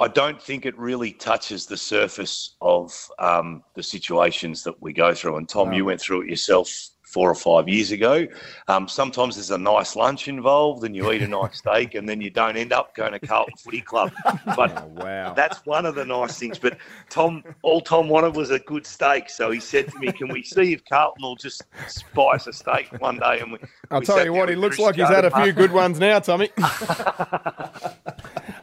[0.00, 5.12] I don't think it really touches the surface of um, the situations that we go
[5.12, 5.38] through.
[5.38, 6.68] And Tom, you went through it yourself
[7.08, 8.26] four or five years ago.
[8.68, 12.20] Um, sometimes there's a nice lunch involved, and you eat a nice steak, and then
[12.20, 14.12] you don't end up going to Carlton Footy Club.
[14.56, 15.34] But oh, wow.
[15.34, 16.58] that's one of the nice things.
[16.58, 16.78] But
[17.10, 20.42] Tom, all Tom wanted was a good steak, so he said to me, "Can we
[20.42, 23.58] see if Carlton will just spice a steak one day?" And we,
[23.90, 26.18] I'll we tell you what, he looks like he's had a few good ones now,
[26.18, 26.50] Tommy.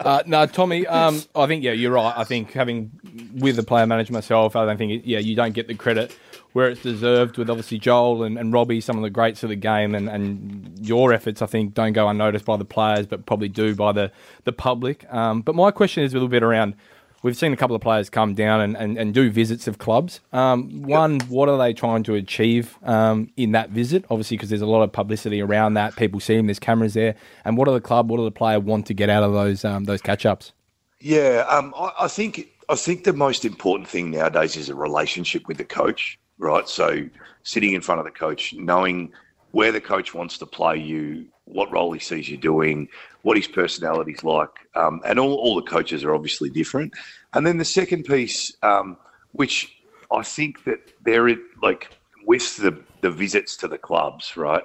[0.05, 0.85] Uh, no, Tommy.
[0.85, 2.13] Um, I think yeah, you're right.
[2.15, 2.91] I think having
[3.33, 6.15] with the player manager myself, I don't think yeah, you don't get the credit
[6.55, 9.57] where it's deserved with obviously Joel and, and Robbie, some of the greats of the
[9.57, 13.49] game, and, and your efforts, I think, don't go unnoticed by the players, but probably
[13.49, 14.09] do by the,
[14.45, 15.05] the public.
[15.13, 16.75] Um, but my question is a little bit around
[17.23, 20.21] we've seen a couple of players come down and, and, and do visits of clubs.
[20.31, 24.05] Um, one, what are they trying to achieve um, in that visit?
[24.09, 25.97] Obviously, because there's a lot of publicity around that.
[25.97, 27.15] People see them, there's cameras there.
[27.43, 29.65] And what do the club, what do the player want to get out of those
[29.65, 30.53] um, those catch ups?
[31.01, 35.49] Yeah, um, I, I think I think the most important thing nowadays is a relationship
[35.49, 36.67] with the coach right?
[36.67, 37.07] So
[37.43, 39.11] sitting in front of the coach, knowing
[39.51, 42.89] where the coach wants to play you, what role he sees you doing,
[43.21, 46.93] what his personality's like, um, and all, all the coaches are obviously different.
[47.33, 48.97] And then the second piece, um,
[49.31, 49.75] which
[50.11, 51.89] I think that there is like
[52.25, 54.63] with the the visits to the clubs, right?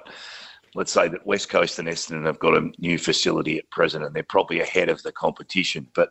[0.73, 4.15] Let's say that West Coast and Essendon have got a new facility at present, and
[4.15, 5.87] they're probably ahead of the competition.
[5.93, 6.09] But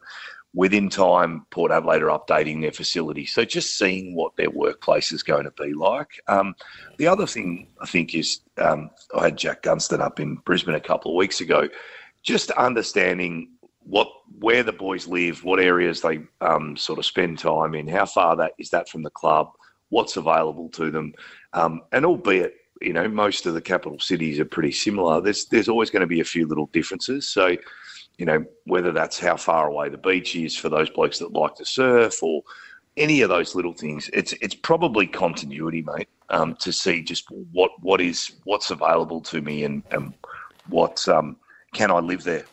[0.54, 3.24] within time, Port Adelaide are updating their facility.
[3.26, 6.20] So just seeing what their workplace is going to be like.
[6.26, 6.54] Um,
[6.98, 10.80] the other thing I think is um, I had Jack Gunston up in Brisbane a
[10.80, 11.68] couple of weeks ago,
[12.22, 14.08] just understanding what
[14.40, 18.36] where the boys live, what areas they um, sort of spend time in, how far
[18.36, 19.50] that is that from the club,
[19.88, 21.12] what's available to them,
[21.52, 25.20] um, and albeit you know most of the capital cities are pretty similar.
[25.20, 27.28] There's there's always going to be a few little differences.
[27.28, 27.56] So
[28.20, 31.54] you know, whether that's how far away the beach is for those blokes that like
[31.56, 32.42] to surf or
[32.98, 34.10] any of those little things.
[34.12, 39.40] It's it's probably continuity, mate, um, to see just what what is what's available to
[39.40, 40.12] me and and
[40.68, 41.36] what um,
[41.72, 42.44] can I live there.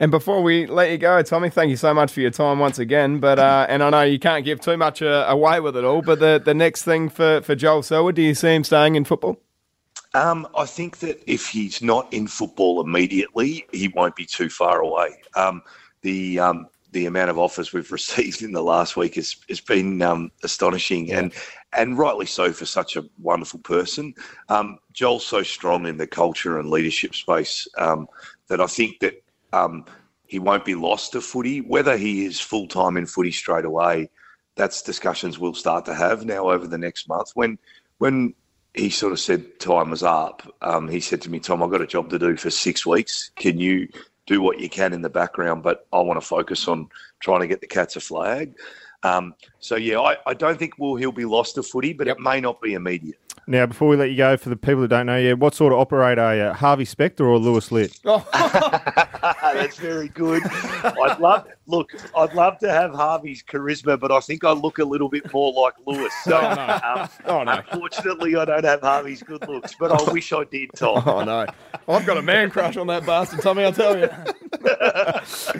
[0.00, 2.78] And before we let you go, Tommy, thank you so much for your time once
[2.78, 3.20] again.
[3.20, 6.00] But uh, and I know you can't give too much uh, away with it all.
[6.00, 9.04] But the, the next thing for, for Joel Selwood, do you see him staying in
[9.04, 9.38] football?
[10.14, 14.80] Um, I think that if he's not in football immediately, he won't be too far
[14.80, 15.22] away.
[15.36, 15.62] Um,
[16.02, 20.02] the um, the amount of offers we've received in the last week has, has been
[20.02, 21.20] um, astonishing, yeah.
[21.20, 21.32] and
[21.72, 24.14] and rightly so for such a wonderful person.
[24.50, 28.06] Um, Joel's so strong in the culture and leadership space um,
[28.48, 29.22] that I think that
[30.26, 31.62] he won't be lost to footy.
[31.62, 34.10] Whether he is full time in footy straight away,
[34.56, 37.30] that's discussions we'll start to have now over the next month.
[37.34, 37.58] When
[37.96, 38.34] when
[38.74, 40.42] he sort of said time was up.
[40.62, 43.30] Um, he said to me, Tom, I've got a job to do for six weeks.
[43.36, 43.88] Can you
[44.26, 45.62] do what you can in the background?
[45.62, 46.88] But I want to focus on
[47.20, 48.54] trying to get the Cats a flag.
[49.02, 52.18] Um, so yeah, I, I don't think will he'll be lost to footy, but it
[52.20, 53.18] may not be immediate.
[53.46, 55.72] Now, before we let you go, for the people that don't know you, what sort
[55.72, 56.52] of operator are you?
[56.52, 57.98] Harvey Specter or Louis Litt?
[59.54, 60.42] That's very good.
[60.46, 61.92] I'd love look.
[62.16, 65.52] I'd love to have Harvey's charisma, but I think I look a little bit more
[65.52, 66.10] like Louis.
[66.24, 66.80] So, Oh, no.
[67.02, 67.52] um, Oh, no.
[67.70, 71.02] unfortunately, I don't have Harvey's good looks, but I wish I did, Tom.
[71.06, 71.46] Oh no,
[71.88, 73.64] I've got a man crush on that bastard, Tommy.
[73.64, 74.08] I'll tell you.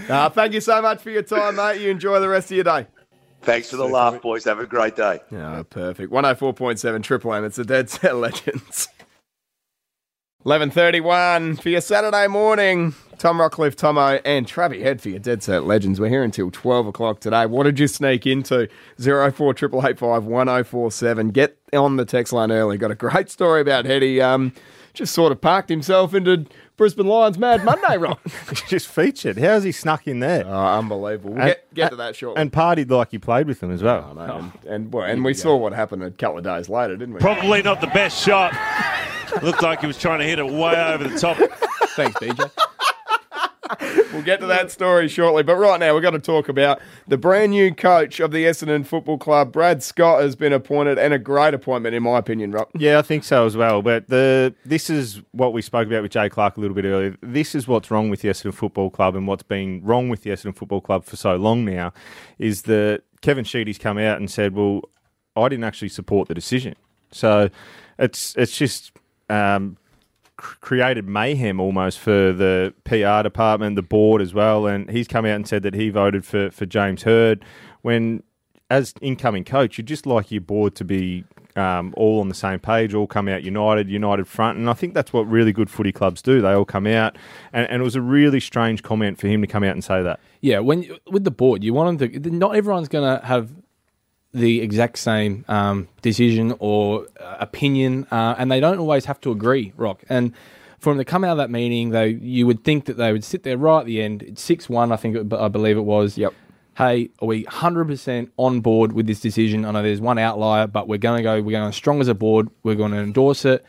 [0.09, 1.81] Uh, thank you so much for your time, mate.
[1.81, 2.87] You enjoy the rest of your day.
[3.43, 4.45] Thanks for the laugh, boys.
[4.45, 5.21] Have a great day.
[5.31, 6.13] Yeah, perfect.
[6.13, 7.45] 104.7 Triple M.
[7.45, 8.89] It's the Dead Set Legends.
[10.45, 12.95] 11.31 for your Saturday morning.
[13.17, 16.01] Tom Rockliff, Tomo, and Travi Head for your Dead Set Legends.
[16.01, 17.47] We're here until 12 o'clock today.
[17.47, 18.69] What did you sneak into?
[18.99, 21.29] 04 1047.
[21.29, 22.77] Get on the text line early.
[22.77, 24.21] Got a great story about Heady.
[24.21, 24.53] Um,
[24.95, 26.47] just sort of parked himself into
[26.77, 28.21] Brisbane Lions Mad Monday, Rock.
[28.69, 29.39] just featured.
[29.39, 30.45] How's he snuck in there?
[30.45, 31.35] Oh, unbelievable.
[31.35, 32.43] We'll get, get to that shortly.
[32.43, 34.19] And partied like he played with them as well.
[34.19, 37.21] and, and, well, and we saw what happened a couple of days later, didn't we?
[37.21, 38.53] Probably not the best shot.
[39.43, 41.37] Looked like he was trying to hit it way over the top.
[41.97, 42.51] Thanks, BJ.
[44.13, 45.43] We'll get to that story shortly.
[45.43, 48.85] But right now, we're going to talk about the brand new coach of the Essendon
[48.85, 49.53] Football Club.
[49.53, 52.71] Brad Scott has been appointed, and a great appointment, in my opinion, Rock.
[52.77, 53.81] Yeah, I think so as well.
[53.81, 57.17] But the this is what we spoke about with Jay Clark a little bit earlier.
[57.23, 60.31] This is what's wrong with the Essendon Football Club, and what's been wrong with the
[60.31, 61.93] Essendon Football Club for so long now
[62.39, 64.83] is that Kevin Sheedy's come out and said, "Well,
[65.37, 66.75] I didn't actually support the decision."
[67.11, 67.49] So
[67.99, 68.92] it's it's just
[69.33, 69.77] um,
[70.37, 74.67] cr- created mayhem almost for the PR department, the board as well.
[74.67, 77.45] And he's come out and said that he voted for for James Hird
[77.83, 78.23] when,
[78.71, 81.25] as incoming coach, you'd just like your board to be.
[81.55, 84.95] Um, all on the same page, all come out united, united front, and I think
[84.95, 86.41] that's what really good footy clubs do.
[86.41, 87.19] They all come out,
[87.53, 90.03] and, and it was a really strange comment for him to come out and say
[90.03, 90.19] that.
[90.41, 92.31] Yeah, when with the board, you want them to.
[92.31, 93.53] Not everyone's going to have
[94.33, 99.31] the exact same um, decision or uh, opinion, uh, and they don't always have to
[99.31, 99.73] agree.
[99.77, 100.33] Rock and
[100.79, 103.23] for them to come out of that meeting, they you would think that they would
[103.23, 104.23] sit there right at the end.
[104.23, 106.19] It's six one, I think, it, I believe it was.
[106.19, 106.35] Yep.
[106.77, 109.65] Hey, are we hundred percent on board with this decision?
[109.65, 111.41] I know there's one outlier, but we're going to go.
[111.41, 112.49] We're going to strong as a board.
[112.63, 113.65] We're going to endorse it.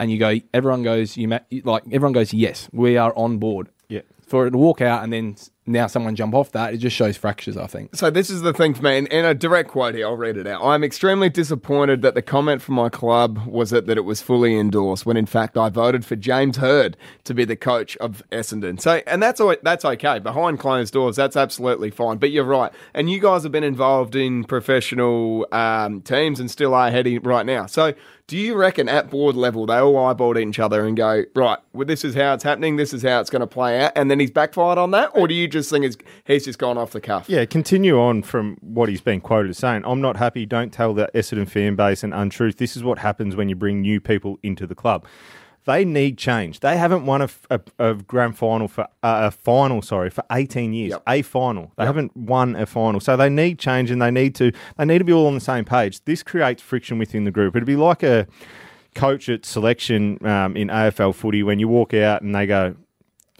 [0.00, 0.40] And you go.
[0.52, 1.16] Everyone goes.
[1.16, 2.34] You ma- like everyone goes.
[2.34, 3.68] Yes, we are on board.
[3.88, 4.00] Yeah.
[4.26, 5.36] For it to walk out and then
[5.66, 7.56] now someone jump off that, it just shows fractures.
[7.56, 7.94] I think.
[7.94, 10.06] So this is the thing for me, and, and a direct quote here.
[10.06, 10.64] I'll read it out.
[10.64, 14.58] I'm extremely disappointed that the comment from my club was that, that it was fully
[14.58, 18.80] endorsed, when in fact I voted for James Hird to be the coach of Essendon.
[18.80, 21.16] So, and that's that's okay behind closed doors.
[21.16, 22.18] That's absolutely fine.
[22.18, 26.74] But you're right, and you guys have been involved in professional um, teams and still
[26.74, 27.66] are heading right now.
[27.66, 27.94] So.
[28.28, 31.86] Do you reckon at board level they all eyeballed each other and go, right, well,
[31.86, 34.18] this is how it's happening, this is how it's going to play out, and then
[34.18, 35.12] he's backfired on that?
[35.14, 37.28] Or do you just think it's, he's just gone off the cuff?
[37.28, 39.82] Yeah, continue on from what he's been quoted as saying.
[39.84, 40.46] I'm not happy.
[40.46, 42.56] Don't tell the Essendon fan base an untruth.
[42.56, 45.06] This is what happens when you bring new people into the club.
[45.64, 46.60] They need change.
[46.60, 50.72] They haven't won a, a, a grand final for uh, a final, sorry, for 18
[50.72, 50.94] years.
[51.08, 51.72] A final.
[51.76, 54.98] They haven't won a final, so they need change, and they need to they need
[54.98, 56.04] to be all on the same page.
[56.04, 57.56] This creates friction within the group.
[57.56, 58.28] It'd be like a
[58.94, 62.76] coach at selection um, in AFL footy when you walk out and they go,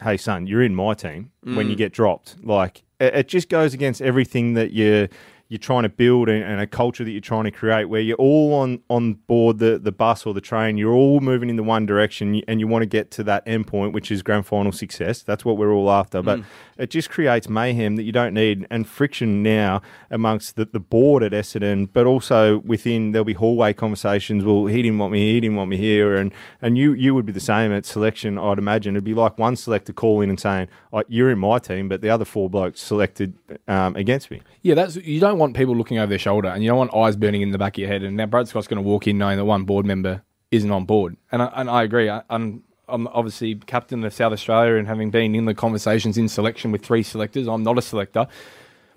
[0.02, 1.70] "Hey, son, you're in my team." When Mm.
[1.70, 5.08] you get dropped, like it, it just goes against everything that you're,
[5.48, 8.16] you're trying to build and, and a culture that you're trying to create where you're
[8.16, 11.62] all on, on board the, the bus or the train, you're all moving in the
[11.62, 14.72] one direction and you want to get to that end point, which is grand final
[14.72, 15.22] success.
[15.22, 16.20] That's what we're all after.
[16.20, 16.44] But Mm.
[16.78, 21.22] It just creates mayhem that you don't need and friction now amongst the, the board
[21.22, 24.44] at Essendon, but also within there'll be hallway conversations.
[24.44, 26.16] Well, he didn't want me here, he didn't want me here.
[26.16, 28.94] And, and you, you would be the same at selection, I'd imagine.
[28.94, 32.10] It'd be like one selector calling and saying, oh, You're in my team, but the
[32.10, 33.34] other four blokes selected
[33.68, 34.42] um, against me.
[34.62, 37.16] Yeah, that's you don't want people looking over their shoulder, and you don't want eyes
[37.16, 38.02] burning in the back of your head.
[38.02, 40.84] And now Brad Scott's going to walk in knowing that one board member isn't on
[40.84, 42.08] board, and I, and I agree.
[42.08, 46.28] I, I'm I'm obviously captain of South Australia, and having been in the conversations in
[46.28, 48.26] selection with three selectors, I'm not a selector,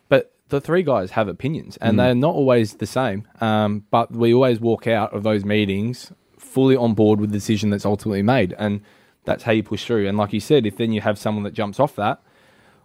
[0.10, 1.98] but the three guys have opinions, and Mm.
[1.98, 3.28] they're not always the same.
[3.42, 7.70] Um, but we always walk out of those meetings fully on board with the decision
[7.70, 8.82] that's ultimately made, and
[9.26, 10.08] that's how you push through.
[10.08, 12.22] And like you said, if then you have someone that jumps off that.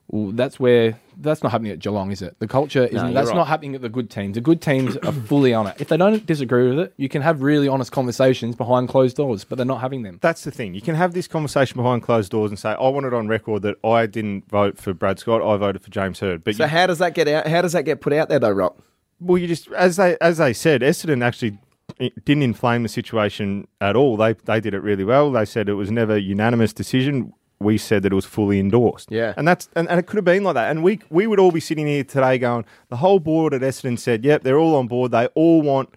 [0.09, 2.39] Well, that's where that's not happening at Geelong, is it?
[2.39, 2.95] The culture isn't.
[2.97, 3.37] you're that's right.
[3.37, 4.35] not happening at the good teams.
[4.35, 5.77] The good teams are fully on it.
[5.81, 9.45] If they don't disagree with it, you can have really honest conversations behind closed doors,
[9.45, 10.19] but they're not having them.
[10.21, 10.75] That's the thing.
[10.75, 13.63] You can have this conversation behind closed doors and say, I want it on record
[13.63, 16.45] that I didn't vote for Brad Scott, I voted for James Hird.
[16.45, 17.47] But So you- how does that get out?
[17.47, 18.77] How does that get put out there, though, Rock?
[19.21, 21.59] Well, you just as they as they said, Essendon actually
[21.99, 24.17] it didn't inflame the situation at all.
[24.17, 25.31] They they did it really well.
[25.33, 27.33] They said it was never a unanimous decision.
[27.61, 29.11] We said that it was fully endorsed.
[29.11, 29.35] Yeah.
[29.37, 30.71] and that's and, and it could have been like that.
[30.71, 33.99] And we we would all be sitting here today going, the whole board at Essendon
[33.99, 35.13] said, yep, they're all on board.
[35.13, 35.95] They all want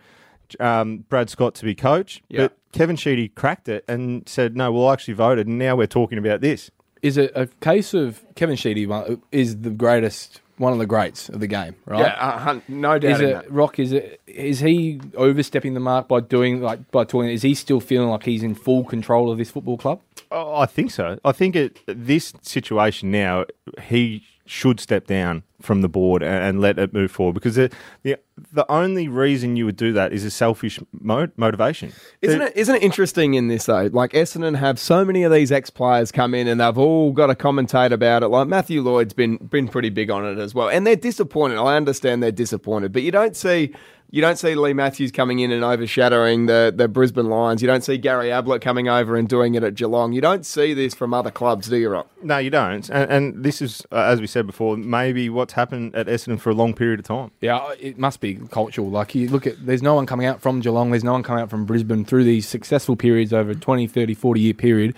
[0.60, 2.22] um, Brad Scott to be coach.
[2.30, 2.44] Yeah.
[2.44, 5.88] But Kevin Sheedy cracked it and said, no, well, I actually voted, and now we're
[5.88, 6.70] talking about this.
[7.02, 8.88] Is it a case of Kevin Sheedy
[9.32, 12.00] is the greatest, one of the greats of the game, right?
[12.00, 13.52] Yeah, uh, no doubt Is it.
[13.52, 13.80] Rock?
[13.80, 17.30] Is it is he overstepping the mark by doing like by talking?
[17.30, 20.02] Is he still feeling like he's in full control of this football club?
[20.32, 21.20] Oh, I think so.
[21.24, 23.46] I think it, this situation now,
[23.84, 27.72] he should step down from the board and, and let it move forward because the,
[28.03, 28.19] the
[28.52, 31.91] the only reason you would do that is a selfish mo- motivation.
[32.22, 32.56] Isn't it?
[32.56, 33.90] Isn't it interesting in this though?
[33.91, 37.28] Like Essendon have so many of these ex players come in, and they've all got
[37.28, 38.28] to commentate about it.
[38.28, 41.57] Like Matthew Lloyd's been been pretty big on it as well, and they're disappointed.
[41.57, 43.74] I understand they're disappointed, but you don't see.
[44.10, 47.62] You don't see Leigh Matthews coming in and overshadowing the, the Brisbane Lions.
[47.62, 50.14] You don't see Gary Ablett coming over and doing it at Geelong.
[50.14, 52.08] You don't see this from other clubs, do you, Rock?
[52.24, 52.90] No, you don't.
[52.90, 56.52] And, and this is, uh, as we said before, maybe what's happened at Essendon for
[56.52, 57.32] a long period of time.
[57.42, 58.90] Yeah, it must be cultural.
[58.90, 60.92] Like you look at, there's no one coming out from Geelong.
[60.92, 64.14] There's no one coming out from Brisbane through these successful periods over a 20, 30,
[64.14, 64.96] 40 year period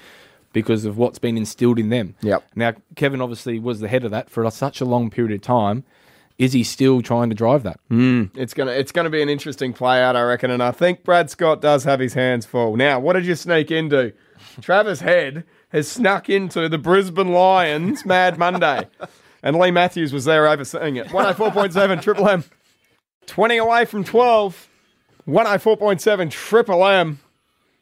[0.54, 2.16] because of what's been instilled in them.
[2.22, 2.44] Yep.
[2.56, 5.84] Now, Kevin obviously was the head of that for such a long period of time.
[6.40, 7.82] Is he still trying to drive that?
[7.92, 8.32] Mm.
[8.36, 11.30] It's gonna it's gonna be an interesting play out, I reckon, and I think Brad
[11.30, 12.78] Scott does have his hands full.
[12.78, 14.14] Now, what did you sneak into?
[14.62, 18.88] Travis Head has snuck into the Brisbane Lions Mad Monday,
[19.44, 21.12] and Leigh Matthews was there overseeing it.
[21.12, 22.46] One hundred four point seven Triple M,
[23.26, 24.70] twenty away from twelve.
[25.26, 27.20] One hundred four point seven Triple M.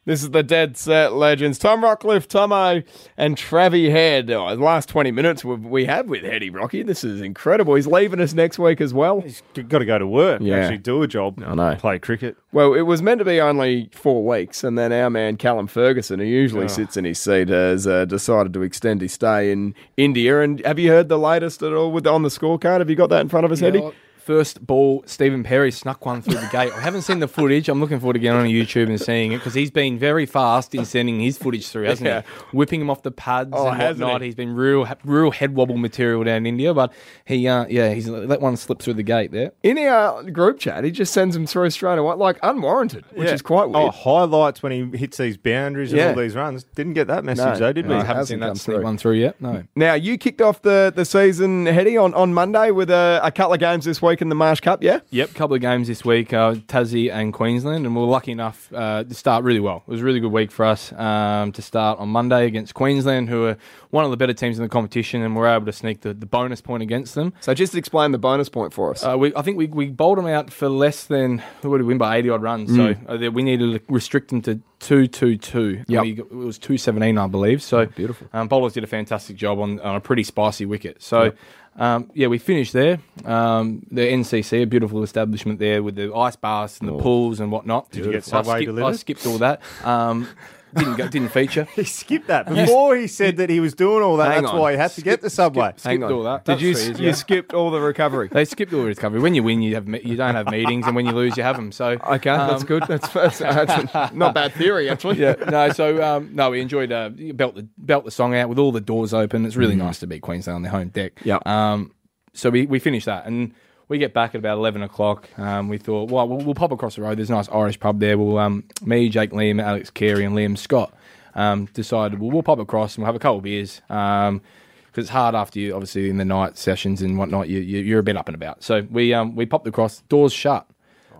[0.08, 1.58] This is the Dead Set Legends.
[1.58, 2.82] Tom Rockliff, Tomo,
[3.18, 4.30] and Travie Head.
[4.30, 6.82] Oh, the last 20 minutes we- we have with Heady Rocky.
[6.82, 7.74] This is incredible.
[7.74, 9.20] He's leaving us next week as well.
[9.20, 10.60] He's got to go to work, Yeah.
[10.60, 11.74] actually do a job, I know.
[11.78, 12.36] play cricket.
[12.54, 16.20] Well, it was meant to be only four weeks, and then our man Callum Ferguson,
[16.20, 16.68] who usually Oh.
[16.68, 20.40] sits in his seat, has uh, decided to extend his stay in India.
[20.40, 22.78] And have you heard the latest at all with on the scorecard?
[22.78, 23.80] Have you got that in front of us, Heady?
[23.80, 23.90] Yeah,
[24.28, 26.70] First ball, Stephen Perry snuck one through the gate.
[26.70, 27.66] I haven't seen the footage.
[27.70, 30.74] I'm looking forward to getting on YouTube and seeing it because he's been very fast
[30.74, 32.20] in sending his footage through, hasn't Yeah.
[32.50, 32.56] he?
[32.58, 34.20] Whipping him off the pads Oh, and whatnot.
[34.20, 34.26] he?
[34.26, 36.92] He's been real, real head wobble material down in India, but
[37.24, 39.52] he, uh, yeah, he's let one slip through the gate there.
[39.62, 43.32] In our group chat, he just sends them through straight away, like unwarranted, which Yeah.
[43.34, 43.76] is quite weird.
[43.86, 46.08] Oh, highlights when he hits these boundaries Yeah.
[46.08, 46.64] and all these runs.
[46.74, 47.58] Didn't get that message No.
[47.60, 48.02] though, did No, we?
[48.02, 49.36] I haven't seen that Hasn't sneak come one through yet.
[49.40, 49.62] No.
[49.74, 53.54] Now, you kicked off the, the season, Hetty, on, on Monday with a, a couple
[53.54, 55.00] of games this week in the Marsh Cup, yeah?
[55.10, 58.72] Yep, couple of games this week, uh, Tassie and Queensland, and we are lucky enough
[58.72, 59.82] uh, to start really well.
[59.86, 63.28] It was a really good week for us um, to start on Monday against Queensland,
[63.28, 63.56] who are
[63.90, 66.26] one of the better teams in the competition, and we're able to sneak the, the
[66.26, 67.32] bonus point against them.
[67.40, 69.04] So just explain the bonus point for us.
[69.04, 71.86] Uh, we, I think we, we bowled them out for less than, who would we
[71.86, 73.26] win by 80 odd runs, so Mm.
[73.28, 75.84] uh, we needed to restrict them to 2 2 2.
[75.88, 76.02] Yep.
[76.02, 77.62] We got- It was 217, I believe.
[77.62, 78.28] So beautiful.
[78.32, 81.02] Um, bowlers did a fantastic job on, on a pretty spicy wicket.
[81.02, 81.24] So.
[81.24, 81.36] Yep.
[81.78, 82.98] Um, yeah, we finished there.
[83.24, 86.98] Um, the NCC, a beautiful establishment there with the ice baths and the Oh.
[87.00, 87.90] pools and whatnot.
[87.92, 88.88] Did you get I Subway skipped, delivered?
[88.88, 89.60] I skipped all that.
[89.84, 90.26] Um,
[90.74, 91.66] didn't go, didn't feature.
[91.74, 94.32] He skipped that before he said that he was doing all that.
[94.32, 94.60] Hang that's on.
[94.60, 95.72] why he had to get the subway.
[95.76, 96.44] Skipped all that.
[96.44, 97.12] Did That's you, for easy, you yeah.
[97.12, 98.28] skipped all the recovery?
[98.30, 99.20] They skipped all the recovery.
[99.20, 101.42] When you win, you have me- you don't have meetings, and when you lose, you
[101.42, 101.72] have them.
[101.72, 102.84] So Okay, that's um, good.
[102.88, 105.18] That's, that's, that's not bad theory, actually.
[105.18, 105.70] yeah, no.
[105.70, 108.80] So um, no, we enjoyed uh, belt the belt the song out with all the
[108.80, 109.46] doors open.
[109.46, 111.14] It's really nice to beat Queensland on their home deck.
[111.16, 111.24] Mm.
[111.24, 111.38] Yeah.
[111.46, 111.92] Um,
[112.34, 113.54] so we we finished that and.
[113.88, 115.28] We get back at about eleven o'clock.
[115.38, 117.18] Um, we thought, well, we'll, we'll pop across the road.
[117.18, 118.18] There's a nice Irish pub there.
[118.18, 120.92] We'll um, me, Jake, Liam, Alex Carey, and Liam Scott
[121.34, 123.80] um, decided well, we'll pop across and we'll have a couple of beers.
[123.88, 124.42] Um,
[124.86, 128.00] because it's hard after you, obviously, in the night sessions and whatnot, you, you, you're
[128.00, 128.64] a bit up and about.
[128.64, 130.66] So we um, we popped across, doors shut,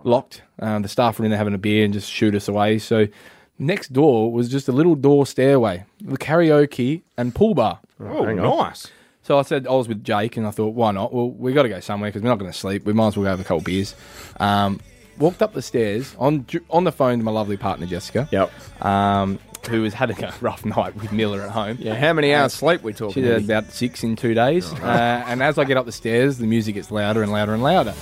[0.03, 0.41] locked.
[0.59, 2.79] Um, the staff were in there having a beer and just shoot us away.
[2.79, 3.07] So
[3.57, 7.79] next door was just a little door stairway, the karaoke and pool bar.
[7.99, 8.87] Oh, nice.
[9.29, 11.13] So I said I was with Jake, and I thought, why not?
[11.13, 12.83] Well, we got to go somewhere because we're not going to sleep.
[12.85, 13.93] We might as well go have a couple beers.
[14.39, 14.79] Um,
[15.19, 18.27] walked up the stairs on on the phone to my lovely partner Jessica.
[18.31, 18.51] Yep.
[18.83, 19.37] Um,
[19.69, 21.77] who was had a rough night with Miller at home.
[21.79, 23.21] Yeah, how many hours sleep we talking?
[23.21, 24.73] She had about six in two days.
[24.73, 27.61] Uh, and as I get up the stairs, the music gets louder and louder and
[27.61, 27.93] louder.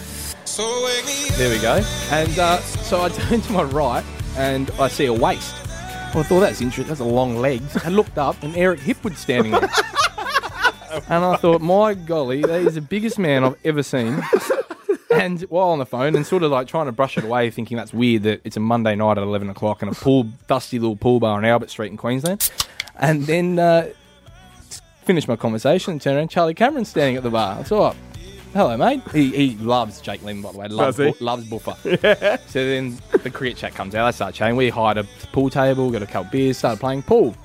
[1.36, 1.84] There we go.
[2.10, 4.06] And uh, so I turn to my right
[4.38, 5.54] and I see a waist.
[6.14, 6.88] Well, I thought that's interesting.
[6.88, 7.76] That's a long legs.
[7.84, 9.70] I looked up and Eric Hipwood's standing there.
[11.10, 14.22] and I thought, my golly, that is the biggest man I've ever seen.
[15.10, 17.78] And while on the phone and sort of like trying to brush it away, thinking
[17.78, 20.96] that's weird that it's a Monday night at 11 o'clock in a pool, dusty little
[20.96, 22.52] pool bar on Albert Street in Queensland.
[22.96, 23.90] And then uh,
[25.06, 26.28] finished my conversation and turned around.
[26.30, 27.60] Charlie Cameron standing at the bar.
[27.60, 27.96] I thought,
[28.54, 29.02] Hello, mate.
[29.12, 30.68] He, he loves Jake Lehmann, by the way.
[30.68, 30.98] Loves?
[30.98, 31.76] Bu- loves Buffer.
[32.04, 32.38] Yeah.
[32.48, 34.06] So then the cricket chat comes out.
[34.08, 34.56] They start chatting.
[34.56, 37.36] We hired a pool table, got a couple beers, started playing pool.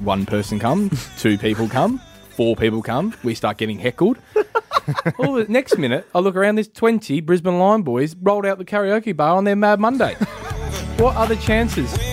[0.00, 2.00] One person come, two people come,
[2.32, 3.14] four people come.
[3.22, 4.18] We start getting heckled.
[5.18, 6.56] All the next minute, I look around.
[6.56, 10.14] There's 20 Brisbane Lion boys rolled out the karaoke bar on their Mad Monday.
[10.96, 12.11] what are the chances?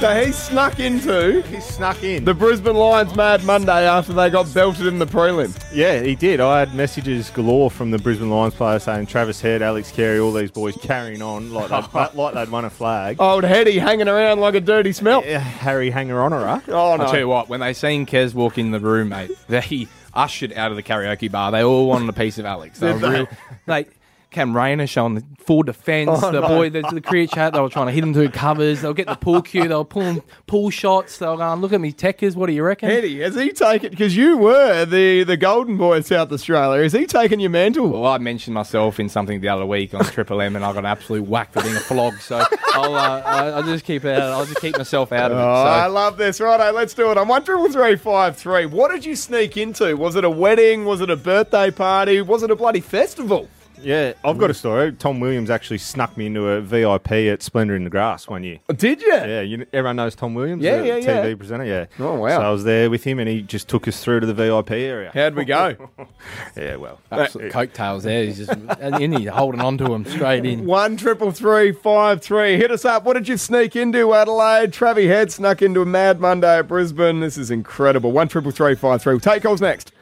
[0.00, 4.52] So he snuck into he snuck in the Brisbane Lions Mad Monday after they got
[4.52, 5.56] belted in the prelim.
[5.72, 6.40] Yeah, he did.
[6.40, 10.32] I had messages galore from the Brisbane Lions players saying Travis Head, Alex Carey, all
[10.32, 13.16] these boys carrying on like they'd, like they'd won a flag.
[13.18, 15.22] Old Hetty hanging around like a dirty smell.
[15.22, 16.62] Harry Hanger Honourer.
[16.68, 17.04] Oh no!
[17.04, 20.52] I'll tell you what, when they seen Kez walk in the room, mate, they ushered
[20.52, 21.50] out of the karaoke bar.
[21.50, 22.78] They all wanted a piece of Alex.
[22.80, 23.18] They Did were they?
[23.20, 23.28] real,
[23.66, 23.90] like
[24.34, 26.10] Cam Rayner showing the full defence.
[26.22, 26.48] Oh, the no.
[26.48, 28.82] boy, the, the chat, they were trying to hit him through covers.
[28.82, 29.68] They'll get the pool cue.
[29.68, 31.18] They'll pull pool shots.
[31.18, 32.34] They'll go, look at me, techers.
[32.36, 32.90] What do you reckon?
[32.90, 33.90] Hetty, has he taken?
[33.90, 36.82] Because you were the the golden boy of South Australia.
[36.82, 37.88] Has he taken your mantle?
[37.88, 40.80] Well, I mentioned myself in something the other week on Triple M, and I got
[40.80, 42.14] an absolute whack for being a flog.
[42.18, 42.42] So
[42.72, 43.22] I'll, uh,
[43.56, 44.18] I'll just keep it.
[44.18, 45.44] I'll just keep myself out of Oh, it.
[45.44, 46.40] I love this.
[46.40, 47.12] Righto, let's do it.
[47.12, 48.66] I'm on one triple three five three.
[48.66, 49.96] What did you sneak into?
[49.96, 50.84] Was it a wedding?
[50.84, 52.20] Was it a birthday party?
[52.20, 53.48] Was it a bloody festival?
[53.84, 54.92] Yeah, I've got a story.
[54.92, 58.58] Tom Williams actually snuck me into a VIP at Splendour in the Grass one year.
[58.68, 59.12] Oh, did you?
[59.12, 61.24] Yeah, you, everyone knows Tom Williams, Yeah, the yeah, yeah.
[61.24, 61.64] TV presenter.
[61.64, 61.86] Yeah.
[61.98, 62.38] Oh, wow.
[62.38, 64.72] So I was there with him, and he just took us through to the VIP
[64.72, 65.10] area.
[65.12, 65.76] How'd we go?
[66.56, 68.24] yeah, well, Absolute coattails there.
[68.24, 68.52] He's just
[69.00, 70.64] in here holding on to him straight in.
[70.66, 72.56] One triple three five three.
[72.56, 73.04] Hit us up.
[73.04, 74.72] What did you sneak into Adelaide?
[74.72, 77.20] Travie Head snuck into a Mad Monday at Brisbane.
[77.20, 78.12] This is incredible.
[78.12, 79.12] One triple three five three.
[79.14, 79.92] We'll take calls next.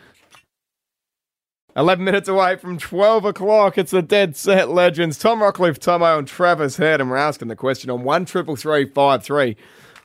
[1.76, 3.78] 11 minutes away from 12 o'clock.
[3.78, 5.18] It's the Dead Set Legends.
[5.18, 7.00] Tom Rockliff, Tomo, and Travis Head.
[7.00, 9.56] And we're asking the question on 13353.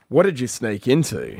[0.09, 1.39] What did you sneak into?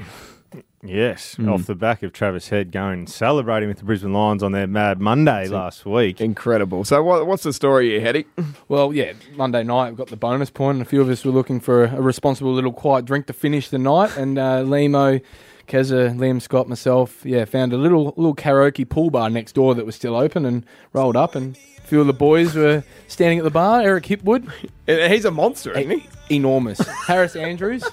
[0.84, 1.49] Yes, Hmm.
[1.49, 4.68] off the back of Travis Head going and celebrating with the Brisbane Lions on their
[4.68, 6.22] Mad Monday last week.
[6.22, 6.86] Incredible.
[6.86, 8.26] So, what, what's the story here, Hetty?
[8.70, 11.32] Well, yeah, Monday night we've got the bonus point, and a few of us were
[11.32, 14.16] looking for a, a responsible little quiet drink to finish the night.
[14.18, 15.20] And uh, Limo,
[15.68, 19.85] Keza, Liam Scott, myself, yeah, found a little little karaoke pool bar next door that
[19.85, 23.44] was still open, and rolled up, and a few of the boys were standing at
[23.44, 23.81] the bar.
[23.81, 24.49] Eric Hipwood,
[24.88, 26.35] he's a monster, isn't he?
[26.35, 26.80] Enormous.
[27.06, 27.84] Harris Andrews,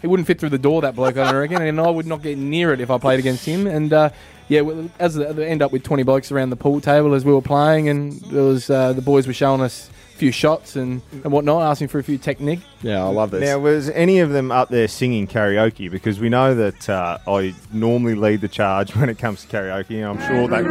[0.00, 2.38] he wouldn't fit through the door, that bloke, I reckon, and I would not get
[2.38, 3.66] near it if I played against him.
[3.66, 4.10] And uh,
[4.48, 7.32] yeah, well, as they end up with twenty blokes around the pool table as we
[7.32, 11.32] were playing, and there was uh, the boys were showing us few shots and, and
[11.32, 12.60] whatnot, asking for a few technique.
[12.82, 13.42] Yeah, I love this.
[13.42, 15.90] Now, was any of them up there singing karaoke?
[15.90, 19.96] Because we know that uh, I normally lead the charge when it comes to karaoke,
[19.96, 20.64] and I'm sure that.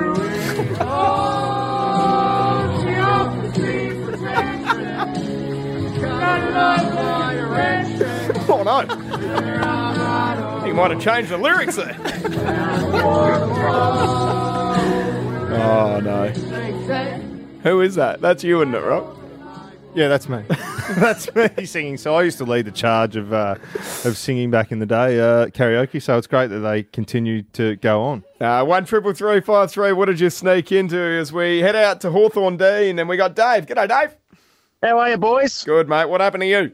[8.45, 8.81] Oh, no.
[10.65, 11.95] You might have changed the lyrics there.
[15.55, 16.27] oh, no.
[17.63, 18.21] Who is that?
[18.21, 19.22] That's you, isn't it, Rob?
[19.95, 20.43] Yeah, that's me.
[20.97, 21.97] that's me singing.
[21.97, 23.55] So I used to lead the charge of uh,
[24.05, 26.01] of singing back in the day, uh, karaoke.
[26.01, 28.23] So it's great that they continue to go on.
[28.41, 29.91] Uh, one triple three five three.
[29.91, 32.89] What did you sneak into as we head out to Hawthorndene?
[32.91, 33.65] And then we got Dave.
[33.67, 34.17] G'day, Dave.
[34.81, 35.63] How are you, boys?
[35.63, 36.09] Good, mate.
[36.09, 36.73] What happened to you?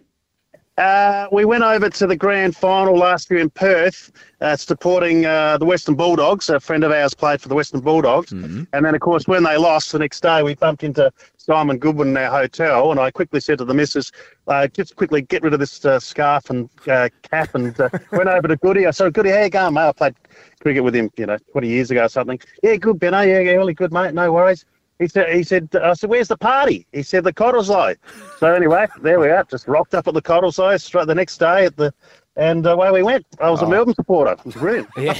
[0.79, 5.57] Uh, we went over to the grand final last year in Perth, uh, supporting uh,
[5.57, 6.47] the Western Bulldogs.
[6.49, 8.31] A friend of ours played for the Western Bulldogs.
[8.71, 12.07] And then, of course, when they lost the next day, we bumped into Simon Goodwin
[12.07, 12.91] in our hotel.
[12.91, 14.13] And I quickly said to the missus,
[14.47, 17.55] uh, just quickly get rid of this uh, scarf and uh, cap.
[17.55, 18.87] And uh, went over to Goody.
[18.87, 19.81] I said, Goody, how you going, mate?
[19.89, 20.15] I played
[20.61, 22.39] cricket with him, you know, 20 years ago or something.
[22.63, 23.19] Yeah, good, Benno.
[23.19, 24.13] Yeah, yeah, really good, mate.
[24.13, 24.63] No worries.
[24.99, 26.85] He said, he said, I said, where's the party?
[26.91, 27.95] He said, the Cottesloe.
[28.37, 29.45] So anyway, there we are.
[29.45, 31.93] Just rocked up at the Cottesloe straight the next day at the,
[32.35, 33.25] and away we went.
[33.39, 34.33] I was a Melbourne supporter.
[34.33, 34.89] It was brilliant.
[34.97, 35.13] hey,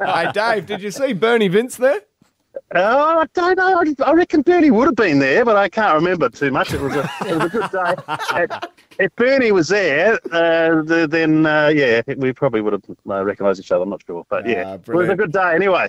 [0.00, 2.00] hey, Dave, did you see Bernie Vince there?
[2.74, 3.80] Oh, I don't know.
[3.80, 6.72] I- I reckon Bernie would have been there, but I can't remember too much.
[6.72, 8.42] It was a, it was a good day.
[8.42, 8.68] If-
[8.98, 13.72] if Bernie was there, uh, then uh, yeah, we probably would have uh, recognised each
[13.72, 13.82] other.
[13.84, 15.88] I'm not sure, but yeah, it was a good day anyway.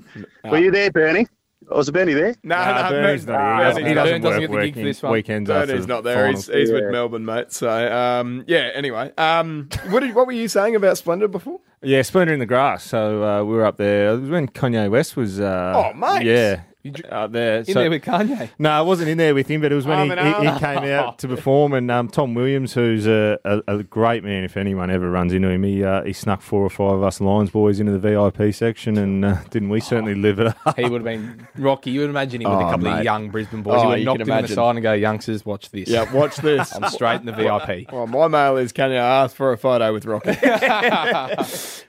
[0.50, 1.28] Were you there, Bernie?
[1.70, 2.36] Was Bernie there?
[2.44, 3.56] No, Nah, no, Bernie's not here.
[3.58, 6.28] He doesn't- he doesn't work weekend- weekends after Bernie's not there.
[6.28, 6.60] He's, finals.
[6.62, 6.90] he's with Yeah.
[6.92, 7.52] Melbourne, mate.
[7.52, 9.12] So, um, yeah, anyway.
[9.18, 11.60] Um, what, did, what were you saying about Splendid before?
[11.82, 12.84] Yeah, Splendour in the Grass.
[12.84, 14.10] So uh, we were up there.
[14.14, 15.40] It was when Kanye West was.
[15.40, 16.26] Uh, Oh, mate.
[16.26, 16.62] Yeah.
[17.10, 17.60] Up there.
[17.66, 18.50] In there with Kanye.
[18.60, 20.84] No, I wasn't in there with him, but it was when he, he, he came
[20.84, 21.72] out to perform.
[21.72, 25.48] And um, Tom Williams, who's a, a, a great man, if anyone ever runs into
[25.48, 28.54] him, he uh, he snuck four or five of us Lions boys into the VIP
[28.54, 30.78] section, and uh, didn't we certainly live it up?
[30.78, 31.92] He would have been Rocky.
[31.92, 32.98] You would imagine him with Oh, a couple mate.
[33.00, 33.76] of young Brisbane boys.
[33.78, 34.56] Oh, he would you have knocked him on the imagine.
[34.56, 35.88] side and go, youngsters, watch this.
[35.88, 36.76] Yeah, watch this.
[36.76, 37.92] I'm straight in the VIP.
[37.94, 40.34] Well, my mail is can you ask for a photo with Rocky?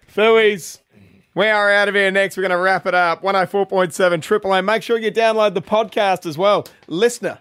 [0.06, 0.78] Phillies.
[1.36, 2.36] We are out of here next.
[2.36, 3.22] We're going to wrap it up.
[3.22, 4.66] 104.7 Triple M.
[4.66, 6.64] Make sure you download the podcast as well.
[6.86, 7.40] Listener,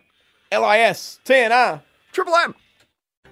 [0.52, 2.56] L I S T N R, Triple M.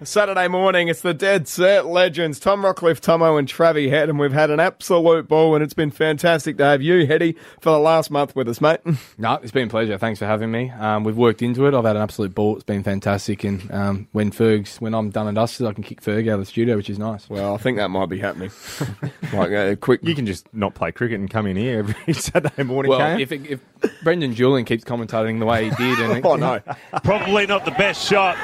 [0.03, 4.34] Saturday morning, it's the Dead Set Legends, Tom Rockliff, Tomo, and Travie Head, and we've
[4.34, 8.10] had an absolute ball, and it's been fantastic to have you, Hetty, for the last
[8.10, 8.80] month with us, mate.
[9.18, 9.99] No, it's been a pleasure.
[9.99, 10.72] Thanks for having me.
[10.72, 11.76] Um, we've worked into it.
[11.76, 12.56] I've had an absolute ball.
[12.56, 13.44] It's been fantastic.
[13.44, 16.40] And um, when Ferg's, when I'm done and dusted, I can kick Ferg out of
[16.40, 17.30] the studio, which is nice.
[17.30, 18.49] Well, I think that might be happening.
[19.34, 19.99] like a quick.
[20.02, 22.90] You can just not play cricket and come in here every Saturday morning.
[22.90, 23.60] Well, can't if, it, if
[24.03, 26.61] Brendan Julian keeps commentating the way he did, and Oh, no.
[27.03, 28.36] Probably not the best shot.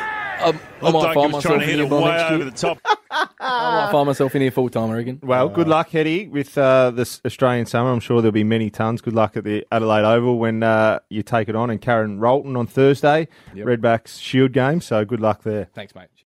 [0.44, 2.36] Um, I might like find was trying to myself in here by way next over
[2.38, 2.46] year.
[2.46, 2.80] the top.
[3.40, 5.20] I might find myself in here full time, I reckon.
[5.24, 7.92] Well, good luck, Hetty, with uh, this Australian summer.
[7.92, 9.02] I'm sure there'll be many tons.
[9.02, 12.56] Good luck at the Adelaide Oval when uh, you take it on, and Karen Rolton
[12.58, 13.66] on Thursday, Yep.
[13.66, 14.82] Redbacks Shield game.
[14.82, 15.70] So good luck there.
[15.74, 16.08] Thanks, mate.